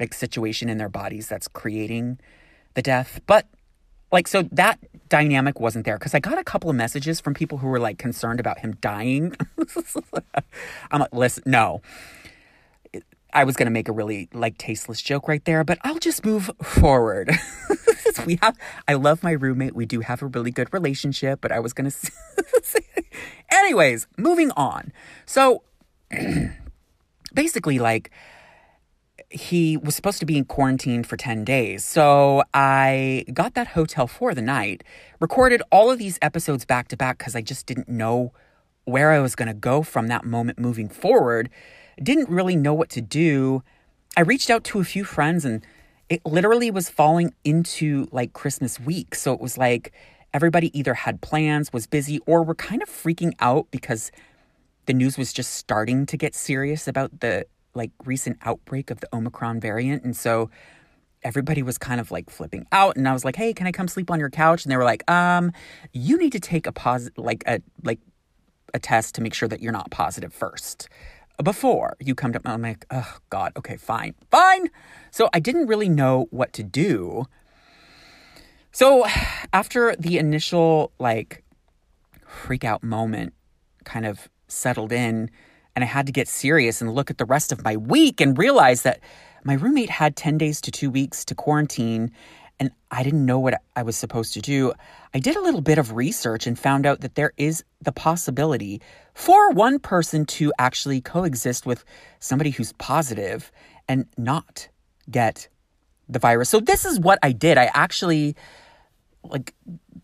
like 0.00 0.14
situation 0.14 0.68
in 0.68 0.78
their 0.78 0.88
bodies 0.88 1.28
that's 1.28 1.48
creating 1.48 2.18
the 2.74 2.82
death. 2.82 3.20
But 3.26 3.46
like, 4.12 4.28
so 4.28 4.42
that 4.52 4.78
dynamic 5.08 5.60
wasn't 5.60 5.84
there 5.84 5.98
because 5.98 6.14
I 6.14 6.20
got 6.20 6.38
a 6.38 6.44
couple 6.44 6.70
of 6.70 6.76
messages 6.76 7.20
from 7.20 7.34
people 7.34 7.58
who 7.58 7.66
were 7.66 7.80
like 7.80 7.98
concerned 7.98 8.40
about 8.40 8.60
him 8.60 8.76
dying. 8.80 9.36
I'm 10.90 11.00
like, 11.00 11.12
listen, 11.12 11.42
no. 11.46 11.82
I 13.34 13.44
was 13.44 13.56
going 13.56 13.66
to 13.66 13.72
make 13.72 13.88
a 13.88 13.92
really 13.92 14.28
like 14.34 14.58
tasteless 14.58 15.00
joke 15.00 15.26
right 15.26 15.42
there, 15.46 15.64
but 15.64 15.78
I'll 15.82 15.98
just 15.98 16.24
move 16.24 16.50
forward. 16.62 17.30
we 18.26 18.38
have, 18.42 18.56
I 18.86 18.94
love 18.94 19.22
my 19.22 19.32
roommate. 19.32 19.74
We 19.74 19.86
do 19.86 20.00
have 20.00 20.20
a 20.22 20.26
really 20.26 20.50
good 20.50 20.72
relationship, 20.72 21.40
but 21.40 21.50
I 21.50 21.58
was 21.58 21.72
going 21.72 21.90
to 21.90 22.10
anyways, 23.50 24.06
moving 24.16 24.50
on. 24.52 24.92
So 25.24 25.62
basically 27.34 27.78
like 27.78 28.10
he 29.32 29.76
was 29.76 29.96
supposed 29.96 30.18
to 30.20 30.26
be 30.26 30.36
in 30.36 30.44
quarantine 30.44 31.04
for 31.04 31.16
10 31.16 31.44
days. 31.44 31.84
So 31.84 32.42
I 32.52 33.24
got 33.32 33.54
that 33.54 33.68
hotel 33.68 34.06
for 34.06 34.34
the 34.34 34.42
night, 34.42 34.84
recorded 35.20 35.62
all 35.70 35.90
of 35.90 35.98
these 35.98 36.18
episodes 36.22 36.64
back 36.64 36.88
to 36.88 36.96
back 36.96 37.18
because 37.18 37.34
I 37.34 37.40
just 37.40 37.66
didn't 37.66 37.88
know 37.88 38.32
where 38.84 39.12
I 39.12 39.20
was 39.20 39.34
going 39.34 39.48
to 39.48 39.54
go 39.54 39.82
from 39.82 40.08
that 40.08 40.24
moment 40.24 40.58
moving 40.58 40.88
forward. 40.88 41.48
Didn't 42.02 42.28
really 42.28 42.56
know 42.56 42.74
what 42.74 42.90
to 42.90 43.00
do. 43.00 43.62
I 44.16 44.20
reached 44.20 44.50
out 44.50 44.64
to 44.64 44.80
a 44.80 44.84
few 44.84 45.04
friends 45.04 45.44
and 45.44 45.64
it 46.08 46.20
literally 46.26 46.70
was 46.70 46.90
falling 46.90 47.32
into 47.44 48.08
like 48.12 48.32
Christmas 48.32 48.78
week. 48.78 49.14
So 49.14 49.32
it 49.32 49.40
was 49.40 49.56
like 49.56 49.92
everybody 50.34 50.76
either 50.78 50.94
had 50.94 51.20
plans, 51.20 51.72
was 51.72 51.86
busy, 51.86 52.18
or 52.26 52.42
were 52.42 52.54
kind 52.54 52.82
of 52.82 52.88
freaking 52.88 53.32
out 53.40 53.68
because 53.70 54.10
the 54.86 54.92
news 54.92 55.16
was 55.16 55.32
just 55.32 55.54
starting 55.54 56.06
to 56.06 56.16
get 56.16 56.34
serious 56.34 56.88
about 56.88 57.20
the 57.20 57.46
like 57.74 57.90
recent 58.04 58.38
outbreak 58.42 58.90
of 58.90 59.00
the 59.00 59.08
Omicron 59.14 59.60
variant. 59.60 60.04
And 60.04 60.16
so 60.16 60.50
everybody 61.22 61.62
was 61.62 61.78
kind 61.78 62.00
of 62.00 62.10
like 62.10 62.30
flipping 62.30 62.66
out 62.72 62.96
and 62.96 63.08
I 63.08 63.12
was 63.12 63.24
like, 63.24 63.36
"Hey, 63.36 63.52
can 63.52 63.66
I 63.66 63.72
come 63.72 63.88
sleep 63.88 64.10
on 64.10 64.18
your 64.20 64.30
couch?" 64.30 64.64
And 64.64 64.72
they 64.72 64.76
were 64.76 64.84
like, 64.84 65.08
"Um, 65.10 65.52
you 65.92 66.18
need 66.18 66.32
to 66.32 66.40
take 66.40 66.66
a 66.66 66.72
pos 66.72 67.08
like 67.16 67.44
a 67.46 67.60
like 67.82 68.00
a 68.74 68.78
test 68.78 69.14
to 69.16 69.22
make 69.22 69.34
sure 69.34 69.48
that 69.48 69.60
you're 69.60 69.72
not 69.72 69.90
positive 69.90 70.32
first 70.32 70.88
before 71.42 71.96
you 72.00 72.14
come 72.14 72.32
to 72.32 72.40
I'm 72.44 72.62
like, 72.62 72.86
"Oh 72.90 73.18
god, 73.30 73.52
okay, 73.56 73.76
fine. 73.76 74.14
Fine." 74.30 74.70
So 75.10 75.28
I 75.32 75.40
didn't 75.40 75.66
really 75.66 75.88
know 75.88 76.26
what 76.30 76.52
to 76.54 76.62
do. 76.62 77.26
So 78.72 79.06
after 79.52 79.94
the 79.96 80.18
initial 80.18 80.92
like 80.98 81.44
freak 82.26 82.64
out 82.64 82.82
moment 82.82 83.34
kind 83.84 84.06
of 84.06 84.28
settled 84.48 84.92
in, 84.92 85.30
and 85.74 85.84
I 85.84 85.86
had 85.86 86.06
to 86.06 86.12
get 86.12 86.28
serious 86.28 86.80
and 86.80 86.94
look 86.94 87.10
at 87.10 87.18
the 87.18 87.24
rest 87.24 87.52
of 87.52 87.64
my 87.64 87.76
week 87.76 88.20
and 88.20 88.36
realize 88.36 88.82
that 88.82 89.00
my 89.44 89.54
roommate 89.54 89.90
had 89.90 90.16
10 90.16 90.38
days 90.38 90.60
to 90.62 90.70
two 90.70 90.90
weeks 90.90 91.24
to 91.26 91.34
quarantine 91.34 92.12
and 92.60 92.70
I 92.92 93.02
didn't 93.02 93.26
know 93.26 93.40
what 93.40 93.60
I 93.74 93.82
was 93.82 93.96
supposed 93.96 94.34
to 94.34 94.40
do. 94.40 94.72
I 95.14 95.18
did 95.18 95.34
a 95.34 95.40
little 95.40 95.62
bit 95.62 95.78
of 95.78 95.94
research 95.94 96.46
and 96.46 96.56
found 96.56 96.86
out 96.86 97.00
that 97.00 97.16
there 97.16 97.32
is 97.36 97.64
the 97.80 97.90
possibility 97.90 98.80
for 99.14 99.50
one 99.50 99.80
person 99.80 100.26
to 100.26 100.52
actually 100.60 101.00
coexist 101.00 101.66
with 101.66 101.84
somebody 102.20 102.50
who's 102.50 102.72
positive 102.74 103.50
and 103.88 104.06
not 104.16 104.68
get 105.10 105.48
the 106.08 106.20
virus. 106.20 106.50
So 106.50 106.60
this 106.60 106.84
is 106.84 107.00
what 107.00 107.18
I 107.22 107.32
did. 107.32 107.58
I 107.58 107.70
actually 107.74 108.36
like 109.24 109.54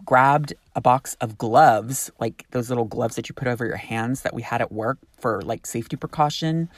grabbed 0.04 0.54
a 0.74 0.80
box 0.80 1.16
of 1.20 1.36
gloves, 1.36 2.10
like 2.18 2.46
those 2.50 2.68
little 2.68 2.84
gloves 2.84 3.16
that 3.16 3.28
you 3.28 3.34
put 3.34 3.48
over 3.48 3.66
your 3.66 3.76
hands 3.76 4.22
that 4.22 4.34
we 4.34 4.42
had 4.42 4.60
at 4.60 4.72
work 4.72 4.98
for 5.18 5.42
like 5.42 5.66
safety 5.66 5.96
precaution, 5.96 6.68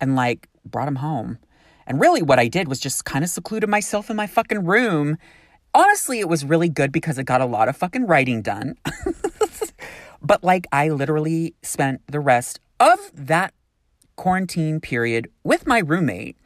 and 0.00 0.16
like 0.16 0.48
brought 0.64 0.86
them 0.86 0.96
home. 0.96 1.38
And 1.86 2.00
really, 2.00 2.22
what 2.22 2.38
I 2.38 2.48
did 2.48 2.68
was 2.68 2.80
just 2.80 3.04
kind 3.04 3.24
of 3.24 3.30
secluded 3.30 3.68
myself 3.68 4.10
in 4.10 4.16
my 4.16 4.26
fucking 4.26 4.64
room. 4.64 5.16
Honestly, 5.74 6.20
it 6.20 6.28
was 6.28 6.44
really 6.44 6.68
good 6.68 6.92
because 6.92 7.18
I 7.18 7.22
got 7.22 7.40
a 7.40 7.46
lot 7.46 7.68
of 7.68 7.76
fucking 7.76 8.06
writing 8.06 8.42
done. 8.42 8.76
but 10.22 10.44
like, 10.44 10.66
I 10.72 10.88
literally 10.90 11.54
spent 11.62 12.02
the 12.06 12.20
rest 12.20 12.60
of 12.78 12.98
that 13.14 13.54
quarantine 14.16 14.80
period 14.80 15.30
with 15.44 15.66
my 15.66 15.78
roommate 15.78 16.36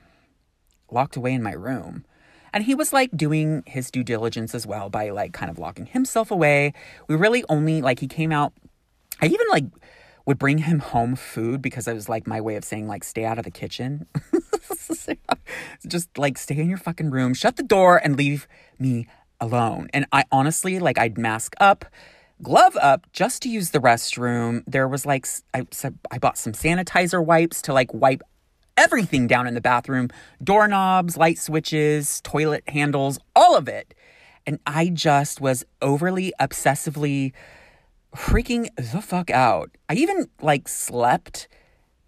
locked 0.90 1.16
away 1.16 1.32
in 1.34 1.42
my 1.42 1.52
room. 1.52 2.04
And 2.52 2.64
he 2.64 2.74
was 2.74 2.92
like 2.92 3.10
doing 3.16 3.62
his 3.66 3.90
due 3.90 4.04
diligence 4.04 4.54
as 4.54 4.66
well 4.66 4.90
by 4.90 5.10
like 5.10 5.32
kind 5.32 5.50
of 5.50 5.58
locking 5.58 5.86
himself 5.86 6.30
away. 6.30 6.72
We 7.08 7.16
really 7.16 7.44
only 7.48 7.82
like 7.82 8.00
he 8.00 8.08
came 8.08 8.32
out. 8.32 8.52
I 9.20 9.26
even 9.26 9.46
like 9.50 9.64
would 10.26 10.38
bring 10.38 10.58
him 10.58 10.78
home 10.78 11.16
food 11.16 11.62
because 11.62 11.88
it 11.88 11.94
was 11.94 12.08
like 12.08 12.26
my 12.26 12.40
way 12.40 12.56
of 12.56 12.64
saying 12.64 12.86
like 12.86 13.04
stay 13.04 13.24
out 13.24 13.38
of 13.38 13.44
the 13.44 13.50
kitchen. 13.50 14.06
Just 15.86 16.16
like 16.16 16.38
stay 16.38 16.56
in 16.56 16.68
your 16.68 16.78
fucking 16.78 17.10
room, 17.10 17.34
shut 17.34 17.56
the 17.56 17.62
door 17.62 18.00
and 18.02 18.16
leave 18.16 18.46
me 18.78 19.06
alone. 19.40 19.88
And 19.92 20.06
I 20.12 20.24
honestly 20.30 20.78
like 20.78 20.98
I'd 20.98 21.18
mask 21.18 21.54
up, 21.60 21.84
glove 22.42 22.76
up 22.80 23.06
just 23.12 23.42
to 23.42 23.48
use 23.48 23.70
the 23.70 23.80
restroom. 23.80 24.62
There 24.66 24.86
was 24.86 25.04
like 25.04 25.26
I 25.52 25.66
said 25.70 25.98
I 26.10 26.18
bought 26.18 26.38
some 26.38 26.52
sanitizer 26.52 27.24
wipes 27.24 27.62
to 27.62 27.72
like 27.72 27.92
wipe 27.92 28.22
everything 28.76 29.26
down 29.26 29.46
in 29.46 29.54
the 29.54 29.60
bathroom 29.60 30.08
doorknobs, 30.42 31.16
light 31.16 31.38
switches, 31.38 32.20
toilet 32.22 32.64
handles, 32.68 33.18
all 33.34 33.56
of 33.56 33.68
it. 33.68 33.94
And 34.46 34.58
I 34.66 34.88
just 34.88 35.40
was 35.40 35.64
overly 35.80 36.32
obsessively 36.40 37.32
freaking 38.16 38.68
the 38.76 39.00
fuck 39.00 39.30
out. 39.30 39.70
I 39.88 39.94
even 39.94 40.28
like 40.40 40.68
slept 40.68 41.48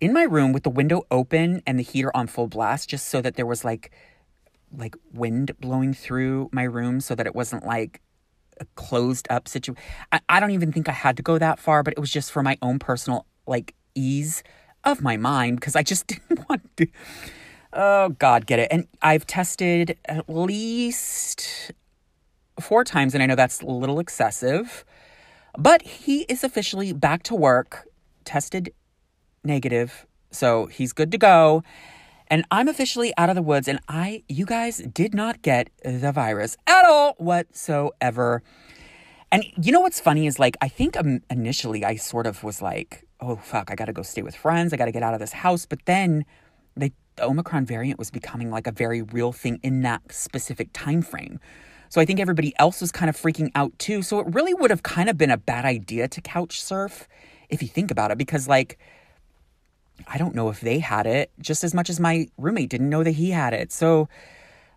in 0.01 0.13
my 0.13 0.25
room 0.25 0.53
with 0.53 0.65
the 0.65 0.71
window 0.71 1.03
open 1.11 1.63
and 1.67 1.79
the 1.79 1.83
heater 1.83 2.15
on 2.15 2.27
full 2.27 2.49
blast 2.49 2.89
just 2.89 3.09
so 3.09 3.21
that 3.21 3.37
there 3.37 3.47
was 3.47 3.65
like 3.65 3.91
like 4.77 4.97
wind 5.13 5.53
blowing 5.61 5.95
through 5.95 6.49
my 6.53 6.65
room 6.65 7.01
so 7.01 7.15
that 7.15 7.27
it 7.27 7.35
wasn't 7.35 7.65
like 7.65 8.01
a 8.61 8.67
closed 8.75 9.27
up 9.31 9.49
situation. 9.49 9.81
I, 10.13 10.21
I 10.29 10.41
don't 10.41 10.51
even 10.51 10.73
think 10.73 10.89
I 10.89 10.93
had 10.93 11.17
to 11.17 11.23
go 11.23 11.39
that 11.39 11.59
far, 11.59 11.83
but 11.83 11.95
it 11.97 12.01
was 12.01 12.11
just 12.11 12.33
for 12.33 12.43
my 12.43 12.59
own 12.61 12.79
personal 12.79 13.27
like 13.47 13.75
ease 13.95 14.43
of 14.85 15.03
my 15.03 15.17
mind 15.17 15.61
because 15.61 15.77
I 15.77 15.83
just 15.83 16.07
didn't 16.09 16.49
want 16.49 16.77
to. 16.77 16.87
Oh, 17.73 18.11
God, 18.11 18.47
get 18.47 18.59
it. 18.59 18.69
And 18.71 18.87
I've 19.03 19.27
tested 19.27 19.99
at 20.05 20.29
least 20.29 21.73
four 22.61 22.85
times, 22.85 23.15
and 23.15 23.23
I 23.23 23.27
know 23.27 23.35
that's 23.35 23.61
a 23.61 23.67
little 23.67 23.99
excessive, 23.99 24.85
but 25.59 25.83
he 25.83 26.23
is 26.23 26.45
officially 26.45 26.93
back 26.93 27.25
to 27.25 27.35
work, 27.35 27.89
tested 28.25 28.73
negative, 29.43 30.07
so 30.31 30.67
he's 30.67 30.93
good 30.93 31.11
to 31.13 31.19
go. 31.19 31.63
And 32.29 32.45
I'm 32.51 32.69
officially 32.69 33.13
out 33.19 33.29
of 33.29 33.35
the 33.35 33.43
woods, 33.43 33.69
and 33.69 33.81
I, 33.89 34.23
you 34.29 34.47
guys 34.47 34.79
did 34.79 35.15
not 35.15 35.43
get 35.43 35.71
the 35.85 36.11
virus 36.13 36.57
at 36.67 36.85
all 36.85 37.15
whatsoever. 37.19 38.43
And 39.31 39.45
you 39.61 39.73
know 39.73 39.81
what's 39.81 40.01
funny 40.01 40.27
is 40.27 40.39
like, 40.39 40.57
I 40.61 40.69
think 40.69 40.97
um, 40.97 41.21
initially 41.29 41.85
I 41.85 41.97
sort 41.97 42.27
of 42.27 42.43
was 42.43 42.63
like, 42.63 43.04
oh 43.21 43.37
fuck, 43.37 43.71
I 43.71 43.75
got 43.75 43.87
to 43.87 43.93
go 43.93 44.03
stay 44.03 44.23
with 44.23 44.37
friends. 44.37 44.73
I 44.73 44.77
got 44.77 44.87
to 44.87 44.93
get 44.93 45.03
out 45.03 45.15
of 45.15 45.21
this 45.21 45.33
house. 45.33 45.67
But 45.67 45.85
then 45.87 46.25
they, 46.77 46.93
the 47.17 47.25
Omicron 47.25 47.67
variant 47.67 47.99
was 47.99 48.11
becoming 48.11 48.51
like 48.51 48.67
a 48.67 48.73
very 48.73 49.03
real 49.03 49.33
thing 49.33 49.61
in 49.63 49.83
that 49.83 50.13
specific 50.13 50.71
time 50.73 51.03
frame. 51.03 51.41
So 51.89 52.01
I 52.01 52.05
think 52.05 52.19
everybody 52.19 52.53
else 52.59 52.81
was 52.81 52.91
kind 52.91 53.09
of 53.09 53.17
freaking 53.17 53.51
out 53.55 53.79
too. 53.79 54.03
So 54.03 54.19
it 54.19 54.27
really 54.35 54.53
would 54.53 54.71
have 54.71 54.83
kind 54.83 55.09
of 55.09 55.17
been 55.17 55.31
a 55.31 55.37
bad 55.37 55.65
idea 55.65 56.09
to 56.09 56.21
couch 56.21 56.61
surf 56.61 57.09
if 57.49 57.63
you 57.63 57.69
think 57.69 57.91
about 57.91 58.11
it, 58.11 58.19
because 58.19 58.49
like, 58.49 58.79
I 60.09 60.19
don't 60.19 60.35
know 60.35 60.49
if 60.49 60.61
they 60.61 60.81
had 60.81 61.07
it 61.07 61.31
just 61.41 61.63
as 61.63 61.73
much 61.73 61.89
as 61.89 62.01
my 62.01 62.27
roommate 62.37 62.71
didn't 62.71 62.91
know 62.91 63.05
that 63.05 63.13
he 63.13 63.31
had 63.31 63.53
it. 63.53 63.71
So 63.71 64.09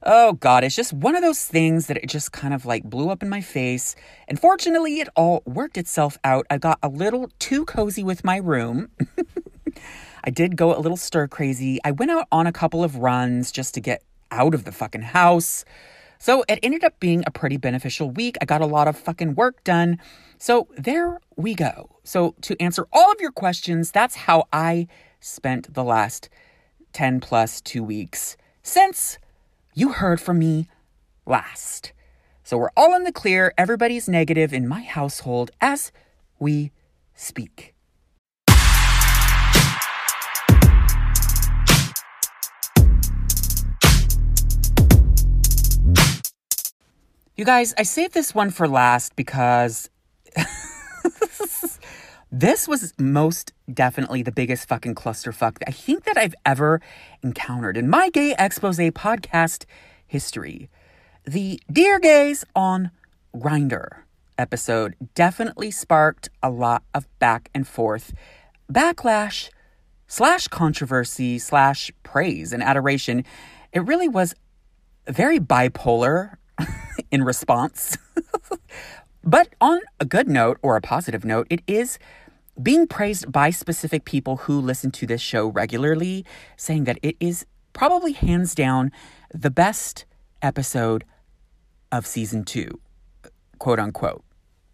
Oh 0.03 0.33
God, 0.33 0.63
it's 0.63 0.75
just 0.75 0.93
one 0.93 1.15
of 1.15 1.23
those 1.23 1.45
things 1.45 1.87
that 1.87 1.97
it 1.97 2.07
just 2.07 2.31
kind 2.31 2.53
of 2.53 2.65
like 2.65 2.83
blew 2.83 3.09
up 3.09 3.23
in 3.23 3.29
my 3.29 3.41
face. 3.41 3.95
And 4.27 4.39
fortunately, 4.39 4.99
it 4.99 5.09
all 5.15 5.41
worked 5.45 5.77
itself 5.77 6.17
out. 6.23 6.45
I 6.49 6.59
got 6.59 6.77
a 6.83 6.89
little 6.89 7.31
too 7.39 7.65
cozy 7.65 8.03
with 8.03 8.23
my 8.23 8.37
room. 8.37 8.89
I 10.23 10.29
did 10.29 10.55
go 10.55 10.77
a 10.77 10.79
little 10.79 10.97
stir 10.97 11.27
crazy. 11.27 11.79
I 11.83 11.91
went 11.91 12.11
out 12.11 12.27
on 12.31 12.45
a 12.45 12.51
couple 12.51 12.83
of 12.83 12.97
runs 12.97 13.51
just 13.51 13.73
to 13.73 13.79
get 13.79 14.03
out 14.29 14.53
of 14.53 14.65
the 14.65 14.71
fucking 14.71 15.01
house. 15.01 15.65
So 16.19 16.43
it 16.47 16.59
ended 16.61 16.83
up 16.83 16.99
being 16.99 17.23
a 17.25 17.31
pretty 17.31 17.57
beneficial 17.57 18.11
week. 18.11 18.37
I 18.41 18.45
got 18.45 18.61
a 18.61 18.65
lot 18.65 18.87
of 18.87 18.97
fucking 18.97 19.35
work 19.35 19.63
done. 19.63 19.99
So 20.37 20.67
there 20.77 21.19
we 21.35 21.55
go. 21.55 21.89
So 22.03 22.35
to 22.41 22.61
answer 22.61 22.87
all 22.91 23.11
of 23.11 23.19
your 23.19 23.31
questions, 23.31 23.91
that's 23.91 24.15
how 24.15 24.47
I 24.51 24.87
spent 25.19 25.73
the 25.73 25.83
last 25.83 26.29
10 26.93 27.19
plus 27.19 27.61
two 27.61 27.83
weeks 27.83 28.37
since 28.63 29.17
you 29.77 29.89
heard 29.89 30.19
from 30.19 30.39
me 30.39 30.67
last. 31.27 31.93
So 32.43 32.57
we're 32.57 32.71
all 32.75 32.95
in 32.95 33.03
the 33.03 33.11
clear. 33.11 33.53
Everybody's 33.59 34.09
negative 34.09 34.51
in 34.51 34.67
my 34.67 34.81
household 34.81 35.51
as 35.61 35.91
we 36.39 36.71
speak. 37.13 37.75
You 47.35 47.45
guys, 47.45 47.75
I 47.77 47.83
saved 47.83 48.15
this 48.15 48.33
one 48.33 48.49
for 48.49 48.67
last 48.67 49.15
because 49.15 49.91
this 52.31 52.67
was 52.67 52.95
most 52.97 53.53
definitely 53.71 54.23
the 54.23 54.31
biggest 54.31 54.67
fucking 54.67 54.95
clusterfuck 54.95 55.57
I 55.67 55.71
think 55.71 56.05
that 56.05 56.17
I've 56.17 56.35
ever 56.45 56.81
encountered 57.21 57.77
in 57.77 57.89
my 57.89 58.09
gay 58.09 58.35
expose 58.37 58.77
podcast 58.77 59.65
history. 60.05 60.69
The 61.25 61.59
Dear 61.71 61.99
Gays 61.99 62.45
on 62.55 62.91
Grindr 63.35 64.03
episode 64.37 64.95
definitely 65.15 65.71
sparked 65.71 66.29
a 66.41 66.49
lot 66.49 66.83
of 66.93 67.07
back 67.19 67.49
and 67.53 67.67
forth 67.67 68.13
backlash 68.71 69.49
slash 70.07 70.47
controversy 70.47 71.37
slash 71.37 71.91
praise 72.03 72.53
and 72.53 72.63
adoration. 72.63 73.25
It 73.73 73.81
really 73.81 74.07
was 74.07 74.33
very 75.07 75.39
bipolar 75.39 76.35
in 77.11 77.23
response. 77.23 77.97
but 79.23 79.49
on 79.59 79.81
a 79.99 80.05
good 80.05 80.29
note 80.29 80.57
or 80.61 80.75
a 80.75 80.81
positive 80.81 81.25
note, 81.25 81.47
it 81.49 81.61
is 81.67 81.99
being 82.61 82.87
praised 82.87 83.31
by 83.31 83.49
specific 83.49 84.05
people 84.05 84.37
who 84.37 84.59
listen 84.59 84.91
to 84.91 85.07
this 85.07 85.21
show 85.21 85.47
regularly, 85.47 86.25
saying 86.55 86.85
that 86.85 86.97
it 87.01 87.15
is 87.19 87.45
probably 87.73 88.13
hands 88.13 88.55
down 88.55 88.91
the 89.33 89.51
best 89.51 90.05
episode 90.41 91.03
of 91.91 92.05
season 92.05 92.43
two, 92.43 92.79
quote 93.59 93.79
unquote. 93.79 94.23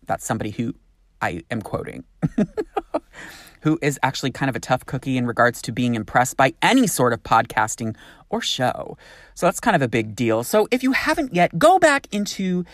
That's 0.05 0.25
somebody 0.25 0.51
who 0.51 0.73
I 1.21 1.41
am 1.51 1.61
quoting, 1.61 2.03
who 3.61 3.79
is 3.81 3.99
actually 4.03 4.31
kind 4.31 4.49
of 4.49 4.55
a 4.55 4.59
tough 4.59 4.85
cookie 4.85 5.17
in 5.17 5.25
regards 5.25 5.61
to 5.63 5.71
being 5.71 5.95
impressed 5.95 6.37
by 6.37 6.53
any 6.61 6.87
sort 6.87 7.13
of 7.13 7.23
podcasting 7.23 7.95
or 8.29 8.41
show. 8.41 8.97
So 9.35 9.45
that's 9.45 9.59
kind 9.59 9.75
of 9.75 9.81
a 9.81 9.87
big 9.87 10.15
deal. 10.15 10.43
So 10.43 10.67
if 10.71 10.83
you 10.83 10.91
haven't 10.91 11.33
yet, 11.33 11.57
go 11.57 11.79
back 11.79 12.07
into 12.11 12.65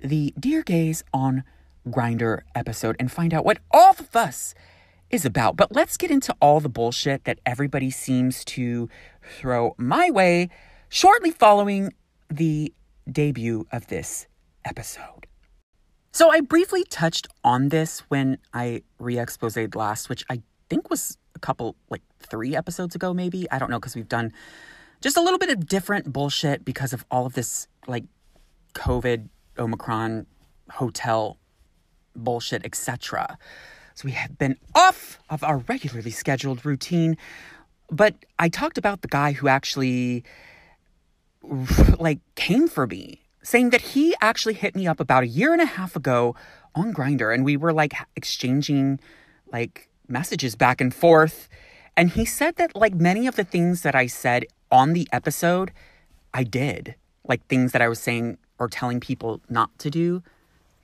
the 0.00 0.34
Dear 0.38 0.62
Gays 0.62 1.02
on 1.12 1.44
Grindr 1.86 2.40
episode 2.54 2.96
and 2.98 3.10
find 3.10 3.34
out 3.34 3.44
what 3.44 3.58
all 3.70 3.92
the 3.92 4.04
fuss 4.04 4.54
is 5.10 5.24
about. 5.24 5.56
But 5.56 5.74
let's 5.74 5.96
get 5.96 6.10
into 6.10 6.34
all 6.40 6.60
the 6.60 6.68
bullshit 6.68 7.24
that 7.24 7.38
everybody 7.44 7.90
seems 7.90 8.44
to 8.46 8.88
throw 9.22 9.74
my 9.78 10.10
way 10.10 10.48
shortly 10.88 11.30
following 11.30 11.92
the 12.30 12.72
debut 13.10 13.66
of 13.70 13.88
this 13.88 14.26
episode. 14.64 15.26
So 16.12 16.30
I 16.30 16.40
briefly 16.40 16.84
touched 16.84 17.26
on 17.42 17.68
this 17.68 18.00
when 18.08 18.38
I 18.52 18.82
re-exposed 18.98 19.74
last, 19.74 20.08
which 20.08 20.24
I 20.30 20.42
think 20.68 20.88
was 20.88 21.18
a 21.34 21.38
couple 21.38 21.76
like 21.90 22.02
3 22.20 22.56
episodes 22.56 22.94
ago 22.94 23.12
maybe. 23.12 23.50
I 23.50 23.58
don't 23.58 23.70
know 23.70 23.80
cuz 23.80 23.94
we've 23.94 24.08
done 24.08 24.32
just 25.00 25.16
a 25.16 25.20
little 25.20 25.38
bit 25.38 25.50
of 25.50 25.66
different 25.66 26.12
bullshit 26.12 26.64
because 26.64 26.92
of 26.92 27.04
all 27.10 27.26
of 27.26 27.34
this 27.34 27.68
like 27.86 28.04
COVID, 28.74 29.28
Omicron, 29.58 30.26
hotel 30.70 31.38
bullshit, 32.16 32.64
etc. 32.64 33.38
So 33.94 34.06
we 34.06 34.12
have 34.12 34.38
been 34.38 34.56
off 34.74 35.18
of 35.30 35.44
our 35.44 35.58
regularly 35.58 36.10
scheduled 36.10 36.64
routine, 36.64 37.16
but 37.90 38.14
I 38.38 38.48
talked 38.48 38.78
about 38.78 39.02
the 39.02 39.08
guy 39.08 39.32
who 39.32 39.48
actually 39.48 40.24
like 41.98 42.20
came 42.34 42.68
for 42.68 42.86
me 42.86 43.20
saying 43.42 43.70
that 43.70 43.82
he 43.82 44.14
actually 44.20 44.54
hit 44.54 44.74
me 44.74 44.86
up 44.86 44.98
about 44.98 45.22
a 45.22 45.26
year 45.26 45.52
and 45.52 45.60
a 45.60 45.66
half 45.66 45.94
ago 45.94 46.34
on 46.74 46.92
Grindr 46.92 47.32
and 47.32 47.44
we 47.44 47.56
were 47.56 47.72
like 47.72 47.92
exchanging 48.16 48.98
like 49.52 49.88
messages 50.08 50.56
back 50.56 50.80
and 50.80 50.92
forth. 50.92 51.48
And 51.96 52.10
he 52.10 52.24
said 52.24 52.56
that 52.56 52.74
like 52.74 52.94
many 52.94 53.26
of 53.26 53.36
the 53.36 53.44
things 53.44 53.82
that 53.82 53.94
I 53.94 54.06
said 54.06 54.46
on 54.72 54.94
the 54.94 55.06
episode 55.12 55.72
I 56.32 56.42
did. 56.42 56.96
Like 57.26 57.46
things 57.46 57.72
that 57.72 57.82
I 57.82 57.88
was 57.88 58.00
saying 58.00 58.38
or 58.58 58.68
telling 58.68 59.00
people 59.00 59.40
not 59.48 59.78
to 59.78 59.90
do 59.90 60.22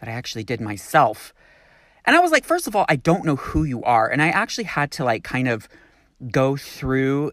that 0.01 0.09
I 0.09 0.12
actually 0.12 0.44
did 0.44 0.61
myself. 0.61 1.32
And 2.05 2.16
I 2.16 2.20
was 2.20 2.32
like 2.32 2.44
first 2.44 2.66
of 2.66 2.74
all 2.74 2.86
I 2.88 2.96
don't 2.96 3.24
know 3.24 3.36
who 3.36 3.64
you 3.64 3.82
are 3.84 4.09
and 4.09 4.20
I 4.20 4.28
actually 4.28 4.64
had 4.64 4.90
to 4.92 5.05
like 5.05 5.22
kind 5.22 5.48
of 5.48 5.68
go 6.30 6.57
through 6.57 7.32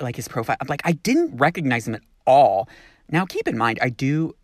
like 0.00 0.16
his 0.16 0.28
profile. 0.28 0.56
I'm 0.60 0.66
Like 0.68 0.82
I 0.84 0.92
didn't 0.92 1.36
recognize 1.36 1.86
him 1.86 1.94
at 1.94 2.02
all. 2.26 2.68
Now, 3.10 3.26
keep 3.26 3.48
in 3.48 3.56
mind, 3.56 3.78
I 3.82 3.88
do 3.88 4.34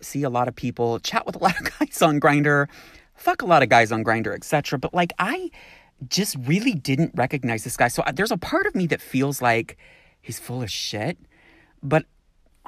see 0.00 0.22
a 0.22 0.30
lot 0.30 0.48
of 0.48 0.54
people 0.54 0.98
chat 1.00 1.26
with 1.26 1.36
a 1.36 1.38
lot 1.42 1.58
of 1.58 1.78
guys 1.78 2.02
on 2.02 2.20
Grindr, 2.20 2.68
fuck 3.14 3.42
a 3.42 3.46
lot 3.46 3.62
of 3.62 3.68
guys 3.68 3.92
on 3.92 4.04
Grindr, 4.04 4.34
etc. 4.34 4.78
But 4.78 4.94
like, 4.94 5.12
I 5.18 5.50
just 6.08 6.36
really 6.44 6.74
didn't 6.74 7.12
recognize 7.14 7.64
this 7.64 7.76
guy. 7.76 7.88
So 7.88 8.04
there's 8.14 8.30
a 8.30 8.36
part 8.36 8.66
of 8.66 8.74
me 8.74 8.86
that 8.88 9.00
feels 9.00 9.42
like 9.42 9.76
he's 10.20 10.38
full 10.38 10.62
of 10.62 10.70
shit. 10.70 11.18
But 11.82 12.04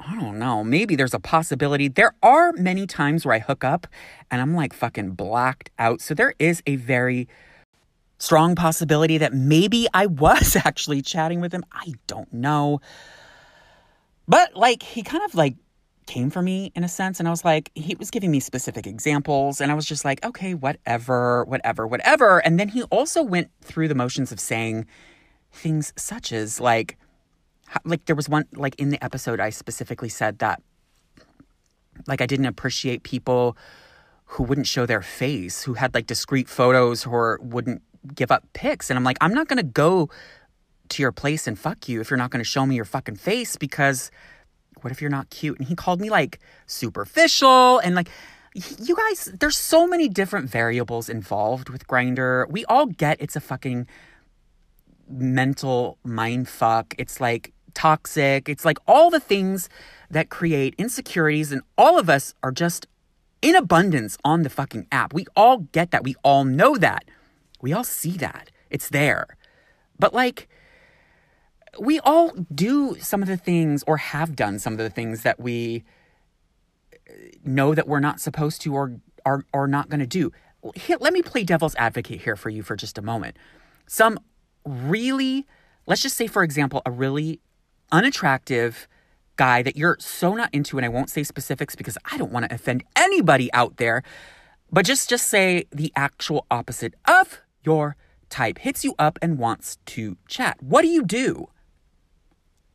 I 0.05 0.15
don't 0.15 0.39
know. 0.39 0.63
Maybe 0.63 0.95
there's 0.95 1.13
a 1.13 1.19
possibility. 1.19 1.87
There 1.87 2.15
are 2.23 2.51
many 2.53 2.87
times 2.87 3.25
where 3.25 3.35
I 3.35 3.39
hook 3.39 3.63
up 3.63 3.87
and 4.29 4.41
I'm 4.41 4.55
like 4.55 4.73
fucking 4.73 5.11
blacked 5.11 5.69
out. 5.77 6.01
So 6.01 6.13
there 6.13 6.33
is 6.39 6.63
a 6.65 6.75
very 6.77 7.27
strong 8.17 8.55
possibility 8.55 9.17
that 9.19 9.33
maybe 9.33 9.87
I 9.93 10.07
was 10.07 10.55
actually 10.65 11.01
chatting 11.01 11.41
with 11.41 11.53
him. 11.53 11.63
I 11.71 11.93
don't 12.07 12.31
know. 12.33 12.81
But 14.27 14.55
like 14.55 14.81
he 14.83 15.03
kind 15.03 15.23
of 15.23 15.35
like 15.35 15.55
came 16.07 16.29
for 16.29 16.41
me 16.41 16.71
in 16.75 16.83
a 16.83 16.89
sense 16.89 17.19
and 17.19 17.27
I 17.27 17.31
was 17.31 17.45
like 17.45 17.71
he 17.75 17.95
was 17.95 18.09
giving 18.09 18.31
me 18.31 18.39
specific 18.39 18.87
examples 18.87 19.61
and 19.61 19.71
I 19.71 19.75
was 19.75 19.85
just 19.85 20.03
like 20.03 20.25
okay 20.25 20.55
whatever 20.55 21.45
whatever 21.45 21.87
whatever 21.87 22.39
and 22.39 22.59
then 22.59 22.69
he 22.69 22.83
also 22.83 23.23
went 23.23 23.49
through 23.61 23.87
the 23.87 23.95
motions 23.95 24.31
of 24.31 24.39
saying 24.39 24.87
things 25.53 25.93
such 25.95 26.33
as 26.33 26.59
like 26.59 26.97
like 27.83 28.05
there 28.05 28.15
was 28.15 28.29
one 28.29 28.45
like 28.53 28.75
in 28.75 28.89
the 28.89 29.03
episode 29.03 29.39
I 29.39 29.49
specifically 29.49 30.09
said 30.09 30.39
that 30.39 30.61
like 32.07 32.21
I 32.21 32.25
didn't 32.25 32.45
appreciate 32.47 33.03
people 33.03 33.57
who 34.25 34.43
wouldn't 34.43 34.67
show 34.67 34.85
their 34.85 35.01
face 35.01 35.63
who 35.63 35.73
had 35.73 35.93
like 35.93 36.07
discreet 36.07 36.47
photos 36.49 37.05
or 37.05 37.39
wouldn't 37.41 37.81
give 38.15 38.31
up 38.31 38.43
pics 38.53 38.89
and 38.89 38.97
I'm 38.97 39.03
like 39.03 39.17
I'm 39.21 39.33
not 39.33 39.47
going 39.47 39.57
to 39.57 39.63
go 39.63 40.09
to 40.89 41.01
your 41.01 41.11
place 41.11 41.47
and 41.47 41.57
fuck 41.57 41.87
you 41.87 42.01
if 42.01 42.09
you're 42.09 42.17
not 42.17 42.31
going 42.31 42.43
to 42.43 42.49
show 42.49 42.65
me 42.65 42.75
your 42.75 42.85
fucking 42.85 43.15
face 43.15 43.55
because 43.55 44.11
what 44.81 44.91
if 44.91 45.01
you're 45.01 45.11
not 45.11 45.29
cute? 45.29 45.59
And 45.59 45.67
he 45.67 45.75
called 45.75 46.01
me 46.01 46.09
like 46.09 46.39
superficial 46.65 47.79
and 47.79 47.95
like 47.95 48.09
you 48.53 48.95
guys 48.95 49.31
there's 49.39 49.57
so 49.57 49.87
many 49.87 50.09
different 50.09 50.49
variables 50.49 51.07
involved 51.07 51.69
with 51.69 51.87
Grindr. 51.87 52.49
We 52.49 52.65
all 52.65 52.85
get 52.85 53.21
it's 53.21 53.35
a 53.35 53.41
fucking 53.41 53.87
mental 55.07 55.97
mind 56.03 56.49
fuck. 56.49 56.95
It's 56.97 57.21
like 57.21 57.53
toxic. 57.73 58.49
It's 58.49 58.65
like 58.65 58.77
all 58.87 59.09
the 59.09 59.19
things 59.19 59.69
that 60.09 60.29
create 60.29 60.75
insecurities 60.77 61.51
and 61.51 61.61
all 61.77 61.97
of 61.97 62.09
us 62.09 62.33
are 62.43 62.51
just 62.51 62.87
in 63.41 63.55
abundance 63.55 64.17
on 64.23 64.43
the 64.43 64.49
fucking 64.49 64.87
app. 64.91 65.13
We 65.13 65.25
all 65.35 65.57
get 65.57 65.91
that. 65.91 66.03
We 66.03 66.15
all 66.23 66.43
know 66.43 66.77
that. 66.77 67.05
We 67.61 67.73
all 67.73 67.83
see 67.83 68.17
that. 68.17 68.51
It's 68.69 68.89
there. 68.89 69.27
But 69.97 70.13
like 70.13 70.47
we 71.79 71.99
all 72.01 72.31
do 72.53 72.97
some 72.99 73.21
of 73.21 73.27
the 73.27 73.37
things 73.37 73.83
or 73.87 73.97
have 73.97 74.35
done 74.35 74.59
some 74.59 74.73
of 74.73 74.79
the 74.79 74.89
things 74.89 75.23
that 75.23 75.39
we 75.39 75.83
uh, 77.09 77.13
know 77.43 77.73
that 77.73 77.87
we're 77.87 77.99
not 77.99 78.19
supposed 78.19 78.61
to 78.61 78.73
or 78.73 78.99
are, 79.25 79.45
are 79.53 79.67
not 79.67 79.89
going 79.89 79.99
to 79.99 80.07
do. 80.07 80.31
Let 80.99 81.13
me 81.13 81.21
play 81.21 81.43
devil's 81.43 81.75
advocate 81.75 82.21
here 82.21 82.35
for 82.35 82.49
you 82.49 82.61
for 82.61 82.75
just 82.75 82.97
a 82.97 83.01
moment. 83.01 83.37
Some 83.87 84.19
really, 84.65 85.47
let's 85.87 86.01
just 86.01 86.15
say, 86.17 86.27
for 86.27 86.43
example, 86.43 86.81
a 86.85 86.91
really 86.91 87.39
unattractive 87.91 88.87
guy 89.35 89.61
that 89.63 89.75
you're 89.75 89.97
so 89.99 90.33
not 90.35 90.53
into, 90.53 90.77
and 90.77 90.85
I 90.85 90.89
won't 90.89 91.09
say 91.09 91.23
specifics 91.23 91.75
because 91.75 91.97
I 92.11 92.17
don't 92.17 92.31
want 92.31 92.47
to 92.47 92.53
offend 92.53 92.83
anybody 92.95 93.51
out 93.53 93.77
there, 93.77 94.03
but 94.71 94.85
just 94.85 95.09
just 95.09 95.27
say 95.27 95.65
the 95.71 95.91
actual 95.95 96.45
opposite 96.51 96.93
of 97.05 97.41
your 97.63 97.95
type 98.29 98.59
hits 98.59 98.83
you 98.83 98.95
up 98.97 99.19
and 99.21 99.37
wants 99.37 99.77
to 99.85 100.17
chat. 100.27 100.61
What 100.61 100.81
do 100.81 100.87
you 100.87 101.03
do? 101.03 101.47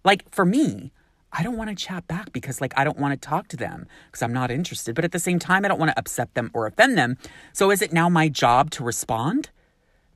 Like 0.05 0.31
for 0.33 0.45
me, 0.45 0.93
I 1.33 1.43
don't 1.43 1.57
want 1.57 1.71
to 1.71 1.77
chat 1.77 2.07
back 2.07 2.33
because 2.33 2.61
like 2.61 2.73
I 2.77 2.85
don't 2.85 2.99
want 2.99 3.21
to 3.21 3.29
talk 3.29 3.49
to 3.49 3.57
them 3.57 3.87
because 4.07 4.23
I'm 4.23 4.33
not 4.33 4.51
interested. 4.51 4.95
But 4.95 5.05
at 5.05 5.13
the 5.13 5.19
same 5.19 5.39
time, 5.39 5.65
I 5.65 5.69
don't 5.69 5.79
want 5.79 5.91
to 5.91 5.99
upset 5.99 6.35
them 6.35 6.51
or 6.55 6.67
offend 6.67 6.97
them. 6.97 7.17
So 7.53 7.71
is 7.71 7.83
it 7.83 7.93
now 7.93 8.09
my 8.09 8.29
job 8.29 8.71
to 8.73 8.85
respond? 8.85 9.51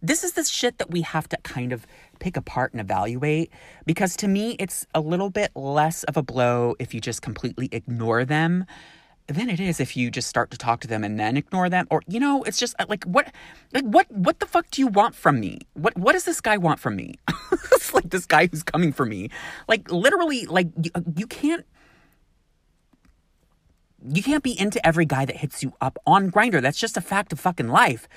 This 0.02 0.24
is 0.24 0.32
the 0.32 0.44
shit 0.44 0.78
that 0.78 0.90
we 0.90 1.02
have 1.02 1.28
to 1.28 1.36
kind 1.38 1.72
of 1.72 1.86
pick 2.20 2.36
apart 2.36 2.72
and 2.72 2.80
evaluate 2.80 3.50
because 3.84 4.16
to 4.16 4.28
me, 4.28 4.56
it's 4.58 4.86
a 4.94 5.00
little 5.00 5.30
bit 5.30 5.50
less 5.54 6.04
of 6.04 6.16
a 6.16 6.22
blow 6.22 6.74
if 6.78 6.94
you 6.94 7.00
just 7.00 7.20
completely 7.22 7.68
ignore 7.72 8.24
them 8.24 8.64
than 9.26 9.48
it 9.48 9.60
is 9.60 9.78
if 9.78 9.96
you 9.96 10.10
just 10.10 10.28
start 10.28 10.50
to 10.50 10.58
talk 10.58 10.80
to 10.80 10.88
them 10.88 11.04
and 11.04 11.18
then 11.20 11.36
ignore 11.36 11.68
them 11.68 11.86
or 11.90 12.02
you 12.08 12.18
know 12.18 12.42
it's 12.42 12.58
just 12.58 12.74
uh, 12.80 12.86
like 12.88 13.04
what 13.04 13.32
like 13.72 13.84
what 13.84 14.10
what 14.10 14.40
the 14.40 14.46
fuck 14.46 14.68
do 14.70 14.82
you 14.82 14.88
want 14.88 15.14
from 15.14 15.38
me? 15.38 15.58
What 15.74 15.96
what 15.96 16.12
does 16.12 16.24
this 16.24 16.40
guy 16.40 16.56
want 16.56 16.80
from 16.80 16.96
me? 16.96 17.14
It's 17.72 17.94
like 17.94 18.10
this 18.10 18.26
guy 18.26 18.46
who's 18.46 18.62
coming 18.62 18.92
for 18.92 19.06
me. 19.06 19.30
Like 19.66 19.90
literally 19.90 20.44
like 20.46 20.68
you, 20.82 20.90
uh, 20.94 21.00
you 21.16 21.26
can't 21.26 21.64
you 24.12 24.22
can't 24.22 24.42
be 24.42 24.58
into 24.58 24.84
every 24.86 25.04
guy 25.04 25.24
that 25.24 25.36
hits 25.36 25.62
you 25.62 25.72
up 25.80 25.98
on 26.06 26.30
Grindr 26.30 26.60
that's 26.62 26.78
just 26.78 26.96
a 26.96 27.00
fact 27.00 27.32
of 27.32 27.40
fucking 27.40 27.68
life 27.68 28.08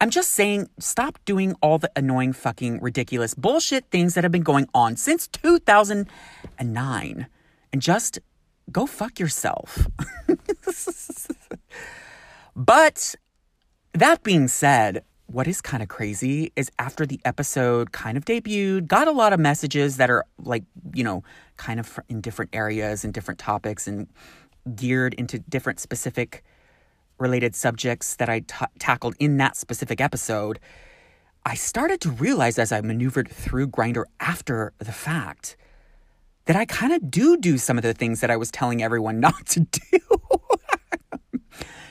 i'm 0.00 0.10
just 0.10 0.30
saying 0.30 0.68
stop 0.78 1.18
doing 1.24 1.54
all 1.62 1.78
the 1.78 1.90
annoying 1.96 2.32
fucking 2.32 2.80
ridiculous 2.80 3.34
bullshit 3.34 3.84
things 3.90 4.14
that 4.14 4.24
have 4.24 4.32
been 4.32 4.42
going 4.42 4.68
on 4.74 4.96
since 4.96 5.26
2009 5.28 7.26
and 7.72 7.82
just 7.82 8.18
go 8.70 8.86
fuck 8.86 9.18
yourself. 9.18 9.86
but 12.56 13.14
that 13.92 14.22
being 14.22 14.48
said, 14.48 15.04
what 15.26 15.46
is 15.46 15.60
kind 15.60 15.82
of 15.82 15.88
crazy 15.88 16.52
is 16.56 16.70
after 16.78 17.04
the 17.04 17.20
episode 17.24 17.92
kind 17.92 18.16
of 18.16 18.24
debuted, 18.24 18.86
got 18.86 19.08
a 19.08 19.12
lot 19.12 19.32
of 19.32 19.40
messages 19.40 19.98
that 19.98 20.10
are 20.10 20.24
like, 20.42 20.64
you 20.94 21.04
know, 21.04 21.22
kind 21.56 21.78
of 21.78 21.98
in 22.08 22.20
different 22.20 22.54
areas 22.54 23.04
and 23.04 23.12
different 23.12 23.38
topics 23.38 23.86
and 23.86 24.06
geared 24.74 25.14
into 25.14 25.38
different 25.38 25.80
specific 25.80 26.44
related 27.18 27.54
subjects 27.54 28.16
that 28.16 28.28
I 28.28 28.40
t- 28.40 28.66
tackled 28.78 29.14
in 29.18 29.36
that 29.38 29.56
specific 29.56 30.00
episode. 30.00 30.58
I 31.44 31.54
started 31.54 32.00
to 32.02 32.10
realize 32.10 32.58
as 32.58 32.72
I 32.72 32.80
maneuvered 32.80 33.28
through 33.28 33.68
Grindr 33.68 34.04
after 34.20 34.72
the 34.78 34.92
fact 34.92 35.56
that 36.44 36.56
I 36.56 36.64
kind 36.64 36.92
of 36.92 37.10
do 37.10 37.36
do 37.36 37.58
some 37.58 37.76
of 37.76 37.82
the 37.82 37.94
things 37.94 38.20
that 38.20 38.30
I 38.30 38.36
was 38.36 38.50
telling 38.50 38.82
everyone 38.82 39.20
not 39.28 39.46
to 39.46 39.60
do. 39.60 39.98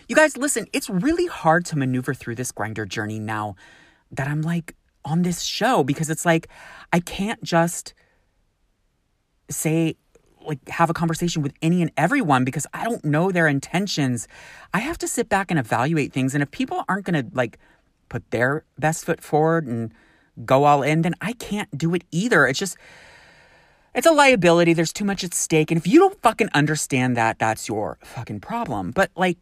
you 0.07 0.15
guys, 0.15 0.37
listen, 0.37 0.65
it's 0.73 0.89
really 0.89 1.27
hard 1.27 1.65
to 1.67 1.77
maneuver 1.77 2.13
through 2.13 2.35
this 2.35 2.51
Grindr 2.51 2.87
journey 2.87 3.19
now. 3.19 3.55
that 4.11 4.27
I'm 4.27 4.41
like 4.41 4.75
on 5.05 5.21
this 5.21 5.41
show 5.41 5.83
because 5.83 6.09
it's 6.09 6.25
like 6.25 6.47
I 6.91 6.99
can't 6.99 7.41
just 7.43 7.93
say 9.49 9.95
like 10.47 10.67
have 10.69 10.89
a 10.89 10.93
conversation 10.93 11.41
with 11.41 11.53
any 11.61 11.81
and 11.81 11.91
everyone 11.97 12.43
because 12.43 12.65
I 12.73 12.83
don't 12.83 13.03
know 13.03 13.31
their 13.31 13.47
intentions. 13.47 14.27
I 14.73 14.79
have 14.79 14.97
to 14.99 15.07
sit 15.07 15.29
back 15.29 15.51
and 15.51 15.59
evaluate 15.59 16.13
things 16.13 16.33
and 16.33 16.41
if 16.41 16.51
people 16.51 16.83
aren't 16.87 17.05
going 17.05 17.23
to 17.25 17.35
like 17.35 17.59
put 18.09 18.29
their 18.31 18.63
best 18.79 19.05
foot 19.05 19.21
forward 19.21 19.65
and 19.65 19.93
go 20.45 20.63
all 20.63 20.83
in, 20.83 21.01
then 21.01 21.15
I 21.21 21.33
can't 21.33 21.77
do 21.77 21.93
it 21.93 22.03
either. 22.11 22.47
It's 22.47 22.59
just 22.59 22.77
it's 23.93 24.05
a 24.05 24.11
liability. 24.11 24.73
There's 24.73 24.93
too 24.93 25.05
much 25.05 25.23
at 25.23 25.33
stake. 25.33 25.71
And 25.71 25.77
if 25.79 25.87
you 25.87 25.99
don't 25.99 26.21
fucking 26.21 26.49
understand 26.53 27.17
that, 27.17 27.39
that's 27.39 27.67
your 27.67 27.97
fucking 28.03 28.41
problem. 28.41 28.91
But 28.91 29.09
like 29.15 29.37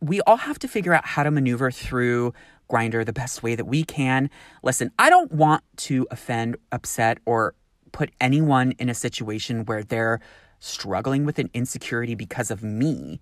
we 0.00 0.20
all 0.22 0.38
have 0.38 0.58
to 0.60 0.68
figure 0.68 0.94
out 0.94 1.06
how 1.06 1.22
to 1.22 1.30
maneuver 1.30 1.70
through 1.70 2.32
Grindr 2.70 3.04
the 3.04 3.12
best 3.12 3.42
way 3.42 3.54
that 3.54 3.66
we 3.66 3.84
can. 3.84 4.30
Listen, 4.62 4.90
I 4.98 5.10
don't 5.10 5.30
want 5.30 5.62
to 5.76 6.06
offend, 6.10 6.56
upset, 6.72 7.18
or 7.26 7.54
put 7.92 8.10
anyone 8.20 8.72
in 8.78 8.88
a 8.88 8.94
situation 8.94 9.64
where 9.64 9.82
they're 9.82 10.20
struggling 10.58 11.24
with 11.24 11.38
an 11.38 11.50
insecurity 11.54 12.14
because 12.14 12.50
of 12.50 12.62
me. 12.62 13.20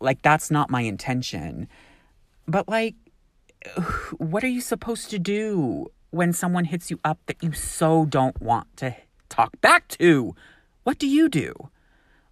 Like, 0.00 0.22
that's 0.22 0.50
not 0.50 0.70
my 0.70 0.82
intention. 0.82 1.68
But, 2.46 2.68
like, 2.68 2.94
what 4.18 4.44
are 4.44 4.48
you 4.48 4.60
supposed 4.60 5.10
to 5.10 5.18
do 5.18 5.86
when 6.10 6.32
someone 6.32 6.64
hits 6.64 6.90
you 6.90 7.00
up 7.04 7.18
that 7.26 7.42
you 7.42 7.52
so 7.52 8.04
don't 8.04 8.40
want 8.40 8.76
to 8.78 8.94
talk 9.28 9.60
back 9.60 9.88
to? 9.88 10.34
What 10.84 10.98
do 10.98 11.06
you 11.06 11.28
do? 11.28 11.54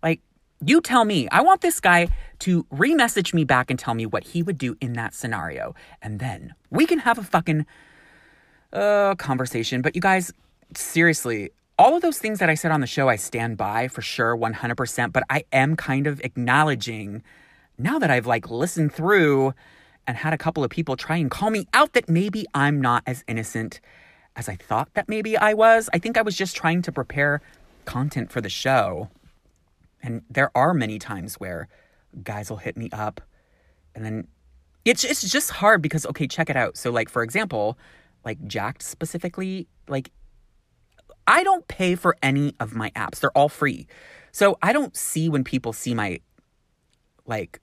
Like, 0.03 0.21
you 0.65 0.81
tell 0.81 1.05
me. 1.05 1.29
I 1.31 1.41
want 1.43 1.61
this 1.61 1.81
guy 1.81 2.09
to 2.41 2.65
remessage 2.65 3.33
me 3.33 3.45
back 3.45 3.71
and 3.71 3.79
tell 3.79 3.95
me 3.95 4.07
what 4.07 4.25
he 4.25 4.43
would 4.43 4.59
do 4.59 4.77
in 4.81 4.95
that 4.95 5.15
scenario. 5.15 5.75
And 6.03 6.19
then 6.19 6.55
we 6.71 6.87
can 6.87 6.99
have 7.01 7.19
a 7.19 7.23
fucking 7.23 7.67
uh, 8.73 9.15
conversation. 9.15 9.83
But 9.83 9.95
you 9.95 10.01
guys, 10.01 10.33
seriously, 10.75 11.51
all 11.81 11.97
of 11.97 12.03
those 12.03 12.19
things 12.19 12.41
that 12.41 12.51
I 12.51 12.55
said 12.55 12.73
on 12.73 12.83
the 12.83 12.87
show, 12.87 13.09
I 13.09 13.17
stand 13.17 13.57
by 13.57 13.89
for 13.89 14.03
sure, 14.03 14.37
100%. 14.37 15.13
But 15.15 15.23
I 15.31 15.45
am 15.51 15.77
kind 15.77 16.07
of 16.07 16.21
acknowledging 16.21 17.23
now 17.79 17.99
that 17.99 18.11
I've 18.11 18.27
like 18.27 18.51
listened 18.51 18.93
through 18.93 19.55
and 20.07 20.19
had 20.19 20.35
a 20.35 20.39
couple 20.39 20.63
of 20.63 20.71
people 20.71 20.95
try 20.95 21.17
and 21.17 21.31
call 21.31 21.49
me 21.49 21.67
out 21.73 21.95
that 21.95 22.07
maybe 22.07 22.45
I'm 22.53 22.83
not 22.83 23.03
as 23.07 23.25
innocent 23.27 23.81
as 24.37 24.47
I 24.47 24.57
thought 24.57 24.93
that 24.93 25.09
maybe 25.09 25.39
I 25.39 25.55
was. 25.55 25.89
I 25.95 25.99
think 25.99 26.19
I 26.19 26.23
was 26.23 26.37
just 26.37 26.55
trying 26.55 26.83
to 26.83 26.93
prepare 26.93 27.41
content 27.87 28.31
for 28.31 28.43
the 28.43 28.51
show. 28.51 29.09
And 30.03 30.21
there 30.29 30.51
are 30.55 30.75
many 30.75 30.99
times 30.99 31.37
where 31.37 31.67
guys 32.23 32.51
will 32.51 32.59
hit 32.59 32.77
me 32.77 32.91
up 32.93 33.23
and 33.95 34.05
then 34.05 34.27
it's 34.85 35.03
it's 35.03 35.23
just 35.31 35.51
hard 35.51 35.81
because 35.81 36.05
okay, 36.05 36.27
check 36.27 36.51
it 36.51 36.57
out. 36.57 36.77
So 36.77 36.91
like 36.91 37.09
for 37.09 37.23
example, 37.23 37.79
like 38.23 38.47
Jack'd 38.47 38.83
specifically, 38.83 39.67
like 39.89 40.11
I 41.31 41.45
don't 41.45 41.69
pay 41.69 41.95
for 41.95 42.17
any 42.25 42.57
of 42.59 42.75
my 42.75 42.91
apps. 42.91 43.21
They're 43.21 43.31
all 43.39 43.49
free. 43.49 43.87
So 44.33 44.59
I 44.63 44.73
don't 44.73 44.97
see 44.97 45.29
when 45.29 45.45
people 45.45 45.73
see 45.73 45.95
my 45.95 46.19
like 47.25 47.61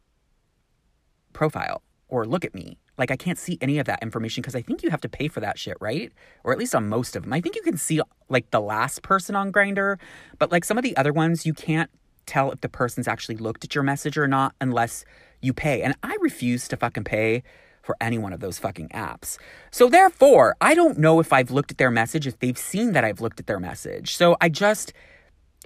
profile 1.34 1.82
or 2.07 2.26
look 2.26 2.45
at 2.45 2.55
me. 2.55 2.78
Like 2.97 3.11
I 3.11 3.18
can't 3.18 3.38
see 3.38 3.57
any 3.59 3.78
of 3.78 3.86
that 3.88 4.01
information 4.01 4.41
because 4.41 4.55
I 4.55 4.61
think 4.61 4.84
you 4.84 4.89
have 4.89 5.01
to 5.01 5.09
pay 5.09 5.28
for 5.28 5.41
that 5.41 5.59
shit, 5.59 5.76
right? 5.82 6.13
Or 6.45 6.53
at 6.53 6.59
least 6.59 6.76
on 6.76 6.88
most 6.88 7.18
of 7.18 7.24
them. 7.24 7.34
I 7.34 7.41
think 7.41 7.57
you 7.57 7.61
can 7.61 7.76
see 7.76 7.99
like 8.30 8.51
the 8.51 8.61
last 8.61 9.01
person 9.01 9.36
on 9.36 9.51
Grindr, 9.51 9.97
but 10.39 10.49
like 10.49 10.63
some 10.63 10.78
of 10.78 10.84
the 10.86 10.95
other 10.95 11.11
ones 11.11 11.45
you 11.45 11.53
can't 11.53 11.91
tell 12.26 12.51
if 12.51 12.61
the 12.61 12.70
person's 12.70 13.07
actually 13.07 13.36
looked 13.36 13.65
at 13.65 13.76
your 13.76 13.84
message 13.84 14.18
or 14.18 14.30
not 14.30 14.55
unless 14.61 15.03
you 15.41 15.51
pay. 15.51 15.82
And 15.82 15.93
I 16.03 16.15
refuse 16.22 16.70
to 16.70 16.78
fucking 16.78 17.03
pay 17.03 17.43
for 17.88 17.96
any 18.02 18.18
one 18.18 18.34
of 18.34 18.42
those 18.42 18.60
fucking 18.60 18.90
apps. 18.90 19.38
So 19.72 19.88
therefore, 19.88 20.58
I 20.60 20.76
don't 20.76 21.00
know 21.00 21.22
if 21.22 21.32
I've 21.32 21.52
looked 21.52 21.72
at 21.72 21.78
their 21.78 21.90
message, 21.90 22.28
if 22.28 22.38
they've 22.40 22.58
seen 22.58 22.92
that 22.92 23.06
I've 23.06 23.22
looked 23.22 23.40
at 23.40 23.48
their 23.48 23.62
message. 23.62 24.18
So 24.18 24.36
I 24.42 24.50
just 24.50 24.92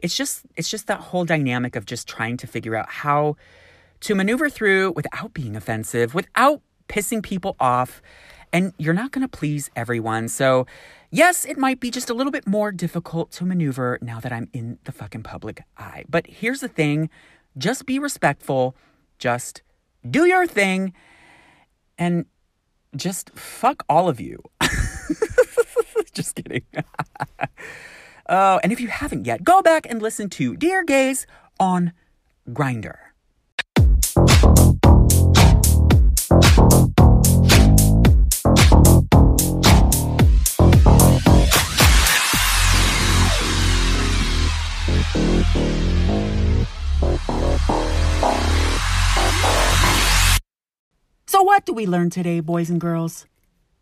it's 0.04 0.16
just 0.16 0.46
it's 0.56 0.70
just 0.70 0.86
that 0.86 1.00
whole 1.00 1.26
dynamic 1.26 1.76
of 1.76 1.86
just 1.86 2.08
trying 2.08 2.38
to 2.38 2.48
figure 2.48 2.76
out 2.76 2.90
how 2.90 3.36
to 4.02 4.14
maneuver 4.14 4.50
through 4.50 4.92
without 4.92 5.34
being 5.34 5.56
offensive, 5.56 6.14
without 6.14 6.62
pissing 6.88 7.24
people 7.24 7.56
off, 7.60 8.04
and 8.54 8.74
you're 8.78 8.94
not 8.94 9.12
going 9.12 9.28
to 9.28 9.38
please 9.38 9.72
everyone. 9.76 10.28
So, 10.28 10.68
yes, 11.10 11.46
it 11.46 11.58
might 11.58 11.80
be 11.80 11.90
just 11.90 12.10
a 12.10 12.14
little 12.14 12.32
bit 12.32 12.48
more 12.48 12.72
difficult 12.72 13.32
to 13.34 13.46
maneuver 13.46 13.98
now 14.02 14.20
that 14.20 14.32
I'm 14.32 14.48
in 14.54 14.78
the 14.84 14.92
fucking 14.92 15.24
public 15.24 15.64
eye. 15.78 16.04
But 16.08 16.28
here's 16.28 16.62
the 16.62 16.68
thing, 16.68 17.10
just 17.58 17.86
be 17.86 17.98
respectful, 17.98 18.76
just 19.18 19.64
do 20.08 20.26
your 20.26 20.46
thing 20.48 20.94
and 22.02 22.26
just 22.96 23.30
fuck 23.38 23.86
all 23.88 24.10
of 24.10 24.20
you. 24.20 24.42
just 26.14 26.36
kidding. 26.36 26.64
oh, 28.28 28.60
and 28.64 28.72
if 28.72 28.82
you 28.82 28.88
haven't 28.88 29.28
yet, 29.28 29.44
go 29.44 29.62
back 29.62 29.86
and 29.88 30.02
listen 30.02 30.28
to 30.32 30.58
Dear 30.58 30.84
Gays 30.84 31.28
on 31.60 31.94
Grindr. 32.50 33.11
What 51.62 51.68
do 51.68 51.74
we 51.74 51.86
learn 51.86 52.10
today, 52.10 52.40
boys 52.40 52.72
and 52.72 52.82
girls? 52.82 53.28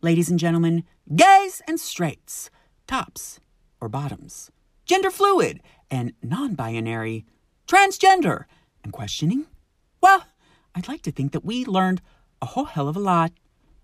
Ladies 0.01 0.29
and 0.29 0.37
gentlemen, 0.37 0.83
gays 1.15 1.61
and 1.65 1.79
straights, 1.79 2.49
tops 2.87 3.39
or 3.79 3.87
bottoms, 3.87 4.51
gender 4.85 5.09
fluid 5.09 5.61
and 5.89 6.11
non 6.21 6.55
binary, 6.55 7.25
transgender 7.69 8.43
and 8.83 8.91
questioning? 8.91 9.45
Well, 10.01 10.25
I'd 10.75 10.89
like 10.89 11.03
to 11.03 11.11
think 11.13 11.31
that 11.31 11.45
we 11.45 11.63
learned 11.63 12.01
a 12.41 12.47
whole 12.47 12.65
hell 12.65 12.89
of 12.89 12.97
a 12.97 12.99
lot. 12.99 13.31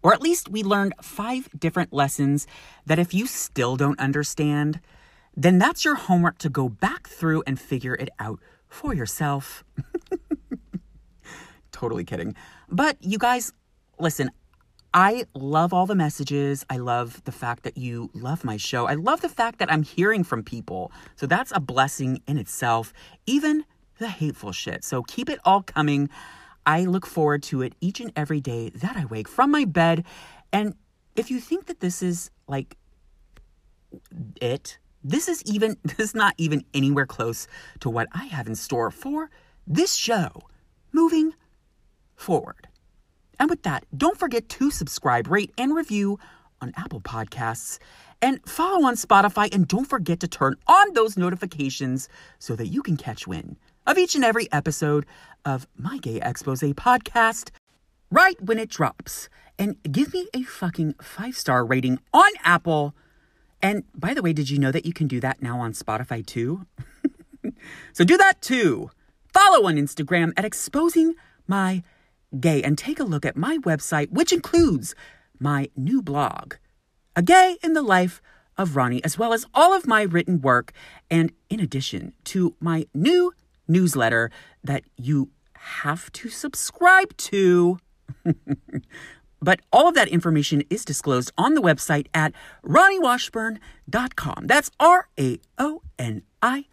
Or 0.04 0.14
at 0.14 0.22
least 0.22 0.50
we 0.50 0.62
learned 0.62 0.96
five 1.02 1.48
different 1.58 1.94
lessons 1.94 2.48
that 2.86 3.00
if 3.00 3.14
you 3.14 3.26
still 3.26 3.78
don't 3.78 3.98
understand, 3.98 4.82
then 5.38 5.58
that's 5.58 5.86
your 5.86 5.96
homework 5.96 6.38
to 6.40 6.50
go 6.50 6.68
back 6.68 7.08
through 7.08 7.44
and 7.48 7.58
figure 7.58 7.96
it 7.96 8.10
out 8.20 8.42
for 8.68 8.94
yourself. 8.94 9.64
totally 11.72 12.04
kidding. 12.04 12.36
But 12.68 12.98
you 13.00 13.18
guys, 13.18 13.54
listen, 14.00 14.32
I 14.94 15.26
love 15.34 15.74
all 15.74 15.86
the 15.86 15.96
messages. 15.96 16.66
I 16.70 16.78
love 16.78 17.22
the 17.26 17.32
fact 17.32 17.64
that 17.64 17.78
you 17.78 18.10
love 18.14 18.46
my 18.46 18.56
show. 18.56 18.88
I 18.88 18.94
love 18.94 19.22
the 19.22 19.30
fact 19.30 19.60
that 19.60 19.72
I'm 19.72 19.84
hearing 19.84 20.24
from 20.24 20.42
people. 20.42 20.92
So 21.18 21.26
that's 21.28 21.52
a 21.54 21.60
blessing 21.60 22.22
in 22.28 22.38
itself, 22.38 22.94
even 23.26 23.66
the 23.98 24.08
hateful 24.08 24.54
shit. 24.54 24.86
So 24.86 25.04
keep 25.04 25.30
it 25.30 25.40
all 25.44 25.64
coming. 25.64 26.10
I 26.66 26.86
look 26.86 27.06
forward 27.06 27.44
to 27.44 27.62
it 27.62 27.74
each 27.82 28.00
and 28.00 28.12
every 28.16 28.40
day 28.40 28.70
that 28.70 28.96
I 28.96 29.04
wake 29.06 29.28
from 29.28 29.52
my 29.52 29.66
bed. 29.66 30.06
And 30.54 30.76
if 31.16 31.30
you 31.30 31.42
think 31.42 31.66
that 31.66 31.82
this 31.82 32.02
is 32.02 32.32
like 32.48 32.78
it, 34.42 34.80
this 35.04 35.28
is 35.28 35.44
even 35.44 35.78
this 35.84 36.00
is 36.00 36.16
not 36.16 36.36
even 36.38 36.64
anywhere 36.74 37.06
close 37.06 37.48
to 37.82 37.90
what 37.90 38.08
I 38.14 38.26
have 38.26 38.48
in 38.48 38.56
store 38.56 38.92
for 38.92 39.30
this 39.68 39.94
show 39.94 40.42
moving 40.94 41.34
forward. 42.16 42.68
And 43.40 43.50
with 43.50 43.64
that, 43.64 43.86
don't 43.96 44.18
forget 44.18 44.50
to 44.50 44.72
subscribe, 44.72 45.28
rate, 45.28 45.54
and 45.58 45.76
review 45.76 46.20
on 46.62 46.74
Apple 46.78 47.02
Podcasts 47.02 47.80
and 48.22 48.40
follow 48.48 48.88
on 48.88 48.96
Spotify. 48.96 49.54
And 49.54 49.68
don't 49.68 49.86
forget 49.86 50.20
to 50.22 50.28
turn 50.28 50.56
on 50.68 50.94
those 50.94 51.18
notifications 51.18 52.10
so 52.40 52.56
that 52.56 52.68
you 52.68 52.82
can 52.82 52.98
catch 52.98 53.28
wind 53.28 53.58
of 53.86 53.98
each 53.98 54.16
and 54.16 54.24
every 54.24 54.52
episode 54.52 55.06
of 55.44 55.68
my 55.78 55.98
Gay 55.98 56.20
Expose 56.22 56.62
podcast 56.74 57.52
right 58.10 58.42
when 58.42 58.58
it 58.58 58.70
drops. 58.70 59.30
And 59.58 59.82
give 59.84 60.14
me 60.14 60.28
a 60.34 60.44
fucking 60.44 60.96
five 61.02 61.38
star 61.38 61.66
rating 61.66 62.00
on 62.14 62.30
Apple. 62.44 62.96
And 63.62 63.84
by 63.94 64.14
the 64.14 64.22
way, 64.22 64.34
did 64.34 64.50
you 64.50 64.60
know 64.60 64.72
that 64.72 64.86
you 64.86 64.94
can 64.94 65.08
do 65.08 65.20
that 65.22 65.42
now 65.42 65.60
on 65.60 65.74
Spotify 65.74 66.26
too? 66.26 66.66
so 67.94 68.04
do 68.04 68.18
that 68.18 68.42
too. 68.42 68.92
Follow 69.34 69.68
on 69.68 69.76
Instagram 69.76 70.34
at 70.38 70.46
exposing 70.46 71.16
my 71.48 71.84
gay 72.40 72.62
and 72.62 72.78
take 72.78 73.00
a 73.00 73.04
look 73.04 73.26
at 73.26 73.38
my 73.38 73.58
website, 73.60 74.12
which 74.12 74.32
includes 74.32 74.96
my 75.40 75.70
new 75.76 76.02
blog, 76.02 76.56
A 77.16 77.22
Gay 77.22 77.58
in 77.64 77.74
the 77.74 77.82
Life 77.82 78.22
of 78.58 78.72
Raoni, 78.72 79.02
as 79.04 79.18
well 79.18 79.34
as 79.34 79.46
all 79.54 79.74
of 79.74 79.88
my 79.88 80.04
written 80.04 80.42
work, 80.42 80.72
and 81.10 81.32
in 81.50 81.60
addition 81.60 82.14
to 82.26 82.56
my 82.60 82.86
new 82.94 83.34
newsletter 83.68 84.32
that 84.64 84.84
you 84.98 85.30
have 85.56 86.12
to 86.14 86.30
subscribe 86.30 87.16
to. 87.18 87.80
but 89.42 89.60
all 89.74 89.88
of 89.88 89.96
that 89.96 90.08
information 90.08 90.64
is 90.70 90.86
disclosed 90.86 91.32
on 91.38 91.54
the 91.54 91.62
website 91.62 92.08
at 92.14 92.34
raoniwashburn.com. 92.64 94.48
That's 94.48 94.72
R 94.80 95.10
A 95.20 95.40
O 95.58 95.82
N 96.00 96.22
I 96.42 96.66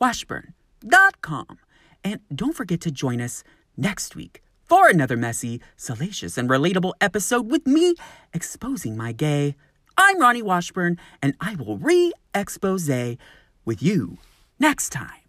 Washburn.com. 0.00 1.58
And 2.04 2.20
don't 2.32 2.54
forget 2.54 2.80
to 2.82 2.90
join 2.90 3.20
us 3.20 3.42
next 3.76 4.14
week 4.14 4.42
for 4.68 4.88
another 4.88 5.16
messy, 5.16 5.60
salacious, 5.76 6.38
and 6.38 6.48
relatable 6.48 6.92
episode 7.00 7.50
with 7.50 7.66
me 7.66 7.94
exposing 8.32 8.96
my 8.96 9.12
gay. 9.12 9.56
I'm 9.98 10.20
Raoni 10.20 10.42
Washburn, 10.42 10.98
and 11.22 11.34
I 11.40 11.54
will 11.54 11.78
re 11.78 12.12
expose 12.34 12.88
with 13.64 13.82
you 13.82 14.18
next 14.58 14.90
time. 14.90 15.25